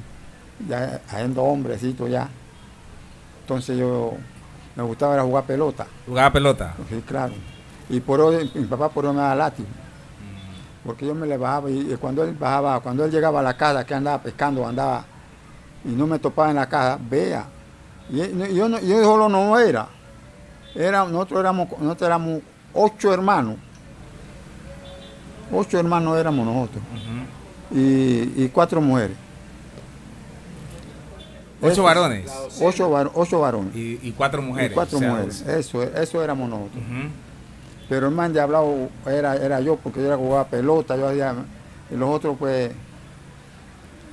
ya 0.68 1.00
haciendo 1.08 1.42
hombrecito 1.42 2.08
ya. 2.08 2.28
Entonces 3.42 3.78
yo 3.78 4.14
me 4.78 4.84
gustaba 4.84 5.14
era 5.14 5.24
jugar 5.24 5.44
pelota, 5.44 5.86
Jugaba 6.06 6.32
pelota. 6.32 6.74
sí, 6.88 7.02
claro. 7.06 7.32
Y 7.90 7.98
por 8.00 8.20
hoy, 8.20 8.48
mi 8.54 8.64
papá 8.64 8.88
por 8.88 9.06
hoy 9.06 9.12
me 9.14 9.20
daba 9.20 9.34
látigo. 9.34 9.68
Porque 10.84 11.04
yo 11.06 11.14
me 11.14 11.26
le 11.26 11.36
bajaba 11.36 11.68
y, 11.70 11.92
y 11.92 11.96
cuando 11.96 12.22
él 12.22 12.32
bajaba, 12.38 12.78
cuando 12.80 13.04
él 13.04 13.10
llegaba 13.10 13.40
a 13.40 13.42
la 13.42 13.56
casa 13.56 13.84
que 13.84 13.94
andaba 13.94 14.22
pescando, 14.22 14.66
andaba 14.66 15.04
y 15.84 15.88
no 15.88 16.06
me 16.06 16.18
topaba 16.20 16.50
en 16.50 16.56
la 16.56 16.68
casa, 16.68 16.98
vea. 17.10 17.44
Y, 18.08 18.20
y 18.22 18.54
yo, 18.54 18.68
no- 18.68 18.78
yo 18.80 19.02
solo 19.02 19.28
no 19.28 19.58
era. 19.58 19.88
era 20.74 21.04
nosotros, 21.04 21.40
éramos, 21.40 21.68
nosotros 21.80 22.06
éramos 22.06 22.40
ocho 22.72 23.12
hermanos. 23.12 23.56
Ocho 25.52 25.78
hermanos 25.78 26.16
éramos 26.18 26.46
nosotros. 26.46 26.82
y, 27.72 28.44
y 28.44 28.50
cuatro 28.52 28.80
mujeres. 28.80 29.16
Ocho 31.60 31.82
varones 31.82 32.30
Ocho, 32.60 32.88
var- 32.90 33.10
ocho 33.14 33.40
varones. 33.40 33.74
y, 33.74 33.98
y 34.02 34.12
cuatro 34.16 34.40
mujeres. 34.42 34.70
Y 34.70 34.74
cuatro 34.74 34.98
o 34.98 35.00
sea, 35.00 35.10
mujeres. 35.10 35.42
Eso, 35.42 35.82
eso 35.82 36.22
éramos 36.22 36.48
nosotros. 36.48 36.82
Pero 37.88 38.08
el 38.08 38.14
man 38.14 38.32
de 38.32 38.40
hablado 38.40 38.90
era, 39.06 39.34
era 39.36 39.60
yo, 39.60 39.76
porque 39.76 40.00
yo 40.00 40.06
era 40.06 40.16
jugaba 40.16 40.46
pelota, 40.46 40.96
yo 40.96 41.08
hacía, 41.08 41.34
y 41.90 41.96
los 41.96 42.08
otros 42.10 42.36
pues, 42.38 42.70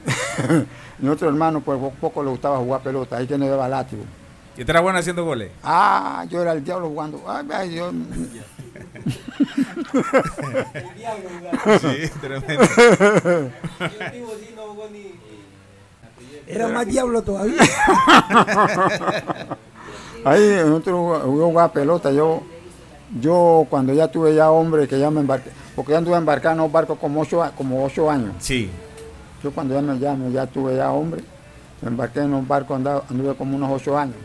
mi 0.99 1.09
otro 1.09 1.27
hermano 1.27 1.59
pues 1.61 1.77
poco 1.99 2.23
le 2.23 2.29
gustaba 2.29 2.57
jugar 2.57 2.81
pelota, 2.81 3.17
ahí 3.17 3.27
que 3.27 3.37
no 3.37 3.45
llevaba 3.45 3.67
látigo. 3.67 4.03
¿Y 4.57 4.61
usted 4.61 4.69
era 4.71 4.79
bueno 4.79 4.97
haciendo 4.99 5.25
goles? 5.25 5.51
Ah, 5.61 6.25
yo 6.29 6.41
era 6.41 6.53
el 6.53 6.63
diablo 6.63 6.87
jugando. 6.87 7.21
Ay, 7.27 7.45
ay, 7.51 7.75
yo- 7.75 7.91
Sí, 11.81 12.09
tremendo. 12.21 12.63
Era 16.47 16.67
más 16.67 16.85
diablo 16.87 17.21
todavía. 17.21 17.61
ahí 20.25 20.57
nosotros 20.65 21.23
yo 21.23 21.47
jugaba 21.47 21.71
pelota, 21.71 22.11
yo, 22.11 22.41
yo 23.21 23.65
cuando 23.69 23.93
ya 23.93 24.07
tuve 24.07 24.35
ya 24.35 24.51
hombre 24.51 24.87
que 24.87 24.99
ya 24.99 25.09
me 25.09 25.21
embarqué, 25.21 25.51
porque 25.75 25.93
ya 25.93 25.99
anduve 25.99 26.17
embarcado 26.17 26.55
en 26.55 26.61
un 26.61 26.71
barco 26.71 26.95
como 26.95 27.21
ocho, 27.21 27.43
como 27.55 27.83
ocho 27.83 28.09
años. 28.09 28.33
Sí. 28.39 28.69
Yo 29.43 29.51
cuando 29.51 29.75
ya, 29.75 29.81
me, 29.81 29.99
ya, 29.99 30.17
ya 30.31 30.47
tuve 30.47 30.75
ya 30.75 30.91
hombre, 30.91 31.21
me 31.81 31.89
embarqué 31.89 32.21
en 32.21 32.33
un 32.33 32.47
barco, 32.47 32.75
andaba, 32.75 33.03
anduve 33.09 33.35
como 33.35 33.55
unos 33.55 33.71
ocho 33.71 33.97
años. 33.97 34.15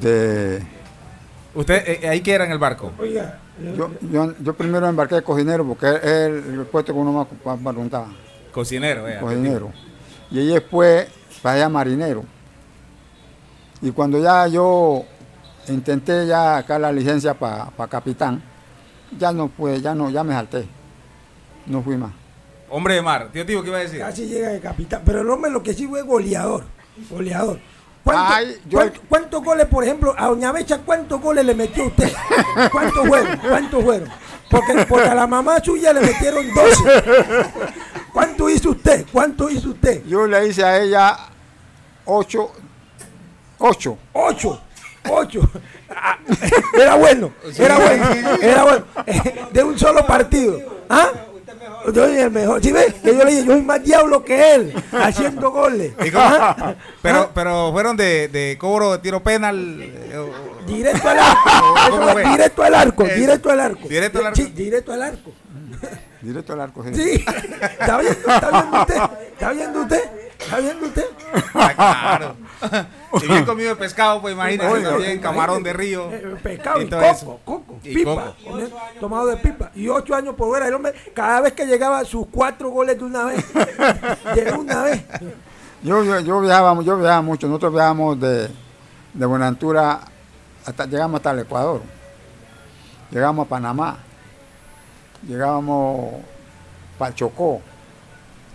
De, 0.00 0.62
¿Usted 1.54 1.82
eh, 1.86 2.08
ahí 2.08 2.20
qué 2.20 2.32
era 2.32 2.46
en 2.46 2.52
el 2.52 2.58
barco? 2.58 2.92
Oiga, 2.98 3.38
yo, 3.76 3.90
yo, 4.10 4.32
yo 4.40 4.54
primero 4.54 4.86
me 4.86 4.90
embarqué 4.90 5.16
de 5.16 5.22
cocinero, 5.22 5.66
porque 5.66 5.86
es 5.86 6.02
el, 6.04 6.66
puesto 6.70 6.94
que 6.94 6.98
uno 6.98 7.12
más 7.12 7.26
más 7.44 7.58
preguntaba, 7.58 8.08
Cocinero, 8.52 9.06
eh. 9.08 9.18
cocinero. 9.20 9.70
Y 10.32 10.38
ahí 10.40 10.46
después 10.48 11.06
para 11.42 11.56
allá 11.56 11.68
marinero. 11.68 12.24
Y 13.80 13.90
cuando 13.90 14.18
ya 14.22 14.46
yo 14.46 15.04
intenté 15.68 16.26
ya 16.26 16.56
acá 16.58 16.78
la 16.78 16.90
licencia 16.92 17.34
para 17.34 17.70
capitán, 17.88 18.42
ya 19.18 19.32
no 19.32 19.48
pude, 19.48 19.80
ya 19.80 19.94
no, 19.94 20.08
ya 20.10 20.24
me 20.24 20.32
salté. 20.34 20.66
No 21.66 21.82
fui 21.82 21.96
más. 21.96 22.12
Hombre 22.70 22.94
de 22.94 23.02
mar. 23.02 23.28
Tío, 23.32 23.44
tío, 23.44 23.62
¿qué 23.62 23.68
iba 23.68 23.78
a 23.78 23.82
decir? 23.82 24.00
casi 24.00 24.26
llega 24.26 24.48
de 24.48 24.60
capitán. 24.60 25.02
Pero 25.04 25.20
el 25.20 25.28
hombre 25.30 25.50
lo 25.50 25.62
que 25.62 25.74
sí 25.74 25.86
fue 25.86 26.02
goleador. 26.02 26.64
Goleador. 27.10 27.58
¿Cuánto- 28.02 28.32
Ay, 28.34 28.56
yo- 28.66 28.78
cuánto- 28.78 29.00
¿Cuántos 29.08 29.44
goles, 29.44 29.66
por 29.66 29.84
ejemplo, 29.84 30.14
a 30.16 30.26
Doña 30.26 30.50
Becha, 30.52 30.78
cuántos 30.78 31.20
goles 31.20 31.44
le 31.44 31.54
metió 31.54 31.86
usted? 31.86 32.10
¿Cuántos 32.72 33.06
fueron? 33.06 33.36
¿Cuántos 33.38 33.84
fueron? 33.84 34.08
Porque, 34.50 34.86
porque 34.88 35.08
a 35.08 35.14
la 35.14 35.26
mamá 35.26 35.60
suya 35.62 35.92
le 35.92 36.00
metieron 36.00 36.44
12. 36.52 37.04
¿Cuánto 38.12 38.48
hizo 38.50 38.70
usted? 38.70 39.06
¿Cuánto 39.12 39.48
hizo 39.50 39.70
usted? 39.70 40.04
Yo 40.06 40.26
le 40.26 40.46
hice 40.48 40.64
a 40.64 40.78
ella 40.80 41.16
ocho, 42.04 42.50
ocho. 43.58 43.98
Ocho. 44.12 44.60
Ocho. 45.10 45.40
Ah, 45.90 46.16
Era 46.74 46.94
bueno, 46.94 47.32
era 47.58 47.76
bueno, 47.76 48.06
era 48.40 48.62
bueno. 48.64 48.84
De 49.50 49.64
un 49.64 49.76
solo 49.78 50.06
partido. 50.06 50.58
¿Ah? 50.88 51.08
Yo 51.86 52.06
soy 52.06 52.16
el 52.18 52.30
mejor. 52.30 52.62
¿Sí 52.62 52.70
ves? 52.70 52.94
Que 52.94 53.16
yo 53.16 53.24
le 53.24 53.30
dije, 53.32 53.44
yo 53.44 53.52
soy 53.54 53.62
más 53.62 53.82
diablo 53.82 54.24
que 54.24 54.54
él, 54.54 54.74
haciendo 54.92 55.50
goles. 55.50 55.92
¿Y 56.04 56.10
cómo? 56.12 56.24
¿Ah? 56.24 56.74
Pero, 57.02 57.30
pero 57.34 57.72
fueron 57.72 57.96
de, 57.96 58.28
de 58.28 58.56
cobro 58.58 58.92
de 58.92 58.98
tiro 58.98 59.20
penal. 59.22 59.80
eh, 59.82 60.30
Directo 60.66 61.08
al 61.08 61.18
arco. 61.18 62.30
Directo 62.30 62.62
al 62.62 62.74
arco, 62.76 63.04
directo 63.04 63.50
al 63.50 63.60
arco. 63.60 63.88
Directo 63.88 64.18
al 64.20 64.26
arco. 64.26 64.36
Sí, 64.36 64.44
directo 64.54 64.92
al 64.92 65.02
arco. 65.02 65.32
Directo 66.22 66.52
al 66.52 66.60
arco. 66.60 66.84
sí. 66.84 66.94
Sí. 66.94 67.24
¿Está 67.60 67.98
viendo, 67.98 68.28
está 68.28 68.50
viendo 68.50 68.80
usted? 68.80 68.96
¿Está 69.32 69.50
viendo 69.52 69.80
usted? 69.82 70.04
¿Está 70.38 70.58
viendo 70.60 70.86
usted? 70.86 71.04
Ah, 71.54 72.18
claro. 72.18 72.36
Y 73.22 73.26
bien 73.26 73.44
comido 73.44 73.70
de 73.70 73.76
pescado, 73.76 74.20
pues 74.20 74.34
imagínate 74.34 74.68
Oiga, 74.70 74.90
también, 74.90 75.18
camarón 75.20 75.62
de 75.62 75.72
río. 75.72 76.10
Eh, 76.12 76.36
pescado 76.42 76.80
y, 76.82 76.88
coco, 76.88 77.02
eso. 77.04 77.40
coco, 77.44 77.78
Y 77.84 77.94
pipa, 77.94 78.34
coco. 78.44 78.58
tomado 79.00 79.26
de 79.26 79.36
pipa. 79.36 79.70
Y 79.74 79.88
ocho 79.88 80.14
años 80.14 80.34
por 80.34 80.48
fuera. 80.48 80.66
El 80.68 80.74
hombre, 80.74 80.94
cada 81.14 81.40
vez 81.40 81.52
que 81.52 81.66
llegaba, 81.66 82.04
sus 82.04 82.26
cuatro 82.30 82.70
goles 82.70 82.98
de 82.98 83.04
una 83.04 83.24
vez. 83.24 83.44
De 84.34 84.52
una 84.52 84.82
vez. 84.84 85.02
Yo, 85.82 86.02
yo, 86.04 86.20
yo 86.20 86.40
viajaba, 86.40 86.80
yo 86.82 86.96
viajaba 86.98 87.22
mucho. 87.22 87.46
Nosotros 87.48 87.72
viajamos 87.74 88.20
de, 88.20 88.48
de 89.14 89.26
Buenaventura 89.26 90.00
hasta 90.64 90.86
llegamos 90.86 91.18
hasta 91.18 91.32
el 91.32 91.40
Ecuador. 91.40 91.82
Llegamos 93.10 93.46
a 93.46 93.48
Panamá. 93.48 93.98
Llegábamos 95.26 96.14
para 96.98 97.14
Chocó. 97.14 97.60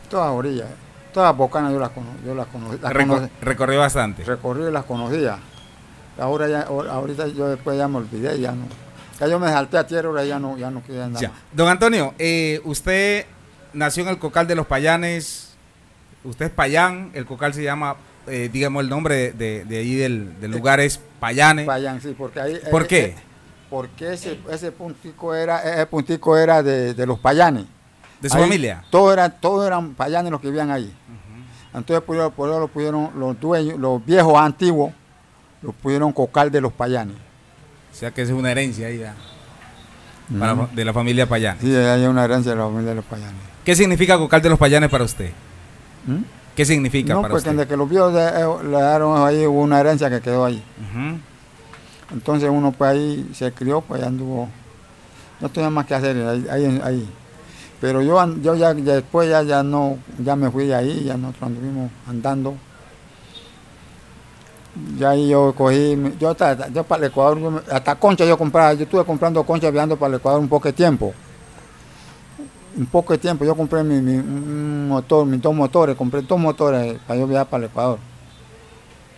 Todas 0.10 0.32
orillas. 0.32 0.68
Todas 1.14 1.36
bocanas 1.36 1.72
yo 1.74 1.80
las 1.80 1.90
conozco. 1.90 2.18
Yo 2.26 2.36
las 2.36 2.48
conocí. 2.48 2.78
las 2.82 2.92
Reco- 2.94 3.08
conocí- 3.20 3.30
recorrió 3.42 3.80
bastante. 3.80 4.24
recorrí 4.24 4.66
y 4.68 4.72
las 4.72 4.86
conocía. 4.86 5.38
Ahora 6.20 6.48
ya, 6.48 6.62
ahorita 6.62 7.28
yo 7.28 7.50
después 7.50 7.78
ya 7.78 7.88
me 7.88 7.98
olvidé, 7.98 8.40
ya 8.40 8.52
no. 8.52 8.66
Ya 9.20 9.28
yo 9.28 9.40
me 9.40 9.48
salté 9.48 9.78
a 9.78 9.86
tierra, 9.88 10.10
ahora 10.10 10.26
ya 10.26 10.40
no, 10.40 10.58
ya 10.58 10.70
no 10.70 10.84
quería 10.84 11.08
nada. 11.08 11.20
Ya. 11.20 11.30
más. 11.30 11.38
Don 11.54 11.68
Antonio, 11.70 12.14
eh, 12.20 12.62
usted 12.66 13.26
nació 13.74 14.04
en 14.04 14.10
el 14.10 14.20
Cocal 14.20 14.48
de 14.48 14.56
los 14.56 14.66
Payanes. 14.68 15.56
Usted 16.24 16.48
es 16.48 16.52
payán. 16.52 17.12
El 17.14 17.26
Cocal 17.26 17.54
se 17.54 17.64
llama, 17.64 17.96
eh, 18.28 18.50
digamos, 18.52 18.84
el 18.84 18.90
nombre 18.90 19.16
de, 19.16 19.32
de, 19.34 19.66
de 19.66 19.78
ahí 19.78 19.96
del, 19.96 20.40
del 20.40 20.52
lugar 20.52 20.80
es 20.80 21.00
Payanes. 21.20 21.66
Vayan, 21.66 22.02
sí, 22.02 22.14
porque 22.18 22.40
ahí. 22.40 22.60
¿Por 22.70 22.84
eh, 22.84 22.88
qué? 22.88 23.06
eh, 23.06 23.16
porque 23.70 24.14
ese, 24.14 24.40
ese 24.50 24.72
puntico 24.72 25.34
era, 25.36 25.62
ese 25.62 25.86
puntico 25.88 26.38
era 26.38 26.62
de, 26.64 26.94
de 26.94 27.06
los 27.06 27.20
payanes. 27.20 27.66
¿De 28.22 28.30
su 28.30 28.38
Ahí 28.38 28.44
familia? 28.44 28.84
Todos 28.90 29.14
eran, 29.14 29.36
todos 29.40 29.66
eran 29.68 29.94
payanes 29.94 30.32
los 30.32 30.42
que 30.42 30.48
vivían 30.48 30.72
ahí. 30.72 30.92
Entonces 31.74 32.04
por 32.04 32.16
eso, 32.16 32.32
por 32.32 32.50
eso 32.50 32.60
lo 32.60 32.68
pudieron, 32.68 33.12
los 33.18 33.40
dueños, 33.40 33.78
los 33.78 34.04
viejos 34.04 34.36
antiguos, 34.40 34.92
los 35.62 35.76
pudieron 35.76 36.12
cocal 36.14 36.50
de 36.50 36.62
los 36.62 36.74
payanes. 36.74 37.16
O 37.92 37.96
sea 37.96 38.12
que 38.12 38.22
es 38.24 38.30
una 38.30 38.52
herencia 38.52 38.88
ahí 38.88 39.00
ya, 39.00 39.16
para- 40.40 40.68
de 40.74 40.86
la 40.86 40.94
familia 40.94 41.28
Payanes. 41.28 41.62
Sí, 41.62 41.76
hay 41.76 42.06
una 42.06 42.24
herencia 42.26 42.52
de 42.52 42.58
la 42.58 42.66
familia 42.66 42.90
de 42.90 42.96
los 42.96 43.06
payanes. 43.06 43.36
¿Qué 43.66 43.76
significa 43.76 44.18
Cocal 44.18 44.42
de 44.42 44.50
los 44.50 44.60
Payanes 44.60 44.90
para 44.90 45.04
usted? 45.04 45.32
¿Mm? 46.06 46.18
¿Qué 46.56 46.64
significa 46.66 47.14
No, 47.14 47.22
para 47.22 47.34
porque 47.34 47.50
usted? 47.50 47.58
desde 47.60 47.68
que 47.70 47.78
los 47.78 47.90
viejos 47.90 48.14
le, 48.14 48.20
eh, 48.26 48.46
le 48.64 48.78
dieron 48.78 49.28
ahí 49.28 49.46
hubo 49.46 49.62
una 49.62 49.80
herencia 49.80 50.10
que 50.10 50.22
quedó 50.22 50.46
ahí. 50.46 50.64
Ujú. 50.92 51.20
Entonces 52.12 52.50
uno 52.50 52.72
pues 52.72 52.92
ahí 52.92 53.30
se 53.34 53.52
crió, 53.52 53.82
pues 53.82 54.02
anduvo, 54.04 54.50
no 55.42 55.50
tenía 55.50 55.70
más 55.70 55.86
que 55.86 55.96
hacer 55.96 56.18
ahí. 56.50 56.82
ahí. 56.84 57.10
Pero 57.82 58.02
yo, 58.02 58.18
yo 58.42 58.56
ya, 58.56 58.74
después 58.74 59.30
ya, 59.30 59.44
ya 59.44 59.64
no, 59.64 59.98
ya 60.20 60.36
me 60.36 60.50
fui 60.52 60.68
de 60.68 60.76
ahí, 60.76 61.04
ya 61.06 61.18
nosotros 61.18 61.44
anduvimos 61.50 61.92
andando. 62.08 62.56
Ya 64.98 65.10
ahí 65.12 65.30
yo 65.30 65.54
cogí, 65.56 65.98
yo, 66.20 66.36
para 66.36 66.68
el 66.98 67.04
Ecuador, 67.06 67.64
hasta 67.72 67.96
concha 67.96 68.26
yo 68.26 68.38
compraba, 68.38 68.74
yo 68.74 68.84
estuve 68.84 69.04
comprando 69.06 69.44
concha 69.44 69.72
viajando 69.72 69.98
para 69.98 70.10
el 70.14 70.16
Ecuador 70.20 70.40
un 70.40 70.48
poco 70.50 70.68
de 70.68 70.74
tiempo. 70.74 71.14
Un 72.78 72.86
poco 72.86 73.14
de 73.14 73.20
tiempo, 73.20 73.44
yo 73.44 73.56
compré 73.56 73.84
mi, 73.84 74.00
mi- 74.02 74.18
un 74.20 74.88
motor, 74.88 75.26
mis 75.26 75.42
dos 75.42 75.54
motores, 75.56 75.96
compré 75.96 76.22
dos 76.22 76.40
motores 76.40 77.00
para 77.08 77.20
yo 77.20 77.26
viajar 77.28 77.48
para 77.48 77.64
el 77.66 77.70
Ecuador. 77.72 78.00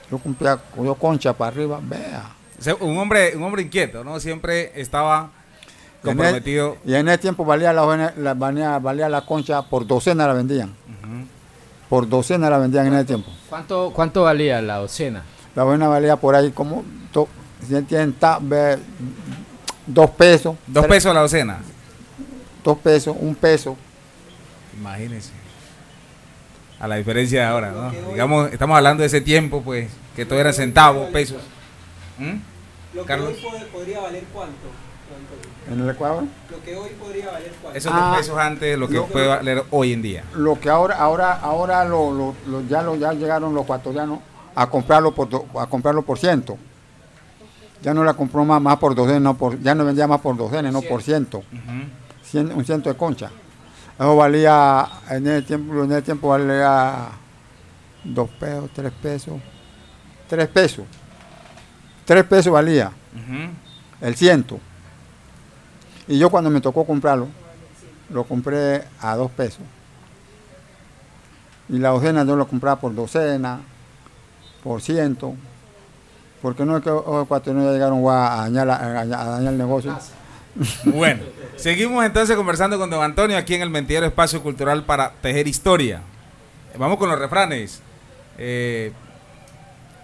Yo 0.10 0.18
compré 0.18 0.50
yo 0.84 0.96
concha 0.96 1.34
para 1.34 1.52
arriba, 1.52 1.80
vea. 1.84 2.39
O 2.60 2.62
sea, 2.62 2.76
un 2.76 2.98
hombre, 2.98 3.36
un 3.36 3.44
hombre 3.44 3.62
inquieto, 3.62 4.04
¿no? 4.04 4.20
Siempre 4.20 4.72
estaba 4.76 5.30
Y 6.04 6.10
en 6.10 6.16
comprometido. 6.18 6.78
el- 6.86 6.92
Y 6.92 6.96
en 6.96 7.08
ese 7.08 7.18
tiempo 7.20 7.46
valía 7.46 7.72
la, 7.74 8.14
la, 8.18 8.34
valía, 8.34 8.78
valía 8.80 9.08
la 9.10 9.22
concha, 9.26 9.62
por 9.62 9.88
docena 9.88 10.28
la 10.28 10.34
vendían. 10.34 10.74
Por 11.90 12.08
docena 12.08 12.50
la 12.50 12.58
vendían 12.60 12.88
en 12.88 12.94
ese 12.96 13.06
tiempo. 13.06 13.32
¿Cuánto, 13.50 13.92
¿Cuánto 13.96 14.24
valía 14.24 14.62
la 14.62 14.78
docena? 14.78 15.24
La 15.56 15.64
buena 15.64 15.88
valía 15.88 16.16
por 16.18 16.36
ahí 16.36 16.52
como 16.52 16.84
do- 17.12 17.28
si 17.68 17.76
entienden, 17.76 18.14
ta- 18.14 18.38
ve- 18.42 18.78
dos 19.88 20.10
pesos. 20.12 20.56
Dos 20.68 20.84
tres- 20.84 20.96
pesos 20.98 21.14
la 21.16 21.22
docena. 21.22 21.58
Dos 22.64 22.78
pesos, 22.78 23.16
un 23.20 23.34
peso. 23.36 23.76
Imagínense. 24.80 25.32
A 26.80 26.88
la 26.88 26.96
diferencia 26.98 27.42
de 27.42 27.46
ahora, 27.48 27.72
¿no? 27.72 27.92
Digamos, 28.12 28.52
estamos 28.54 28.78
hablando 28.78 29.02
de 29.02 29.08
ese 29.08 29.20
tiempo, 29.22 29.62
pues, 29.64 29.90
que 30.16 30.26
todo 30.26 30.40
era 30.40 30.54
centavos, 30.54 31.10
pesos. 31.10 31.38
¿Mm? 32.20 32.42
Lo 32.96 33.06
Carlos. 33.06 33.34
podría 33.72 34.00
valer 34.02 34.24
cuánto. 34.34 34.56
En 35.72 35.80
el 35.82 35.90
Ecuador. 35.90 36.24
Lo 36.52 36.64
que 36.64 36.76
hoy 36.76 36.90
podría 37.00 37.32
valer 37.32 37.52
cuánto. 37.62 37.78
Esos 37.78 37.92
Ah. 37.96 38.10
dos 38.10 38.18
pesos 38.18 38.38
antes, 38.38 38.78
lo 38.78 38.88
que 38.88 38.94
Lo- 38.96 39.08
puede 39.08 39.28
valer 39.28 39.64
hoy 39.72 39.94
en 39.94 40.02
día. 40.02 40.24
Lo 40.36 40.60
que 40.60 40.70
ahora, 40.70 40.98
ahora, 40.98 41.34
ahora 41.34 41.84
lo, 41.86 42.12
lo- 42.12 42.36
lo- 42.48 42.62
ya, 42.68 42.82
lo, 42.84 42.96
ya 42.96 43.14
llegaron 43.14 43.54
los 43.54 43.64
ecuatorianos 43.64 44.20
a 44.56 44.68
comprarlo 44.70 45.14
por 45.14 45.30
do- 45.30 45.46
a 45.60 45.66
comprarlo 45.68 46.02
por 46.04 46.20
ciento. 46.20 46.58
Ya 47.82 47.94
no 47.94 48.04
la 48.04 48.14
compró 48.14 48.44
más, 48.46 48.62
más 48.62 48.78
por 48.78 48.94
docena, 48.94 49.20
no 49.20 49.38
por, 49.38 49.60
ya 49.62 49.74
no 49.74 49.86
vendía 49.86 50.06
más 50.08 50.20
por 50.22 50.36
docena, 50.36 50.72
no 50.72 50.82
por 50.82 51.02
ciento. 51.02 51.44
Cien- 52.30 52.54
un 52.54 52.66
ciento 52.66 52.90
de 52.90 52.98
concha. 52.98 53.32
Eso 53.98 54.16
valía, 54.16 54.88
en 55.10 55.28
el 55.28 55.46
tiempo, 55.46 55.84
en 55.84 55.92
el 55.92 56.04
tiempo 56.04 56.30
valía 56.30 57.08
dos 58.04 58.30
pesos, 58.32 58.70
tres 58.74 58.92
pesos, 59.02 59.36
tres 60.28 60.48
pesos. 60.50 60.86
Tres 62.10 62.24
pesos 62.24 62.52
valía 62.52 62.92
el 64.02 64.16
ciento. 64.16 64.60
Y 66.08 66.18
yo 66.18 66.32
cuando 66.32 66.50
me 66.50 66.60
tocó 66.60 66.84
comprarlo, 66.84 67.28
lo 68.10 68.24
compré 68.24 68.84
a 69.00 69.16
dos 69.16 69.30
pesos. 69.30 69.62
Y 71.70 71.78
la 71.78 71.90
docena 71.90 72.24
yo 72.26 72.36
lo 72.36 72.48
compraba 72.48 72.80
por 72.82 72.96
docena, 72.96 73.60
por 74.64 74.82
ciento. 74.82 75.36
Porque 76.42 76.66
no 76.66 76.78
es 76.78 76.84
que 76.84 76.90
los 76.90 77.26
ecuatorianos 77.26 77.68
ya 77.68 77.74
llegaron 77.74 78.04
a 78.10 78.38
dañar, 78.42 78.66
la- 78.66 78.76
a 78.78 78.90
dañar- 78.90 79.20
a 79.20 79.26
dañar 79.26 79.54
el 79.54 79.60
negocio. 79.60 79.96
Bueno, 80.86 81.22
seguimos 81.58 82.04
entonces 82.04 82.36
conversando 82.36 82.80
con 82.80 82.90
don 82.90 83.04
Antonio 83.04 83.38
aquí 83.38 83.54
en 83.54 83.62
el 83.62 83.70
Mentidero 83.70 84.08
Espacio 84.08 84.42
Cultural 84.42 84.84
para 84.84 85.12
tejer 85.22 85.48
historia. 85.48 86.02
Vamos 86.76 86.98
con 86.98 87.08
los 87.08 87.20
refranes. 87.20 87.82
Eh, 88.40 88.92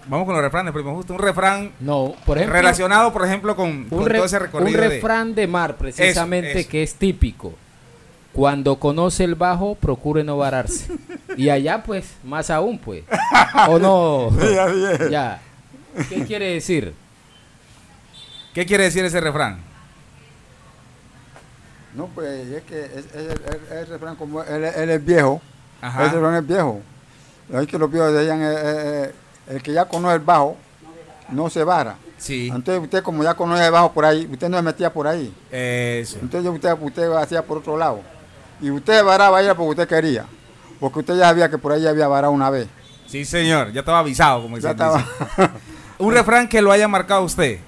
vamos 0.08 0.26
con 0.26 0.36
los 0.36 0.43
refranes, 0.43 0.74
primo 0.74 0.93
justo. 0.95 1.14
Un 1.14 1.20
refrán 1.20 1.72
No, 1.80 2.16
por 2.26 2.38
ejemplo, 2.38 2.56
relacionado, 2.58 3.12
por 3.14 3.26
ejemplo, 3.26 3.56
con, 3.56 3.86
con 3.86 3.99
un, 3.99 4.06
re- 4.06 4.16
todo 4.18 4.26
ese 4.26 4.38
un 4.38 4.41
recorrido. 4.43 4.82
de- 4.82 4.88
refrán 4.89 5.36
de 5.36 5.47
mar, 5.47 5.76
precisamente, 5.78 6.60
eso. 6.62 6.70
que 6.70 6.84
es 6.84 6.95
típico. 6.95 7.53
Cuando 8.34 8.78
conoce 8.80 9.24
el 9.24 9.36
bajo, 9.36 9.76
procure 9.76 10.24
no 10.24 10.36
vararse. 10.38 10.88
Y 11.38 11.49
allá, 11.49 11.84
pues, 11.84 12.16
más 12.24 12.49
aún, 12.49 12.78
pues. 12.78 13.03
¿O 13.70 13.80
no? 13.80 14.30
Ya. 15.10 15.39
¿Qué 16.10 16.26
quiere 16.26 16.51
decir? 16.53 16.93
¿Qué 18.53 18.66
quiere 18.66 18.84
decir 18.86 19.06
ese 19.06 19.22
refrán? 19.22 19.60
No, 21.95 22.08
pues 22.08 22.47
es 22.49 22.64
que 22.64 22.82
es, 22.84 22.91
es- 22.91 23.16
es- 23.16 23.72
es 23.72 23.72
el 23.72 23.88
refrán 23.88 24.16
como 24.18 24.43
él, 24.43 24.64
él 24.66 24.89
es 24.89 25.06
viejo, 25.06 25.41
Ajá. 25.82 26.06
ese 26.06 26.16
refrán 26.16 26.36
es 26.36 26.47
viejo. 26.47 26.82
Es 27.53 27.68
que 27.68 27.78
los 27.78 27.89
viejos 27.91 28.12
decían, 28.14 28.41
eh, 28.41 28.45
eh, 28.53 28.56
eh, 29.06 29.12
el 29.47 29.61
que 29.61 29.73
ya 29.73 29.85
conoce 29.85 30.15
el 30.15 30.21
bajo, 30.21 30.57
no 31.29 31.49
se 31.49 31.63
vara. 31.63 31.97
Sí. 32.17 32.49
Entonces 32.53 32.83
usted 32.83 33.03
como 33.03 33.23
ya 33.23 33.33
conoce 33.33 33.65
el 33.65 33.71
bajo 33.71 33.91
por 33.91 34.05
ahí, 34.05 34.27
usted 34.31 34.49
no 34.49 34.57
se 34.57 34.63
metía 34.63 34.91
por 34.91 35.07
ahí. 35.07 35.33
Eso. 35.51 36.17
Entonces 36.21 36.51
usted, 36.51 36.73
usted 36.79 37.11
hacía 37.13 37.43
por 37.43 37.57
otro 37.57 37.77
lado. 37.77 38.01
Y 38.61 38.69
usted 38.69 39.03
varaba 39.03 39.41
era 39.41 39.55
porque 39.55 39.81
usted 39.81 39.87
quería. 39.87 40.25
Porque 40.79 40.99
usted 40.99 41.17
ya 41.17 41.25
sabía 41.25 41.49
que 41.49 41.57
por 41.57 41.71
ahí 41.71 41.81
ya 41.81 41.89
había 41.89 42.07
varado 42.07 42.33
una 42.33 42.49
vez. 42.49 42.67
Sí, 43.07 43.25
señor. 43.25 43.71
Ya 43.71 43.81
estaba 43.81 43.99
avisado, 43.99 44.43
como 44.43 44.57
Ya 44.57 44.71
estaba. 44.71 45.05
Un 45.97 46.13
refrán 46.13 46.47
que 46.47 46.61
lo 46.61 46.71
haya 46.71 46.87
marcado 46.87 47.23
usted. 47.23 47.59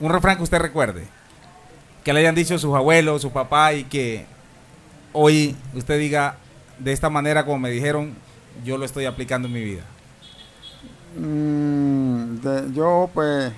Un 0.00 0.10
refrán 0.10 0.36
que 0.36 0.42
usted 0.42 0.58
recuerde. 0.58 1.06
Que 2.02 2.12
le 2.12 2.20
hayan 2.20 2.34
dicho 2.34 2.58
sus 2.58 2.74
abuelos, 2.74 3.22
su 3.22 3.30
papá 3.30 3.72
y 3.72 3.84
que 3.84 4.26
hoy 5.12 5.56
usted 5.74 5.98
diga 5.98 6.36
de 6.78 6.92
esta 6.92 7.08
manera 7.08 7.44
como 7.44 7.58
me 7.58 7.70
dijeron, 7.70 8.14
yo 8.64 8.76
lo 8.76 8.84
estoy 8.84 9.06
aplicando 9.06 9.48
en 9.48 9.54
mi 9.54 9.64
vida. 9.64 9.82
Mm, 11.16 12.36
de- 12.40 12.72
yo 12.72 13.08
pues 13.14 13.52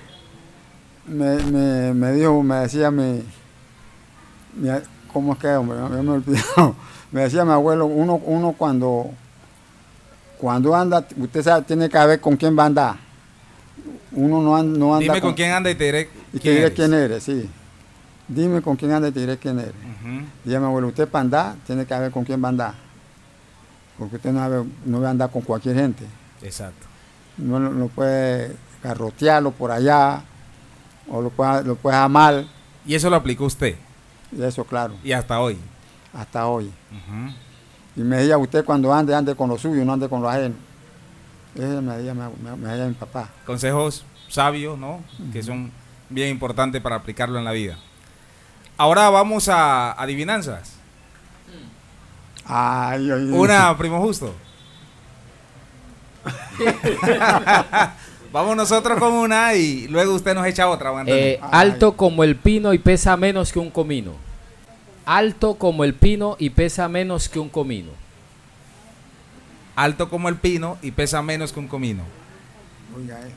me, 1.07 1.35
me, 1.43 1.93
me 1.93 2.11
dijo, 2.13 2.43
me 2.43 2.55
decía 2.57 2.91
mi, 2.91 3.23
mi 4.55 4.69
¿cómo 5.11 5.33
es 5.33 5.39
que 5.39 5.47
hombre? 5.49 5.77
Ya 5.79 6.01
me 6.01 6.11
olvidado. 6.11 6.75
Me 7.09 7.21
decía 7.21 7.45
mi 7.45 7.51
abuelo, 7.53 7.85
uno, 7.85 8.15
uno 8.15 8.51
cuando 8.51 9.09
cuando 10.37 10.75
anda, 10.75 11.07
usted 11.15 11.41
sabe, 11.41 11.61
tiene 11.63 11.87
que 11.89 11.97
ver 12.05 12.19
con 12.19 12.35
quién 12.35 12.55
va 12.59 12.63
a 12.63 12.65
andar. 12.65 12.95
Uno 14.11 14.41
no, 14.41 14.57
an- 14.57 14.77
no 14.77 14.93
anda 14.93 15.13
Dime 15.13 15.21
con 15.21 15.33
quién 15.33 15.51
anda 15.53 15.69
y 15.71 15.75
te 15.75 15.85
diré 15.85 16.09
y 16.33 16.37
te 16.37 16.39
quién 16.41 16.53
diré 16.55 16.65
eres. 16.65 16.75
quién 16.75 16.93
eres, 16.93 17.23
sí. 17.23 17.49
Dime 18.27 18.61
con 18.61 18.75
quién 18.75 18.91
anda 18.91 19.07
y 19.07 19.13
te 19.13 19.21
diré 19.21 19.37
quién 19.37 19.57
eres. 19.57 19.71
Ujú. 19.71 20.25
Dije 20.43 20.59
mi 20.59 20.65
abuelo, 20.65 20.89
usted 20.89 21.07
para 21.07 21.21
andar 21.21 21.55
tiene 21.65 21.85
que 21.85 21.97
ver 21.97 22.11
con 22.11 22.25
quién 22.25 22.43
va 22.43 22.47
a 22.47 22.49
andar. 22.49 22.73
Porque 23.97 24.17
usted 24.17 24.33
no, 24.33 24.39
sabe- 24.39 24.65
no 24.85 24.99
va 24.99 25.07
a 25.07 25.11
andar 25.11 25.31
con 25.31 25.41
cualquier 25.43 25.75
gente. 25.75 26.03
Exacto. 26.41 26.86
No, 27.37 27.59
no 27.59 27.87
puede 27.87 28.55
garrotearlo 28.83 29.51
por 29.51 29.71
allá 29.71 30.21
o 31.09 31.21
lo 31.21 31.29
puede, 31.29 31.63
lo 31.63 31.75
puede 31.75 32.07
mal 32.09 32.49
Y 32.85 32.95
eso 32.95 33.09
lo 33.09 33.15
aplicó 33.15 33.45
usted. 33.45 33.75
y 34.31 34.41
eso 34.43 34.63
claro 34.65 34.95
Y 35.03 35.11
hasta 35.11 35.39
hoy. 35.39 35.57
hasta 36.13 36.47
hoy 36.47 36.71
y 37.95 38.01
me 38.01 38.17
decía 38.17 38.37
usted 38.37 38.63
cuando 38.65 38.93
ande 38.93 39.15
ande 39.15 39.35
con 39.35 39.49
lo 39.49 39.57
suyo 39.57 39.83
no 39.85 39.93
ande 39.93 40.07
con 40.09 40.21
lo 40.21 40.29
ajeno 40.29 40.55
eso 41.55 41.81
me 41.81 41.97
decía, 41.97 42.13
me, 42.13 42.29
me- 42.43 42.55
me 42.55 42.69
decía 42.69 42.85
mi 42.85 42.93
papá 42.93 43.29
Consejos 43.45 44.05
sabios, 44.27 44.77
¿no? 44.77 45.01
Que 45.33 45.41
son 45.41 45.71
bien 46.09 46.29
importantes 46.29 46.81
para 46.81 46.97
aplicarlo 46.97 47.39
en 47.39 47.45
la 47.45 47.51
vida. 47.53 47.77
Ahora 48.77 49.09
vamos 49.09 49.47
a 49.49 49.93
adivinanzas. 49.93 50.73
ay, 52.45 53.09
ay, 53.11 53.29
Una, 53.31 53.75
primo 53.77 53.99
justo. 54.01 54.33
Vamos 58.31 58.55
nosotros 58.57 58.99
con 58.99 59.13
una 59.13 59.53
y 59.55 59.87
luego 59.87 60.13
usted 60.13 60.35
nos 60.35 60.45
echa 60.45 60.67
otra. 60.67 60.91
Eh, 61.07 61.39
alto 61.51 61.93
como 61.93 62.23
el 62.23 62.35
pino 62.35 62.73
y 62.73 62.77
pesa 62.77 63.15
menos 63.17 63.51
que 63.53 63.59
un 63.59 63.69
comino. 63.71 64.13
Alto 65.05 65.55
como 65.55 65.83
el 65.85 65.93
pino 65.93 66.35
y 66.37 66.49
pesa 66.49 66.89
menos 66.89 67.29
que 67.29 67.39
un 67.39 67.49
comino. 67.49 67.91
Alto 69.75 70.09
como 70.09 70.27
el 70.27 70.35
pino 70.35 70.77
y 70.81 70.91
pesa 70.91 71.21
menos 71.21 71.53
que 71.53 71.59
un 71.59 71.67
comino. 71.67 72.03
Eh. 72.99 73.31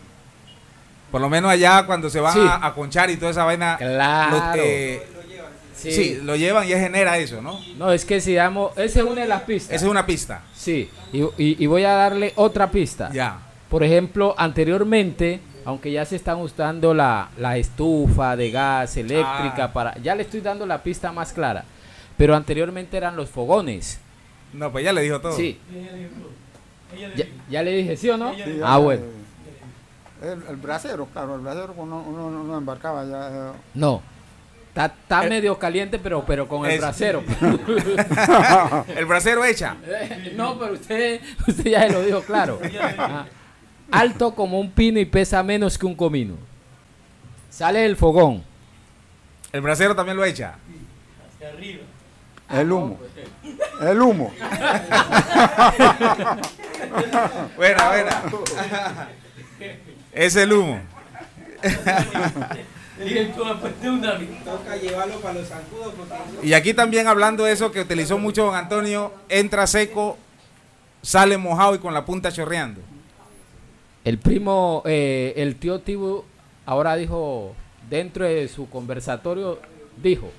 Por 1.12 1.20
lo 1.20 1.28
menos 1.28 1.50
allá 1.50 1.86
cuando 1.86 2.08
se 2.10 2.18
van 2.20 2.32
Sí. 2.32 2.40
a, 2.40 2.66
a 2.66 2.74
conchar 2.74 3.10
y 3.10 3.16
toda 3.16 3.30
esa 3.30 3.44
vaina. 3.44 3.76
Claro. 3.78 4.36
lo- 4.36 4.54
eh, 4.56 5.06
Sí. 5.80 5.92
sí. 5.92 6.20
lo 6.22 6.36
llevan 6.36 6.64
y 6.66 6.70
genera 6.70 7.16
eso, 7.18 7.40
¿no? 7.42 7.58
No, 7.78 7.92
es 7.92 8.04
que 8.04 8.20
si 8.20 8.34
damos... 8.34 8.72
Esa 8.78 9.00
es 9.00 9.04
una 9.06 9.22
de 9.22 9.28
las 9.28 9.42
pistas. 9.42 9.74
Esa 9.76 9.84
es 9.86 9.90
una 9.90 10.04
pista. 10.06 10.42
Sí, 10.54 10.90
y, 11.12 11.22
y- 11.22 11.56
y 11.58 11.66
voy 11.66 11.84
a 11.84 11.92
darle 11.92 12.32
otra 12.36 12.70
pista. 12.70 13.10
Ya. 13.12 13.38
Por 13.68 13.82
ejemplo, 13.84 14.34
anteriormente, 14.36 15.40
aunque 15.64 15.90
ya 15.92 16.04
se 16.04 16.16
están 16.16 16.38
usando 16.38 16.92
la, 16.94 17.30
la 17.38 17.56
estufa 17.56 18.36
de 18.36 18.50
gas 18.50 18.96
eléctrica 18.96 19.64
Ah. 19.64 19.72
para... 19.72 19.96
Ya 19.98 20.14
le 20.14 20.22
estoy 20.22 20.40
dando 20.40 20.66
la 20.66 20.82
pista 20.82 21.12
más 21.12 21.32
clara. 21.32 21.64
Pero 22.16 22.34
anteriormente 22.36 22.96
eran 22.96 23.16
los 23.16 23.30
fogones. 23.30 23.98
No, 24.52 24.70
pues 24.72 24.84
ya 24.84 24.92
le 24.92 25.02
dijo 25.02 25.20
todo. 25.20 25.36
Sí. 25.36 25.58
Ya, 27.16 27.24
ya 27.48 27.62
le 27.62 27.70
dije, 27.72 27.96
¿sí 27.96 28.10
o 28.10 28.16
no? 28.16 28.34
Sí, 28.34 28.42
Ah, 28.64 28.78
bueno. 28.78 29.02
el, 30.22 30.42
el 30.50 30.56
brasero 30.56 31.06
claro 31.06 31.36
el 31.36 31.40
brasero 31.40 31.72
uno, 31.76 32.04
uno, 32.06 32.26
uno 32.26 32.44
no 32.44 32.58
embarcaba 32.58 33.04
ya 33.06 33.28
eh. 33.28 33.52
No. 33.74 34.02
Está, 34.84 34.94
está 35.02 35.22
El- 35.24 35.30
medio 35.30 35.58
caliente, 35.58 35.98
pero, 35.98 36.24
pero 36.24 36.46
con 36.48 36.64
el 36.66 36.72
Es- 36.72 36.80
brasero. 36.80 37.22
El 38.96 39.06
brasero 39.06 39.44
echa. 39.44 39.76
no, 40.36 40.58
pero 40.58 40.72
usted, 40.74 41.20
usted 41.46 41.64
ya 41.70 41.82
se 41.86 41.90
lo 41.92 42.02
dijo 42.02 42.20
claro. 42.22 42.58
Ah. 42.98 43.26
Alto 43.92 44.34
como 44.34 44.60
un 44.60 44.70
pino 44.70 44.98
y 45.00 45.04
pesa 45.04 45.42
menos 45.42 45.76
que 45.76 45.86
un 45.86 45.94
comino. 45.94 46.34
Sale 47.50 47.84
el 47.84 47.96
fogón. 47.96 48.42
El 49.52 49.60
brasero 49.62 49.96
también 49.96 50.16
lo 50.16 50.24
echa. 50.24 50.54
el 52.50 52.70
humo 52.72 52.98
el 53.82 54.00
humo 54.02 54.32
buena, 57.56 57.88
buena. 57.88 58.22
Es 60.12 60.36
el 60.36 60.52
humo. 60.52 60.80
Toca 64.44 64.76
llevarlo 64.76 65.20
para 65.20 65.34
los 65.34 65.48
zancudos 65.48 65.94
porque 65.96 66.46
Y 66.46 66.52
aquí 66.52 66.74
también 66.74 67.06
hablando 67.08 67.44
de 67.44 67.52
eso 67.52 67.70
que 67.72 67.80
utilizó 67.80 68.18
mucho 68.18 68.44
don 68.46 68.54
Antonio, 68.54 69.12
entra 69.28 69.66
seco, 69.66 70.16
sale 71.02 71.38
mojado 71.38 71.74
y 71.74 71.78
con 71.78 71.94
la 71.94 72.04
punta 72.04 72.30
chorreando. 72.32 72.80
El 74.04 74.18
primo, 74.18 74.82
eh, 74.86 75.34
el 75.36 75.56
tío 75.56 75.80
Tibu, 75.80 76.24
ahora 76.66 76.96
dijo, 76.96 77.54
dentro 77.88 78.24
de 78.24 78.48
su 78.48 78.68
conversatorio, 78.68 79.58
dijo. 80.02 80.30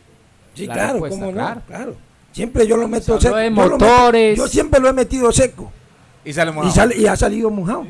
Sí, 0.54 0.66
la 0.68 0.74
claro, 0.74 0.94
respuesta, 0.94 1.20
cómo 1.20 1.32
no, 1.32 1.38
claro. 1.38 1.62
claro. 1.68 1.96
Siempre 2.32 2.68
yo 2.68 2.78
lo 2.78 2.88
meto 2.88 3.20
Se 3.20 3.28
habló 3.28 3.38
seco. 3.38 3.38
de 3.38 3.44
Yo 3.50 3.56
lo 3.56 3.78
meto- 3.78 3.86
motores. 3.86 4.38
yo 4.38 4.48
siempre 4.48 4.80
lo 4.80 4.90
he 4.90 4.94
metido 4.94 5.32
seco. 5.32 5.72
Y 6.26 6.34
sale 6.34 6.52
mojado. 6.52 6.72
Y, 6.72 6.76
sale, 6.76 6.98
y 6.98 7.06
ha 7.08 7.16
salido 7.16 7.50
mojado. 7.50 7.86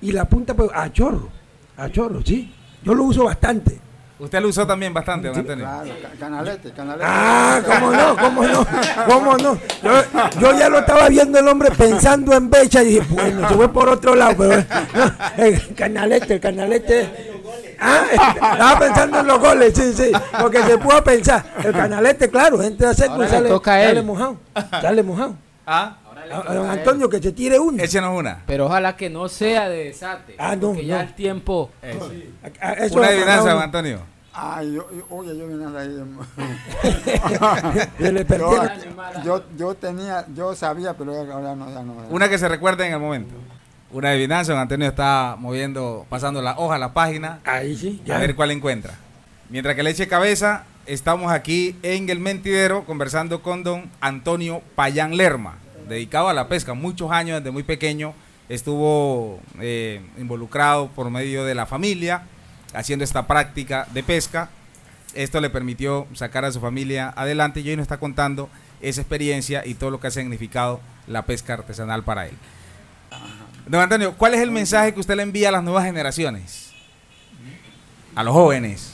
Y 0.00 0.12
la 0.12 0.24
punta, 0.26 0.54
pues, 0.54 0.70
a 0.74 0.90
chorro. 0.92 1.28
A 1.76 1.88
chorro, 1.90 2.22
sí. 2.24 2.52
Yo 2.84 2.94
lo 2.94 3.04
uso 3.04 3.24
bastante. 3.24 3.78
Usted 4.22 4.40
lo 4.40 4.48
usó 4.48 4.64
también 4.64 4.94
bastante, 4.94 5.26
don 5.28 5.36
Antonio. 5.38 5.64
Claro, 5.64 5.90
ca- 6.00 6.08
canalete, 6.20 6.70
canalete. 6.70 7.04
Ah, 7.06 7.60
cómo 7.66 7.90
no, 7.90 8.16
cómo 8.16 8.44
no, 8.44 8.66
cómo 9.08 9.36
no. 9.36 9.58
Yo, 9.82 9.92
yo 10.40 10.58
ya 10.58 10.68
lo 10.68 10.78
estaba 10.78 11.08
viendo 11.08 11.40
el 11.40 11.48
hombre 11.48 11.72
pensando 11.72 12.32
en 12.32 12.48
Becha 12.48 12.84
y 12.84 12.86
dije, 12.86 13.06
bueno, 13.10 13.48
se 13.48 13.54
fue 13.56 13.72
por 13.72 13.88
otro 13.88 14.14
lado, 14.14 14.34
pero 14.38 14.64
no, 14.94 15.44
el 15.44 15.74
canalete, 15.74 16.34
el 16.34 16.40
canalete. 16.40 17.10
Ah, 17.80 18.04
estaba 18.12 18.78
pensando 18.78 19.18
en 19.20 19.26
los 19.26 19.40
goles, 19.40 19.74
sí, 19.74 19.92
sí, 19.92 20.12
porque 20.40 20.62
se 20.62 20.78
pudo 20.78 21.02
pensar. 21.02 21.44
El 21.64 21.72
canalete, 21.72 22.30
claro, 22.30 22.62
entra 22.62 22.94
seco 22.94 23.14
Ahora 23.14 23.24
y 23.26 23.28
le 23.30 23.36
sale, 23.36 23.48
toca 23.48 23.72
a 23.72 23.82
él. 23.82 23.88
sale 23.88 24.02
mojado. 24.02 24.36
Sale 24.80 25.02
mojado. 25.02 25.34
Ah, 25.66 25.96
A- 26.30 26.50
a 26.52 26.54
don 26.54 26.70
Antonio, 26.70 27.08
que 27.10 27.20
se 27.20 27.32
tire 27.32 27.58
uno. 27.58 27.82
échenos 27.82 28.16
una. 28.16 28.42
Pero 28.46 28.66
ojalá 28.66 28.96
que 28.96 29.10
no 29.10 29.28
sea 29.28 29.68
de 29.68 29.84
desate. 29.86 30.36
Ah, 30.38 30.54
no, 30.54 30.68
porque 30.68 30.86
ya 30.86 31.00
el 31.02 31.12
tiempo. 31.14 31.72
A- 31.82 32.68
a- 32.68 32.72
eso 32.74 32.98
Una 33.00 33.08
adivinanza, 33.08 33.50
don 33.52 33.62
Antonio. 33.62 34.11
Ay, 34.34 34.72
yo, 34.72 34.86
yo- 34.92 35.06
oye, 35.10 35.36
yo 35.36 35.46
vine 35.46 35.66
ahí. 35.78 35.94
Se 37.98 38.12
le 38.12 38.20
yo, 38.20 38.26
perdieron. 38.26 38.70
yo, 39.24 39.42
yo 39.58 39.74
tenía, 39.74 40.24
yo 40.34 40.54
sabía, 40.54 40.94
pero 40.94 41.12
ahora 41.32 41.54
no, 41.54 41.68
ya 41.70 41.82
no. 41.82 41.94
ya. 42.02 42.08
Una 42.10 42.28
que 42.28 42.38
se 42.38 42.48
recuerde 42.48 42.86
en 42.86 42.94
el 42.94 42.98
momento. 43.00 43.34
Una 43.90 44.08
adivinanza, 44.10 44.52
don 44.52 44.60
Antonio 44.62 44.88
está 44.88 45.36
moviendo, 45.38 46.06
pasando 46.08 46.40
la 46.40 46.56
hoja, 46.58 46.78
la 46.78 46.94
página, 46.94 47.40
Ahí 47.44 47.76
sí, 47.76 48.00
a 48.04 48.08
ya. 48.08 48.18
ver 48.18 48.34
cuál 48.34 48.50
encuentra. 48.50 48.94
Mientras 49.50 49.76
que 49.76 49.82
le 49.82 49.90
eche 49.90 50.08
cabeza, 50.08 50.64
estamos 50.86 51.30
aquí 51.30 51.76
en 51.82 52.08
el 52.08 52.18
mentidero 52.18 52.84
conversando 52.86 53.42
con 53.42 53.62
don 53.64 53.90
Antonio 54.00 54.62
Payán 54.76 55.14
Lerma, 55.18 55.58
dedicado 55.90 56.30
a 56.30 56.32
la 56.32 56.48
pesca. 56.48 56.72
Muchos 56.72 57.10
años, 57.10 57.40
desde 57.40 57.50
muy 57.50 57.64
pequeño, 57.64 58.14
estuvo 58.48 59.40
eh, 59.60 60.00
involucrado 60.16 60.88
por 60.88 61.10
medio 61.10 61.44
de 61.44 61.54
la 61.54 61.66
familia, 61.66 62.22
haciendo 62.72 63.04
esta 63.04 63.26
práctica 63.26 63.86
de 63.92 64.02
pesca. 64.02 64.50
Esto 65.14 65.40
le 65.40 65.50
permitió 65.50 66.06
sacar 66.14 66.44
a 66.44 66.52
su 66.52 66.60
familia 66.60 67.12
adelante 67.14 67.60
y 67.60 67.68
hoy 67.68 67.76
nos 67.76 67.84
está 67.84 67.98
contando 67.98 68.48
esa 68.80 69.00
experiencia 69.00 69.64
y 69.66 69.74
todo 69.74 69.90
lo 69.90 70.00
que 70.00 70.06
ha 70.06 70.10
significado 70.10 70.80
la 71.06 71.26
pesca 71.26 71.54
artesanal 71.54 72.02
para 72.02 72.26
él. 72.26 72.36
Don 73.66 73.80
Antonio, 73.80 74.14
¿cuál 74.16 74.34
es 74.34 74.40
el 74.40 74.50
mensaje 74.50 74.94
que 74.94 75.00
usted 75.00 75.16
le 75.16 75.22
envía 75.22 75.50
a 75.50 75.52
las 75.52 75.62
nuevas 75.62 75.84
generaciones? 75.84 76.72
A 78.14 78.22
los 78.22 78.32
jóvenes. 78.32 78.92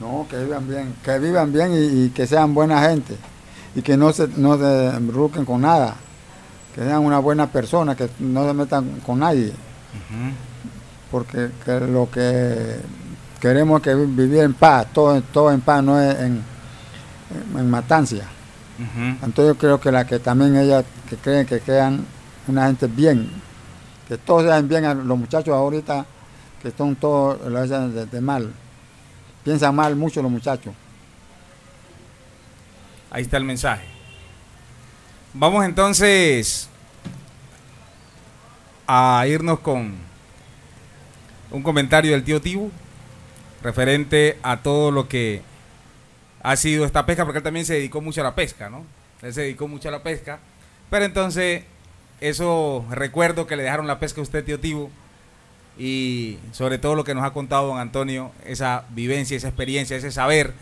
No, 0.00 0.26
que 0.28 0.36
vivan 0.36 0.68
bien, 0.68 0.94
que 1.04 1.18
vivan 1.18 1.52
bien 1.52 1.72
y, 1.72 2.04
y 2.06 2.10
que 2.10 2.26
sean 2.26 2.52
buena 2.52 2.82
gente 2.88 3.16
y 3.74 3.82
que 3.82 3.96
no 3.96 4.12
se, 4.12 4.28
no 4.28 4.56
se 4.56 4.96
embruquen 4.96 5.44
con 5.44 5.60
nada, 5.60 5.96
que 6.74 6.82
sean 6.82 7.02
una 7.02 7.18
buena 7.18 7.48
persona, 7.48 7.96
que 7.96 8.08
no 8.20 8.46
se 8.46 8.54
metan 8.54 9.00
con 9.00 9.18
nadie, 9.18 9.52
porque 11.10 11.50
que 11.64 11.80
lo 11.80 12.10
que 12.10 12.76
queremos 13.44 13.82
que 13.82 13.94
vi- 13.94 14.06
vivir 14.06 14.40
en 14.40 14.54
paz, 14.54 14.86
todo, 14.94 15.20
todo 15.20 15.52
en 15.52 15.60
paz, 15.60 15.82
no 15.84 16.00
en, 16.00 16.42
en, 17.58 17.70
matancia. 17.70 18.24
Entonces 19.22 19.54
yo 19.54 19.58
creo 19.58 19.78
que 19.78 19.92
la 19.92 20.06
que 20.06 20.18
también 20.18 20.56
ellas 20.56 20.82
que 21.10 21.16
creen 21.18 21.46
que 21.46 21.60
quedan 21.60 22.06
una 22.48 22.68
gente 22.68 22.86
bien, 22.86 23.30
que 24.08 24.16
todos 24.16 24.44
sean 24.44 24.66
bien, 24.66 24.86
a 24.86 24.94
los 24.94 25.18
muchachos 25.18 25.54
ahorita 25.54 26.06
que 26.62 26.70
son 26.70 26.96
todos 26.96 27.38
lo 27.46 27.58
hacen 27.58 27.94
de, 27.94 28.06
de 28.06 28.20
mal, 28.22 28.50
piensan 29.44 29.74
mal 29.74 29.94
mucho 29.94 30.22
los 30.22 30.30
muchachos. 30.30 30.72
Ahí 33.10 33.24
está 33.24 33.36
el 33.36 33.44
mensaje. 33.44 33.84
Vamos 35.34 35.66
entonces 35.66 36.70
a 38.86 39.22
irnos 39.28 39.60
con 39.60 39.96
un 41.50 41.62
comentario 41.62 42.12
del 42.12 42.24
tío 42.24 42.40
Tibu 42.40 42.70
referente 43.64 44.36
a 44.42 44.58
todo 44.58 44.90
lo 44.90 45.08
que 45.08 45.40
ha 46.42 46.54
sido 46.56 46.84
esta 46.84 47.06
pesca, 47.06 47.24
porque 47.24 47.38
él 47.38 47.44
también 47.44 47.64
se 47.64 47.74
dedicó 47.74 48.02
mucho 48.02 48.20
a 48.20 48.24
la 48.24 48.34
pesca, 48.34 48.68
¿no? 48.68 48.84
Él 49.22 49.32
se 49.32 49.40
dedicó 49.40 49.66
mucho 49.66 49.88
a 49.88 49.92
la 49.92 50.02
pesca, 50.02 50.38
pero 50.90 51.06
entonces 51.06 51.64
eso 52.20 52.84
recuerdo 52.90 53.46
que 53.46 53.56
le 53.56 53.62
dejaron 53.62 53.86
la 53.86 53.98
pesca 53.98 54.20
a 54.20 54.22
usted, 54.22 54.44
tío 54.44 54.60
Tibu, 54.60 54.90
y 55.78 56.38
sobre 56.52 56.76
todo 56.76 56.94
lo 56.94 57.04
que 57.04 57.14
nos 57.14 57.24
ha 57.24 57.32
contado 57.32 57.68
don 57.68 57.78
Antonio, 57.78 58.32
esa 58.44 58.84
vivencia, 58.90 59.36
esa 59.36 59.48
experiencia, 59.48 59.96
ese 59.96 60.12
saber 60.12 60.52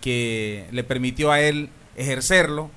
que 0.00 0.66
le 0.72 0.82
permitió 0.82 1.30
a 1.30 1.40
él 1.40 1.70
ejercerlo 1.96 2.70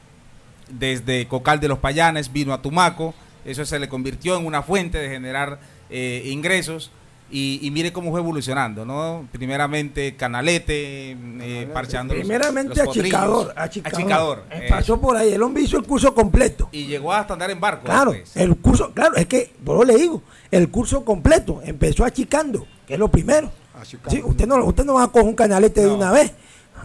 desde 0.70 1.28
Cocal 1.28 1.60
de 1.60 1.68
los 1.68 1.80
Payanes, 1.80 2.32
vino 2.32 2.54
a 2.54 2.62
Tumaco, 2.62 3.16
eso 3.46 3.66
se 3.66 3.80
le 3.80 3.90
convirtió 3.90 4.38
en 4.38 4.46
una 4.46 4.62
fuente 4.62 5.00
de 5.00 5.10
generar 5.10 5.60
eh, 5.90 6.22
ingresos 6.28 6.92
y, 7.32 7.60
y 7.62 7.72
mire 7.72 7.92
cómo 7.94 8.12
fue 8.12 8.20
evolucionando, 8.20 8.86
¿no? 8.86 9.28
Primeramente 9.32 10.16
Canalete, 10.16 11.12
eh, 11.12 11.70
parchando 11.74 12.14
los- 12.14 12.22
Primeramente 12.22 12.76
los 12.76 12.86
potrillos. 12.86 13.14
achicador, 13.14 13.54
achicador. 13.56 13.94
Achicador, 14.00 14.44
Eh, 14.52 14.60
eh, 14.64 14.70
pasó 14.70 15.00
por 15.00 15.16
ahí, 15.18 15.34
el 15.34 15.42
hombre 15.42 15.64
hizo 15.64 15.78
el 15.78 15.84
curso 15.84 16.14
completo. 16.14 16.70
y 16.72 16.86
llegó 16.88 17.14
hasta 17.14 17.34
andar 17.34 17.50
en 17.52 17.60
barco. 17.60 17.86
Claro, 17.86 18.12
después. 18.12 18.38
el 18.38 18.56
curso, 18.58 18.92
claro, 18.94 19.16
es 19.16 19.26
que, 19.28 19.52
yo 19.66 19.84
le 19.84 19.96
digo, 19.98 20.22
el 20.52 20.70
curso 20.70 21.04
completo, 21.06 21.62
empezó 21.64 22.04
achicando, 22.06 22.66
que 22.86 22.94
es 22.96 23.00
lo 23.00 23.10
primero. 23.10 23.52
Achicando. 23.80 24.10
Sí, 24.12 24.22
usted 24.24 24.46
no, 24.48 24.64
usted 24.66 24.84
no 24.86 24.96
va 24.96 25.04
a 25.04 25.08
coger 25.08 25.28
un 25.28 25.36
canalete 25.36 25.82
de 25.82 25.88
una 25.92 26.12
vez. 26.12 26.32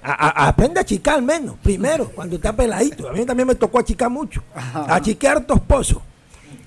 A- 0.03 0.28
a- 0.44 0.49
aprende 0.49 0.78
a 0.78 0.82
achicar 0.82 1.16
al 1.16 1.22
menos, 1.22 1.57
primero, 1.62 2.11
cuando 2.14 2.36
está 2.36 2.55
peladito. 2.55 3.09
A 3.09 3.12
mí 3.12 3.24
también 3.24 3.47
me 3.49 3.55
tocó 3.55 3.78
achicar 3.80 4.09
mucho. 4.11 4.42
Achiqué 4.55 5.26
hartos 5.26 5.59
pozos. 5.61 5.99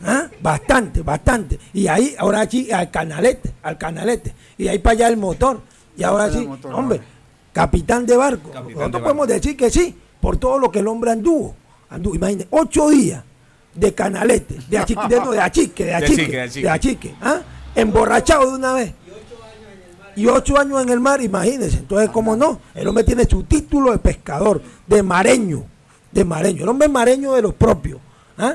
¿Ah? 0.05 0.27
Bastante, 0.41 1.01
bastante. 1.01 1.59
Y 1.73 1.87
ahí, 1.87 2.15
ahora 2.17 2.41
achi- 2.43 2.71
al 2.71 2.89
canalete, 2.89 3.51
al 3.63 3.77
canalete. 3.77 4.33
Y 4.57 4.67
ahí 4.67 4.79
para 4.79 4.93
allá 4.93 5.07
el 5.09 5.17
motor. 5.17 5.61
Y 5.97 6.03
ahora 6.03 6.31
sí, 6.31 6.45
motor, 6.47 6.73
hombre, 6.73 7.01
capitán 7.51 8.05
de 8.05 8.15
barco. 8.15 8.49
Capitán 8.49 8.67
de 8.67 8.73
Nosotros 8.75 8.91
barco. 8.93 9.03
podemos 9.05 9.27
decir 9.27 9.57
que 9.57 9.69
sí, 9.69 9.95
por 10.21 10.37
todo 10.37 10.57
lo 10.57 10.71
que 10.71 10.79
el 10.79 10.87
hombre 10.87 11.11
anduvo. 11.11 11.55
anduvo 11.89 12.15
imagínate, 12.15 12.47
ocho 12.51 12.89
días 12.89 13.23
de 13.75 13.93
canalete, 13.93 14.57
de 14.69 14.77
achique, 14.77 15.01
de, 15.09 15.15
no, 15.19 15.31
de 15.31 15.39
achique, 15.41 15.83
de 15.85 15.89
De 15.89 15.95
achique, 15.95 16.21
achique, 16.21 16.31
de 16.37 16.41
achique. 16.41 16.61
de 16.61 16.69
achique, 16.69 17.15
¿ah? 17.21 17.41
emborrachado 17.75 18.49
de 18.51 18.55
una 18.57 18.73
vez. 18.73 18.93
Y 20.15 20.27
ocho 20.27 20.59
años 20.59 20.81
en 20.81 20.89
el 20.89 20.99
mar, 20.99 21.21
imagínense. 21.21 21.77
Entonces, 21.77 22.09
¿cómo 22.09 22.35
no? 22.35 22.59
El 22.75 22.87
hombre 22.87 23.03
tiene 23.05 23.25
su 23.25 23.43
título 23.43 23.91
de 23.91 23.99
pescador, 23.99 24.61
de 24.87 25.01
mareño, 25.03 25.63
de 26.11 26.25
mareño. 26.25 26.63
El 26.63 26.69
hombre 26.69 26.87
es 26.87 26.91
mareño 26.91 27.33
de 27.33 27.41
los 27.41 27.53
propios. 27.53 27.99
¿ah? 28.37 28.53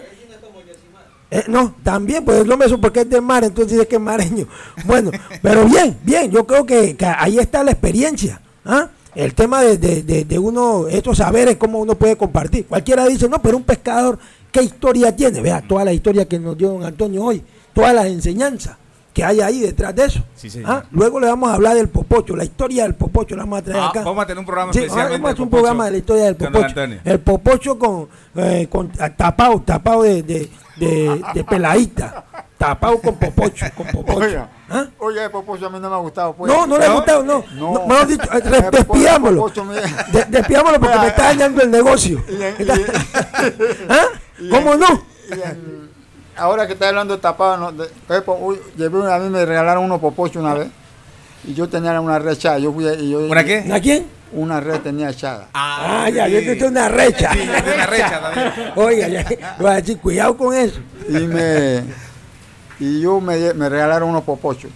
Eh, 1.37 1.45
no, 1.49 1.75
también, 1.83 2.25
pues 2.25 2.49
hombre 2.49 2.67
eso 2.69 2.81
porque 2.81 3.01
es 3.01 3.11
del 3.11 3.21
mar, 3.23 3.43
entonces 3.43 3.73
dice 3.73 3.89
que 3.89 3.97
es 3.97 4.01
mareño. 4.01 4.47
Bueno, 4.85 5.11
pero 5.43 5.65
bien, 5.65 5.99
bien, 6.05 6.31
yo 6.31 6.47
creo 6.47 6.65
que, 6.65 6.95
que 6.97 7.07
ahí 7.07 7.39
está 7.39 7.65
la 7.65 7.73
experiencia. 7.73 8.41
¿ah? 8.65 8.89
El 9.17 9.35
tema 9.35 9.61
de, 9.63 9.77
de- 9.77 10.03
de- 10.05 10.25
de 10.25 10.39
uno, 10.39 10.87
estos 10.87 11.19
saberes, 11.19 11.57
cómo 11.57 11.81
uno 11.81 11.97
puede 11.97 12.17
compartir. 12.17 12.67
Cualquiera 12.67 13.05
dice, 13.07 13.29
no, 13.29 13.43
pero 13.43 13.57
un 13.57 13.65
pescador, 13.65 14.17
¿qué 14.53 14.63
historia 14.63 15.15
tiene? 15.17 15.41
Vea, 15.41 15.61
toda 15.67 15.85
la 15.85 15.93
historia 15.93 16.25
que 16.29 16.39
nos 16.39 16.57
dio 16.57 16.69
don 16.71 16.85
Antonio 16.85 17.25
hoy, 17.25 17.43
todas 17.73 17.93
las 17.95 18.07
enseñanzas 18.07 18.77
que 19.15 19.25
hay 19.25 19.41
ahí 19.41 19.61
detrás 19.61 19.95
de 19.95 20.05
eso. 20.07 20.23
Sí, 20.35 20.51
señor. 20.51 20.71
¿ah? 20.71 20.85
Luego 20.91 21.21
le 21.21 21.29
vamos 21.29 21.49
a 21.49 21.55
hablar 21.55 21.77
del 21.77 21.89
popocho, 21.89 22.35
la 22.35 22.43
historia 22.45 22.83
del 22.83 22.95
popocho, 22.97 23.37
la 23.37 23.45
vamos 23.45 23.61
a 23.61 23.63
traer 23.63 23.81
Ah, 23.81 23.89
acá. 23.89 24.03
vamos 24.03 24.25
a 24.25 24.27
tener 24.27 24.41
un 24.41 24.45
programa 24.45 24.73
Sí, 24.73 24.81
especialmente 24.81 25.13
vamos 25.19 25.29
a 25.29 25.33
hacer 25.33 25.43
un 25.43 25.49
popocho 25.51 25.63
programa 25.63 25.85
de 25.87 25.91
la 25.93 25.97
historia 25.99 26.25
del 26.25 26.37
popocho. 26.37 26.81
El 27.05 27.21
popocho 27.21 27.79
con, 27.79 28.09
eh, 28.37 28.67
con 28.69 28.91
ah, 28.99 29.11
tapado, 29.11 29.63
tapado 29.63 30.03
de, 30.03 30.23
de, 30.25 30.51
de, 30.77 31.23
de 31.33 31.45
peladita. 31.45 32.25
Tapado 32.59 32.99
con 33.01 33.15
popocho, 33.17 33.67
con 33.77 33.87
popocho. 33.87 34.47
¿Ah? 34.71 34.87
oye, 34.99 35.23
el 35.25 35.31
popocho 35.31 35.67
a 35.67 35.71
mí 35.71 35.79
no 35.79 35.89
me 35.91 35.95
ha 35.95 35.99
gustado. 35.99 36.33
Pues. 36.35 36.53
No, 36.53 36.67
no 36.67 36.77
le 36.79 36.85
ha 36.87 36.93
gustado, 36.95 37.23
no. 37.23 37.45
No. 37.55 37.87
no. 37.87 38.05
dicho, 38.07 38.23
eh, 38.33 38.69
despidámoslo. 38.73 39.49
De- 40.13 40.25
despidámoslo 40.29 40.81
porque 40.81 40.99
me 40.99 41.07
está 41.09 41.23
dañando 41.25 41.63
el 41.63 41.71
negocio. 41.71 42.21
¿Ah? 43.89 44.07
¿Cómo 44.51 44.75
en- 44.75 44.81
no? 44.81 44.87
Y 46.37 46.41
ahora 46.41 46.67
que 46.67 46.73
está 46.75 46.89
hablando 46.89 47.15
de 47.17 47.21
tapado, 47.23 47.57
no, 47.57 47.73
de- 47.73 47.89
uy, 48.41 48.59
llevé 48.77 48.99
una- 48.99 49.15
a 49.15 49.19
mí 49.19 49.29
me 49.31 49.45
regalaron 49.45 49.85
unos 49.85 50.01
popochos 50.01 50.37
una 50.37 50.55
vez 50.55 50.69
y 51.47 51.55
yo 51.55 51.69
tenía 51.69 52.01
una 52.01 52.19
red 52.19 52.33
echada. 52.33 52.59
Yo 52.59 52.73
fui, 52.73 52.87
y 52.87 53.11
yo, 53.11 53.21
¿Una 53.27 53.45
qué? 53.45 53.73
¿A 53.73 53.81
quién? 53.81 54.07
Una 54.33 54.61
red 54.61 54.81
tenía 54.81 55.11
echada. 55.11 55.49
Ah, 55.55 56.09
ya, 56.13 56.27
yo 56.27 56.41
tengo 56.41 56.67
una 56.69 56.89
recha. 56.89 57.33
Sí, 57.33 57.39
yo 57.47 57.75
una 57.75 57.87
recha 57.87 58.21
también. 58.23 58.53
Oiga, 58.77 59.09
ya, 59.09 59.27
voy 59.59 59.71
a 59.71 59.75
decir, 59.75 59.99
cuidado 59.99 60.37
con 60.37 60.55
eso. 60.55 60.81
Y 61.09 61.13
me, 61.13 61.85
y 62.81 63.01
yo 63.01 63.21
me, 63.21 63.55
me 63.55 63.69
regalaron 63.69 64.09
unos 64.11 64.25
popochos. 64.25 64.71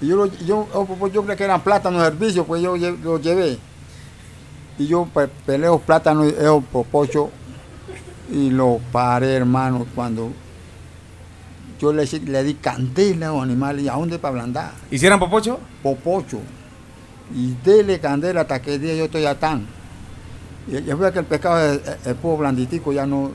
Y 0.00 0.06
yo, 0.08 0.16
lo- 0.16 0.26
yo, 0.26 0.68
yo 1.12 1.22
creía 1.22 1.36
que 1.36 1.44
eran 1.44 1.62
plátanos 1.62 2.00
de 2.02 2.08
servicio, 2.10 2.44
pues 2.44 2.62
yo 2.62 2.76
los 2.76 3.20
llevé. 3.22 3.58
Y 4.78 4.86
yo 4.86 5.08
pe- 5.12 5.28
pelé 5.46 5.66
los 5.66 5.80
plátanos, 5.80 6.26
esos 6.26 6.62
popochos, 6.64 7.28
y 8.30 8.50
los 8.50 8.78
paré, 8.92 9.34
hermano, 9.34 9.86
cuando 9.94 10.30
yo 11.78 11.92
le, 11.92 12.04
di 12.44 12.54
candela 12.54 13.28
a 13.28 13.32
los 13.32 13.42
animales, 13.42 13.84
¿y 13.84 13.88
a 13.88 13.94
dónde 13.94 14.18
para 14.18 14.30
ablandar? 14.32 14.72
¿Hicieran 14.90 15.18
popocho? 15.18 15.58
Popocho. 15.82 16.38
Y 17.34 17.54
dele 17.64 17.98
candela 18.00 18.42
hasta 18.42 18.60
que 18.62 18.74
el 18.74 18.80
día 18.80 18.94
yo 18.94 19.04
estoy 19.06 19.24
atán. 19.26 19.66
Yo 20.66 20.96
veo 20.96 21.12
que 21.12 21.18
el 21.18 21.24
pescado 21.26 21.60
es, 21.72 21.80
es, 21.86 22.06
es 22.06 22.14
poco 22.14 22.38
blanditico, 22.38 22.92
ya 22.92 23.06
no... 23.06 23.32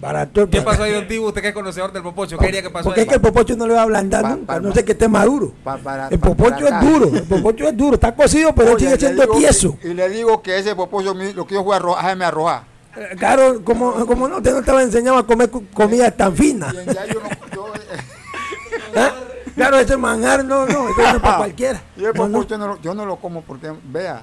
Barato 0.00 0.42
el 0.42 0.46
¿Qué 0.48 0.56
pescado. 0.56 0.70
pasó 0.72 0.82
ahí, 0.82 0.92
don 0.92 1.06
Tibo? 1.06 1.28
Usted 1.28 1.40
que 1.42 1.48
es 1.48 1.54
conocedor 1.54 1.92
del 1.92 2.02
popocho. 2.02 2.36
¿Qué 2.38 2.46
diría 2.46 2.60
que 2.60 2.70
pasó 2.70 2.86
Porque 2.86 3.00
ahí? 3.00 3.04
es 3.04 3.08
que 3.08 3.14
el 3.14 3.20
popocho 3.20 3.56
no 3.56 3.68
le 3.68 3.74
va 3.74 3.80
a 3.80 3.82
ablandar 3.84 4.22
Pa- 4.22 4.30
nunca, 4.30 4.46
pa- 4.46 4.60
no 4.60 4.74
sé 4.74 4.84
que 4.84 4.92
esté 4.92 5.06
maduro. 5.06 5.52
pa- 5.62 5.76
para- 5.78 6.08
El 6.08 6.18
popocho 6.18 6.64
para 6.64 6.80
es 6.80 6.90
duro, 6.90 7.10
el 7.16 7.22
popocho 7.22 7.68
es 7.68 7.76
duro, 7.76 7.94
está 7.94 8.12
cocido, 8.12 8.52
pero 8.52 8.72
Oye, 8.74 8.84
sigue 8.84 8.98
siendo 8.98 9.22
digo 9.22 9.36
tieso. 9.38 9.78
y 9.84 9.94
le 9.94 10.08
digo 10.08 10.42
que 10.42 10.58
ese 10.58 10.74
popocho, 10.74 11.14
lo 11.14 11.46
que 11.46 11.54
yo 11.54 11.62
fui 11.62 11.72
a 11.72 11.76
arrojar, 11.76 12.04
déjeme 12.04 12.24
arrojar. 12.24 12.62
Eh, 12.96 13.14
Claro, 13.16 13.62
como, 13.62 13.92
como 14.06 14.26
no, 14.26 14.38
usted 14.38 14.52
no 14.54 14.58
estaba 14.58 14.82
enseñado 14.82 15.18
a 15.18 15.26
comer 15.26 15.50
comida 15.72 16.10
tan 16.10 16.34
fina. 16.34 16.72
Y 16.72 16.92
ya 16.92 17.06
yo 17.06 17.20
no- 17.20 17.28
yo- 17.28 17.45
¿Ah? 18.96 19.12
Claro, 19.54 19.78
ese 19.78 19.96
manjar 19.96 20.44
no, 20.44 20.66
no, 20.66 20.88
eso 20.88 20.94
no 20.96 21.08
es 21.08 21.18
para 21.20 21.36
cualquiera. 21.38 21.80
y 21.96 22.04
el 22.04 22.12
No, 22.14 22.28
no. 22.28 22.44
no 22.58 22.66
lo- 22.66 22.80
yo 22.82 22.94
no 22.94 23.06
lo 23.06 23.16
como 23.16 23.42
porque, 23.42 23.72
vea. 23.84 24.22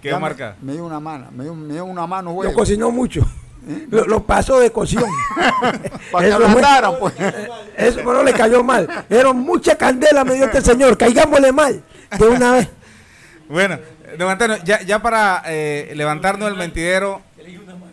¿Qué 0.00 0.10
ya 0.10 0.18
marca? 0.18 0.56
Me, 0.60 0.72
dio 0.74 0.84
una 0.84 1.00
mano, 1.00 1.28
me 1.32 1.44
dio, 1.44 1.54
me 1.54 1.72
dio 1.74 1.84
una 1.86 2.06
mano, 2.06 2.30
Lo 2.30 2.34
güey. 2.34 2.52
cocinó 2.52 2.90
mucho. 2.90 3.26
Lo, 3.90 4.04
lo 4.04 4.22
pasó 4.24 4.60
de 4.60 4.70
cocción. 4.70 5.04
Para 6.12 6.24
que 6.24 6.28
Eso 6.30 6.36
fue- 6.38 6.46
ablandaran, 6.46 6.92
pues. 7.00 7.14
Eso 7.76 7.96
pero 8.04 8.22
le 8.22 8.32
cayó 8.34 8.62
mal. 8.62 9.06
Era 9.08 9.32
mucha 9.32 9.76
candela, 9.76 10.22
me 10.24 10.34
dio 10.34 10.44
este 10.44 10.60
señor. 10.60 10.98
Caigámosle 10.98 11.50
mal 11.52 11.82
de 12.18 12.26
una 12.28 12.52
vez. 12.52 12.68
Bueno, 13.48 13.78
don 14.18 14.28
Antonio, 14.28 14.58
ya, 14.64 14.82
ya 14.82 15.00
para 15.00 15.42
eh, 15.46 15.92
levantarnos 15.94 16.48
el 16.50 16.56
mentidero, 16.56 17.22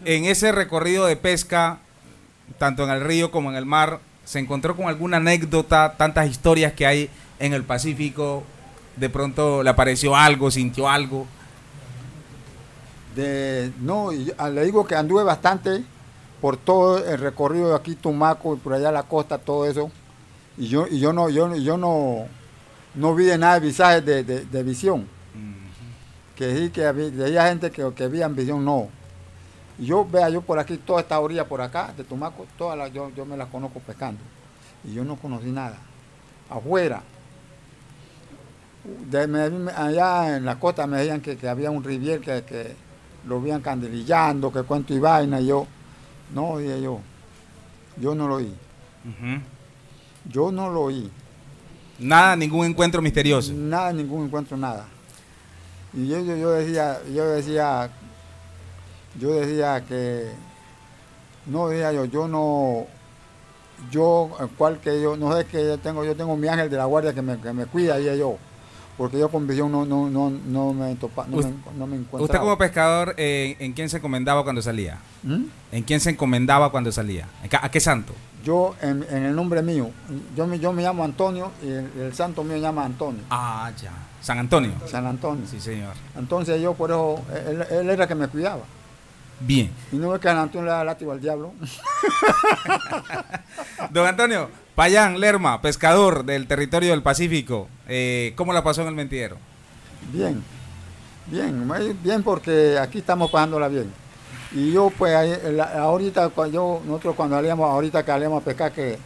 en 0.03 0.25
ese 0.25 0.51
recorrido 0.51 1.05
de 1.05 1.15
pesca, 1.15 1.79
tanto 2.57 2.83
en 2.83 2.89
el 2.89 3.01
río 3.01 3.31
como 3.31 3.49
en 3.49 3.55
el 3.55 3.65
mar, 3.65 3.99
¿se 4.25 4.39
encontró 4.39 4.75
con 4.75 4.87
alguna 4.87 5.17
anécdota, 5.17 5.95
tantas 5.97 6.29
historias 6.29 6.73
que 6.73 6.85
hay 6.85 7.09
en 7.39 7.53
el 7.53 7.63
Pacífico? 7.63 8.43
De 8.95 9.09
pronto 9.09 9.63
le 9.63 9.69
apareció 9.69 10.15
algo, 10.15 10.51
sintió 10.51 10.89
algo. 10.89 11.25
De, 13.15 13.71
no, 13.79 14.11
yo- 14.13 14.33
ah, 14.37 14.49
le 14.49 14.63
digo 14.65 14.85
que 14.85 14.95
anduve 14.95 15.23
bastante 15.23 15.83
por 16.39 16.57
todo 16.57 17.05
el 17.05 17.19
recorrido 17.19 17.69
de 17.69 17.75
aquí, 17.75 17.95
Tumaco, 17.95 18.55
y 18.55 18.57
por 18.57 18.73
allá 18.73 18.91
la 18.91 19.03
costa, 19.03 19.37
todo 19.37 19.65
eso. 19.69 19.91
Y 20.57 20.67
yo, 20.67 20.87
y 20.89 20.99
yo 20.99 21.11
no, 21.13 21.29
yo, 21.29 21.47
no- 21.47 21.57
yo 21.57 21.77
no, 21.77 22.25
no 22.95 23.15
vi 23.15 23.25
de 23.25 23.37
nada 23.37 23.59
de 23.59 23.67
visajes 23.67 24.05
de, 24.05 24.23
de- 24.23 24.45
de 24.45 24.63
visión. 24.63 25.07
Que 26.35 26.55
sí, 26.57 26.69
que 26.71 26.85
había, 26.85 27.05
había 27.07 27.47
gente 27.49 27.69
que, 27.69 27.91
que 27.93 28.07
veían 28.07 28.35
visión, 28.35 28.63
no. 28.65 28.87
Yo, 29.81 30.05
vea, 30.05 30.29
yo 30.29 30.41
por 30.41 30.59
aquí, 30.59 30.77
toda 30.77 31.01
esta 31.01 31.19
orilla 31.19 31.45
por 31.47 31.59
acá, 31.61 31.91
de 31.97 32.03
Tumaco, 32.03 32.45
todas 32.57 32.77
las, 32.77 32.93
yo, 32.93 33.09
yo 33.15 33.25
me 33.25 33.35
las 33.35 33.47
conozco 33.49 33.79
pescando. 33.79 34.21
Y 34.83 34.93
yo 34.93 35.03
no 35.03 35.15
conocí 35.15 35.47
nada. 35.51 35.77
Afuera. 36.49 37.01
De- 39.09 39.71
allá 39.75 40.37
en 40.37 40.45
la 40.45 40.59
costa 40.59 40.87
me 40.87 40.97
decían 40.97 41.21
que, 41.21 41.37
que 41.37 41.47
había 41.47 41.69
un 41.71 41.83
rivier 41.83 42.19
que, 42.19 42.43
que 42.43 42.75
lo 43.27 43.39
veían 43.41 43.61
candelillando, 43.61 44.51
que 44.51 44.63
cuento 44.63 44.93
y 44.93 44.99
vaina, 44.99 45.39
y 45.39 45.47
yo, 45.47 45.67
no, 46.33 46.57
dije 46.57 46.81
yo, 46.81 46.99
yo 47.97 48.15
no 48.15 48.27
lo 48.27 48.35
oí, 48.35 48.53
yo 50.29 50.51
no 50.51 50.69
lo 50.71 50.81
oí, 50.81 51.11
Nada, 51.99 52.35
ningún 52.35 52.65
encuentro 52.65 52.99
misterioso. 53.03 53.53
nada, 53.53 53.93
ningún 53.93 54.25
encuentro, 54.25 54.57
nada. 54.57 54.87
Y 55.93 56.07
yo, 56.07 56.19
yo, 56.21 56.35
yo 56.35 56.49
decía, 56.51 56.97
yo 57.13 57.25
decía, 57.29 57.91
yo 59.19 59.31
decía 59.33 59.83
que, 59.87 60.31
no, 61.45 61.67
decía 61.69 61.91
yo, 61.91 62.05
yo 62.05 62.27
no, 62.27 62.85
yo, 63.91 64.29
eh, 64.39 64.47
cual 64.57 64.79
que 64.79 65.01
yo, 65.01 65.17
no 65.17 65.35
sé 65.35 65.45
que 65.45 65.63
yo 65.63 65.77
tengo, 65.77 66.03
yo 66.05 66.15
tengo 66.15 66.35
mi 66.37 66.47
ángel 66.47 66.69
de 66.69 66.77
la 66.77 66.85
guardia 66.85 67.13
que 67.13 67.21
me, 67.21 67.37
que 67.39 67.51
me 67.53 67.65
cuida, 67.65 67.99
y 67.99 68.17
yo, 68.17 68.37
porque 68.97 69.17
yo 69.19 69.29
con 69.29 69.47
visión 69.47 69.71
no, 69.71 69.85
no, 69.85 70.07
no, 70.09 70.29
no 70.29 70.73
me 70.73 70.95
topa, 70.95 71.25
no, 71.27 71.37
me, 71.37 71.53
no 71.77 71.87
me 71.87 71.95
encuentro. 71.97 72.23
Usted 72.23 72.39
como 72.39 72.57
pescador, 72.57 73.15
eh, 73.17 73.55
¿en 73.59 73.73
quién 73.73 73.89
se 73.89 73.97
encomendaba 73.97 74.43
cuando 74.43 74.61
salía? 74.61 74.99
¿Mm? 75.23 75.43
¿En 75.71 75.83
quién 75.83 75.99
se 75.99 76.11
encomendaba 76.11 76.71
cuando 76.71 76.91
salía? 76.91 77.27
¿En 77.43 77.49
ca- 77.49 77.61
¿A 77.63 77.71
qué 77.71 77.79
santo? 77.79 78.13
Yo, 78.43 78.75
en, 78.81 79.05
en 79.09 79.23
el 79.23 79.35
nombre 79.35 79.61
mío, 79.61 79.89
yo 80.35 80.47
me, 80.47 80.57
yo 80.59 80.73
me 80.73 80.81
llamo 80.81 81.03
Antonio 81.03 81.51
y 81.63 81.67
el, 81.67 81.91
el 81.99 82.13
santo 82.13 82.43
mío 82.43 82.55
se 82.55 82.61
llama 82.61 82.85
Antonio, 82.85 83.21
Ah, 83.29 83.71
ya. 83.81 83.91
San 84.21 84.37
Antonio. 84.37 84.73
San 84.87 85.05
Antonio. 85.07 85.45
Sí, 85.49 85.59
señor. 85.59 85.93
Entonces 86.15 86.61
yo 86.61 86.73
por 86.75 86.91
eso, 86.91 87.19
él, 87.47 87.65
él 87.71 87.89
era 87.89 88.03
el 88.03 88.07
que 88.07 88.13
me 88.15 88.27
cuidaba. 88.27 88.61
Bien. 89.41 89.71
Y 89.91 89.95
no 89.95 90.13
es 90.13 90.21
que 90.21 90.29
Antonio 90.29 90.65
le 90.65 90.71
da 90.71 90.83
látigo 90.83 91.11
al 91.11 91.21
diablo. 91.21 91.53
Don 93.91 94.05
Antonio, 94.05 94.49
Payán, 94.75 95.19
Lerma, 95.19 95.61
pescador 95.61 96.25
del 96.25 96.47
territorio 96.47 96.91
del 96.91 97.01
Pacífico, 97.01 97.67
eh, 97.87 98.33
¿cómo 98.35 98.53
la 98.53 98.63
pasó 98.63 98.81
en 98.81 98.89
el 98.89 98.95
mentidero? 98.95 99.37
Bien, 100.13 100.43
bien, 101.27 101.67
muy 101.67 101.93
bien 102.03 102.23
porque 102.23 102.77
aquí 102.79 102.99
estamos 102.99 103.31
pasándola 103.31 103.67
bien. 103.67 103.91
Y 104.53 104.73
yo 104.73 104.91
pues 104.97 105.15
ahorita 105.75 106.31
yo, 106.51 106.81
nosotros 106.85 107.15
cuando 107.15 107.35
salíamos, 107.37 107.69
ahorita 107.69 108.03
que 108.03 108.11
salíamos 108.11 108.41
a 108.41 108.45
pescar 108.45 108.71
que 108.71 108.97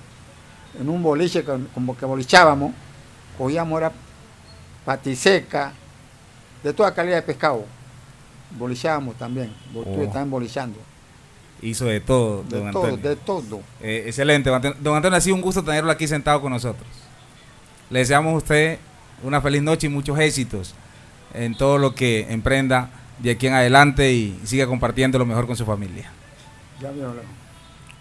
en 0.79 0.89
un 0.89 1.01
boliche 1.01 1.43
como 1.73 1.95
que 1.95 2.05
bolichábamos, 2.05 2.73
cogíamos 3.37 3.79
era 3.79 3.91
patiseca, 4.83 5.73
de 6.63 6.73
toda 6.73 6.93
calidad 6.93 7.17
de 7.17 7.21
pescado. 7.21 7.65
Bolichábamos 8.51 9.15
también, 9.17 9.51
Oh. 9.73 10.01
están 10.01 10.29
bolichando. 10.29 10.79
Hizo 11.61 11.85
de 11.85 11.99
todo, 11.99 12.43
De 12.43 12.59
don 12.59 12.71
todo, 12.71 12.83
Antonio. 12.85 13.09
de 13.09 13.15
todo. 13.15 13.61
Eh, 13.81 14.03
excelente, 14.07 14.49
don 14.49 14.95
Antonio. 14.95 15.17
Ha 15.17 15.21
sido 15.21 15.35
un 15.35 15.41
gusto 15.41 15.63
tenerlo 15.63 15.91
aquí 15.91 16.07
sentado 16.07 16.41
con 16.41 16.51
nosotros. 16.51 16.87
Le 17.89 17.99
deseamos 17.99 18.33
a 18.33 18.37
usted 18.37 18.79
una 19.23 19.41
feliz 19.41 19.61
noche 19.61 19.87
y 19.87 19.89
muchos 19.89 20.17
éxitos 20.19 20.73
en 21.33 21.55
todo 21.55 21.77
lo 21.77 21.95
que 21.95 22.31
emprenda 22.31 22.89
de 23.19 23.31
aquí 23.31 23.47
en 23.47 23.53
adelante 23.53 24.11
y 24.11 24.39
siga 24.43 24.67
compartiendo 24.67 25.17
lo 25.17 25.25
mejor 25.25 25.47
con 25.47 25.55
su 25.55 25.65
familia. 25.65 26.11
Ya 26.81 26.91
me 26.91 27.03
habló. 27.03 27.21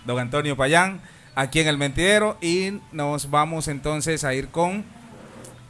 Don 0.05 0.19
Antonio 0.19 0.57
Payán, 0.57 1.01
aquí 1.35 1.61
en 1.61 1.69
el 1.69 1.79
Mentidero 1.79 2.37
y 2.41 2.81
nos 2.93 3.31
vamos 3.31 3.69
entonces 3.69 4.25
a 4.25 4.35
ir 4.35 4.49
con 4.49 4.85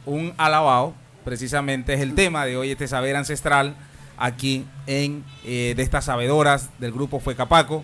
un 0.05 0.33
alabao, 0.37 0.93
precisamente 1.23 1.93
es 1.93 2.01
el 2.01 2.13
tema 2.15 2.45
de 2.45 2.57
hoy, 2.57 2.71
este 2.71 2.87
saber 2.87 3.15
ancestral, 3.15 3.75
aquí 4.17 4.65
en 4.87 5.23
eh, 5.43 5.73
de 5.75 5.83
estas 5.83 6.05
sabedoras 6.05 6.69
del 6.79 6.91
grupo 6.91 7.19
Fue 7.19 7.35
Capaco. 7.35 7.83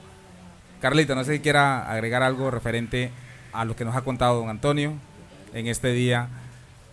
Carlita, 0.80 1.16
no 1.16 1.24
sé 1.24 1.34
si 1.34 1.40
quiera 1.40 1.92
agregar 1.92 2.24
algo 2.24 2.50
referente 2.50 3.12
a 3.54 3.66
lo 3.66 3.76
que 3.76 3.86
nos 3.86 3.96
ha 3.96 4.02
contado 4.02 4.40
don 4.40 4.50
Antonio 4.50 4.94
en 5.54 5.68
este 5.68 5.92
día 5.92 6.30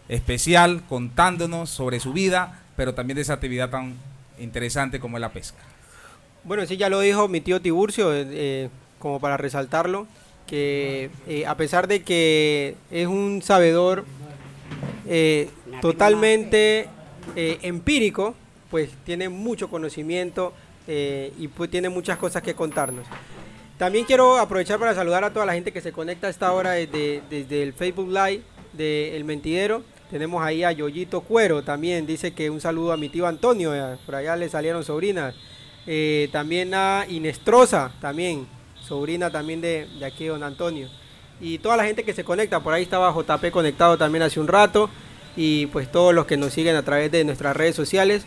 especial, 0.08 0.82
contándonos 0.88 1.70
sobre 1.70 2.00
su 2.00 2.12
vida, 2.12 2.60
pero 2.76 2.94
también 2.94 3.16
de 3.16 3.22
esa 3.22 3.34
actividad 3.34 3.70
tan 3.70 3.94
interesante 4.38 5.00
como 5.00 5.16
es 5.16 5.20
la 5.20 5.32
pesca. 5.32 5.58
Bueno, 6.44 6.66
sí, 6.66 6.76
ya 6.76 6.88
lo 6.88 7.00
dijo 7.00 7.28
mi 7.28 7.40
tío 7.40 7.60
Tiburcio, 7.60 8.14
eh, 8.14 8.26
eh, 8.30 8.68
como 8.98 9.20
para 9.20 9.36
resaltarlo, 9.36 10.06
que 10.46 11.10
a 11.46 11.56
pesar 11.56 11.88
de 11.88 12.02
que 12.02 12.74
es 12.90 13.06
un 13.06 13.42
sabedor 13.42 14.06
totalmente 15.82 16.88
empírico, 17.36 18.34
pues 18.70 18.90
tiene 19.04 19.28
mucho 19.28 19.68
conocimiento 19.68 20.52
eh, 20.86 21.32
y 21.38 21.48
pues 21.48 21.70
tiene 21.70 21.88
muchas 21.88 22.18
cosas 22.18 22.42
que 22.42 22.54
contarnos. 22.54 23.06
También 23.78 24.04
quiero 24.04 24.38
aprovechar 24.38 24.78
para 24.78 24.94
saludar 24.94 25.24
a 25.24 25.32
toda 25.32 25.46
la 25.46 25.54
gente 25.54 25.72
que 25.72 25.80
se 25.80 25.92
conecta 25.92 26.26
a 26.26 26.30
esta 26.30 26.52
hora 26.52 26.72
desde, 26.72 27.22
desde 27.30 27.62
el 27.62 27.72
Facebook 27.72 28.08
Live 28.08 28.42
de 28.72 29.16
El 29.16 29.24
Mentidero. 29.24 29.82
Tenemos 30.10 30.42
ahí 30.42 30.64
a 30.64 30.72
Yoyito 30.72 31.20
Cuero 31.20 31.62
también, 31.62 32.06
dice 32.06 32.32
que 32.32 32.50
un 32.50 32.60
saludo 32.60 32.92
a 32.92 32.96
mi 32.96 33.08
tío 33.08 33.26
Antonio, 33.26 33.72
por 34.06 34.14
allá 34.14 34.36
le 34.36 34.48
salieron 34.48 34.82
sobrinas. 34.82 35.34
Eh, 35.86 36.28
también 36.32 36.74
a 36.74 37.06
Inestrosa, 37.08 37.92
también, 38.00 38.46
sobrina 38.80 39.30
también 39.30 39.60
de, 39.60 39.86
de 39.98 40.04
aquí 40.04 40.26
don 40.26 40.42
Antonio. 40.42 40.88
Y 41.40 41.58
toda 41.58 41.76
la 41.76 41.84
gente 41.84 42.04
que 42.04 42.12
se 42.12 42.24
conecta, 42.24 42.60
por 42.60 42.74
ahí 42.74 42.82
estaba 42.82 43.12
JP 43.12 43.50
conectado 43.52 43.96
también 43.96 44.22
hace 44.22 44.40
un 44.40 44.48
rato. 44.48 44.90
Y 45.36 45.66
pues 45.66 45.90
todos 45.90 46.12
los 46.14 46.26
que 46.26 46.36
nos 46.36 46.52
siguen 46.52 46.74
a 46.74 46.82
través 46.82 47.12
de 47.12 47.24
nuestras 47.24 47.56
redes 47.56 47.76
sociales, 47.76 48.26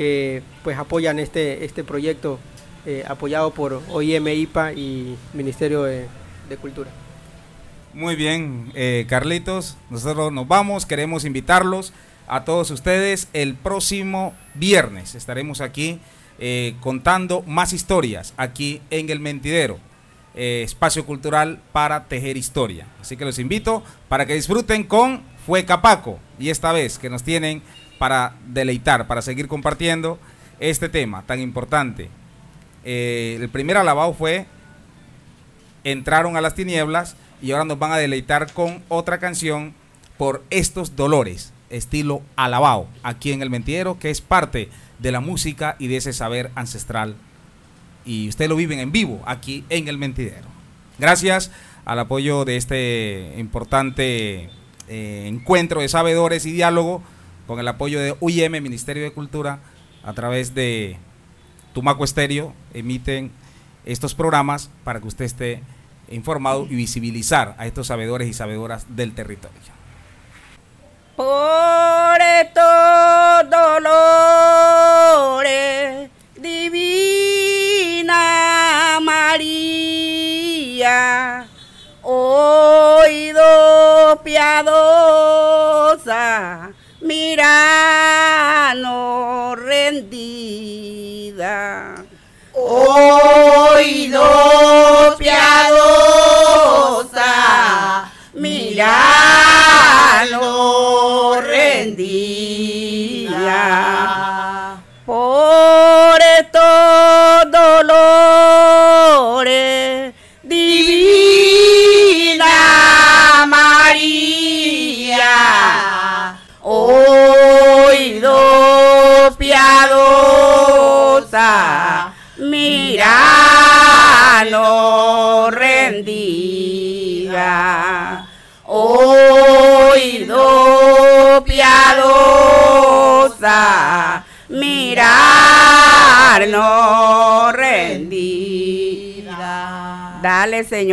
que 0.00 0.42
pues 0.64 0.78
apoyan 0.78 1.18
este, 1.18 1.62
este 1.62 1.84
proyecto 1.84 2.38
eh, 2.86 3.04
apoyado 3.06 3.52
por 3.52 3.82
OIM, 3.90 4.28
IPA 4.28 4.72
y 4.72 5.14
Ministerio 5.34 5.82
de, 5.82 6.08
Cultura. 6.58 6.90
Muy 7.92 8.16
bien, 8.16 8.72
eh, 8.74 9.04
Carlitos, 9.10 9.76
nosotros 9.90 10.32
nos 10.32 10.48
vamos, 10.48 10.86
queremos 10.86 11.26
invitarlos 11.26 11.92
a 12.28 12.46
todos 12.46 12.70
ustedes 12.70 13.28
el 13.34 13.56
próximo 13.56 14.34
viernes. 14.54 15.14
Estaremos 15.14 15.60
aquí 15.60 16.00
eh, 16.38 16.76
contando 16.80 17.42
más 17.42 17.74
historias 17.74 18.32
aquí 18.38 18.80
en 18.88 19.10
El 19.10 19.20
Mentidero. 19.20 19.78
espacio 20.34 21.04
cultural 21.04 21.60
para 21.72 22.04
tejer 22.08 22.38
historia. 22.38 22.86
Así 23.02 23.18
que 23.18 23.26
los 23.26 23.38
invito 23.38 23.82
para 24.08 24.24
que 24.24 24.32
disfruten 24.32 24.84
con 24.84 25.20
Fue 25.44 25.66
Capaco 25.66 26.18
y 26.38 26.48
esta 26.48 26.72
vez 26.72 26.98
que 26.98 27.10
nos 27.10 27.22
tienen 27.22 27.62
para 28.00 28.32
deleitar, 28.46 29.06
para 29.06 29.20
seguir 29.20 29.46
compartiendo 29.46 30.18
este 30.58 30.88
tema 30.88 31.22
tan 31.26 31.38
importante. 31.38 32.08
Eh, 32.82 33.36
el 33.38 33.50
primer 33.50 33.76
alabado 33.76 34.14
fue 34.14 34.46
Entraron 35.84 36.34
a 36.34 36.40
las 36.40 36.54
tinieblas 36.54 37.14
y 37.42 37.52
ahora 37.52 37.66
nos 37.66 37.78
van 37.78 37.92
a 37.92 37.98
deleitar 37.98 38.54
con 38.54 38.82
otra 38.88 39.18
canción 39.18 39.74
por 40.16 40.42
estos 40.48 40.96
dolores, 40.96 41.52
estilo 41.68 42.22
alabao, 42.36 42.88
aquí 43.02 43.32
en 43.32 43.42
el 43.42 43.50
mentidero, 43.50 43.98
que 43.98 44.08
es 44.08 44.22
parte 44.22 44.70
de 44.98 45.12
la 45.12 45.20
música 45.20 45.76
y 45.78 45.88
de 45.88 45.98
ese 45.98 46.14
saber 46.14 46.50
ancestral. 46.54 47.16
Y 48.06 48.30
ustedes 48.30 48.48
lo 48.48 48.56
viven 48.56 48.78
en 48.78 48.92
vivo 48.92 49.20
aquí 49.26 49.66
en 49.68 49.88
el 49.88 49.98
mentidero. 49.98 50.48
Gracias 50.98 51.50
al 51.84 51.98
apoyo 51.98 52.46
de 52.46 52.56
este 52.56 53.34
importante 53.36 54.48
eh, 54.88 55.26
encuentro 55.26 55.82
de 55.82 55.88
sabedores 55.88 56.46
y 56.46 56.52
diálogo, 56.52 57.02
con 57.50 57.58
el 57.58 57.66
apoyo 57.66 57.98
de 57.98 58.14
UIM, 58.20 58.62
Ministerio 58.62 59.02
de 59.02 59.10
Cultura, 59.10 59.58
a 60.04 60.12
través 60.12 60.54
de 60.54 60.96
Tumaco 61.72 62.04
Estéreo, 62.04 62.54
emiten 62.74 63.32
estos 63.84 64.14
programas 64.14 64.70
para 64.84 65.00
que 65.00 65.08
usted 65.08 65.24
esté 65.24 65.60
informado 66.12 66.68
y 66.70 66.76
visibilizar 66.76 67.56
a 67.58 67.66
estos 67.66 67.88
sabedores 67.88 68.28
y 68.28 68.34
sabedoras 68.34 68.86
del 68.94 69.16
territorio. 69.16 69.58
Por 71.16 72.20
estos 72.20 73.50
dolores, 73.50 74.48
divina 76.36 78.20
María, 79.02 79.88
oído 82.02 83.42
piadosa, 84.22 85.50
miranos 87.00 88.78
rendida. 89.58 90.84
Oído 92.52 94.22
piadosa, 95.18 96.39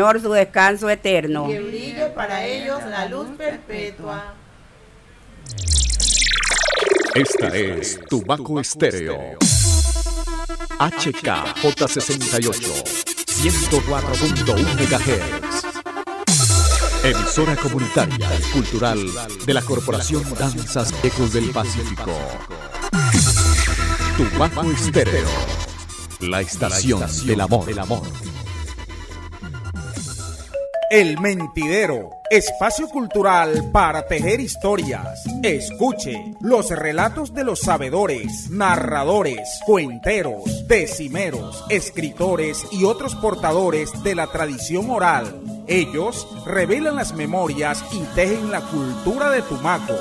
Señor, 0.08 0.22
su 0.22 0.32
descanso 0.32 0.90
eterno. 0.90 1.48
Que 1.48 1.60
brille 1.60 2.06
para 2.16 2.46
ellos 2.46 2.80
la 2.90 3.10
luz 3.10 3.28
perpetua. 3.38 4.36
Esta 7.14 7.50
es 7.50 8.00
Tubaco 8.10 8.62
Estéreo. 8.62 9.18
HKJ68, 10.80 12.84
104.1 13.26 14.78
MHz. 14.78 15.66
Emisora 17.04 17.58
comunitaria 17.58 18.30
y 18.40 18.44
cultural 18.54 19.06
de 19.46 19.54
la 19.54 19.62
Corporación 19.62 20.24
Danzas 20.40 20.94
Ecos 21.04 21.34
del 21.34 21.52
Pacífico. 21.52 22.14
Tubaco 24.16 24.72
Estéreo, 24.72 25.28
la 26.22 26.40
estación 26.40 27.04
del 27.26 27.42
amor. 27.42 27.66
Del 27.66 27.80
amor. 27.80 28.04
El 30.90 31.20
Mentidero, 31.20 32.12
espacio 32.30 32.88
cultural 32.88 33.72
para 33.74 34.08
tejer 34.08 34.40
historias. 34.40 35.22
Escuche 35.44 36.34
los 36.40 36.70
relatos 36.70 37.34
de 37.34 37.44
los 37.44 37.60
sabedores, 37.60 38.50
narradores, 38.50 39.60
cuenteros, 39.66 40.66
decimeros, 40.70 41.66
escritores 41.68 42.66
y 42.72 42.86
otros 42.86 43.16
portadores 43.16 44.02
de 44.04 44.16
la 44.16 44.28
tradición 44.28 44.90
oral. 44.90 45.42
Ellos 45.68 46.26
revelan 46.46 46.96
las 46.96 47.14
memorias 47.14 47.84
y 47.92 48.00
tejen 48.16 48.50
la 48.50 48.62
cultura 48.62 49.30
de 49.30 49.42
Tumaco. 49.42 49.96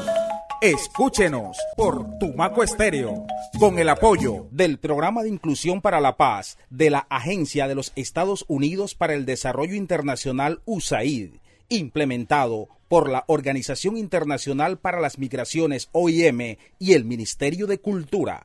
Escúchenos 0.62 1.58
por 1.76 2.18
Tumaco 2.18 2.62
Estéreo, 2.62 3.26
con 3.58 3.78
el 3.78 3.90
apoyo 3.90 4.48
del 4.50 4.78
Programa 4.78 5.22
de 5.22 5.28
Inclusión 5.28 5.82
para 5.82 6.00
la 6.00 6.16
Paz 6.16 6.56
de 6.70 6.88
la 6.88 7.06
Agencia 7.10 7.68
de 7.68 7.74
los 7.74 7.92
Estados 7.94 8.46
Unidos 8.48 8.94
para 8.94 9.12
el 9.12 9.26
Desarrollo 9.26 9.74
Internacional 9.74 10.62
USAID, 10.64 11.34
implementado 11.68 12.68
por 12.88 13.10
la 13.10 13.24
Organización 13.26 13.98
Internacional 13.98 14.78
para 14.78 14.98
las 14.98 15.18
Migraciones 15.18 15.90
OIM 15.92 16.56
y 16.78 16.94
el 16.94 17.04
Ministerio 17.04 17.66
de 17.66 17.78
Cultura. 17.78 18.42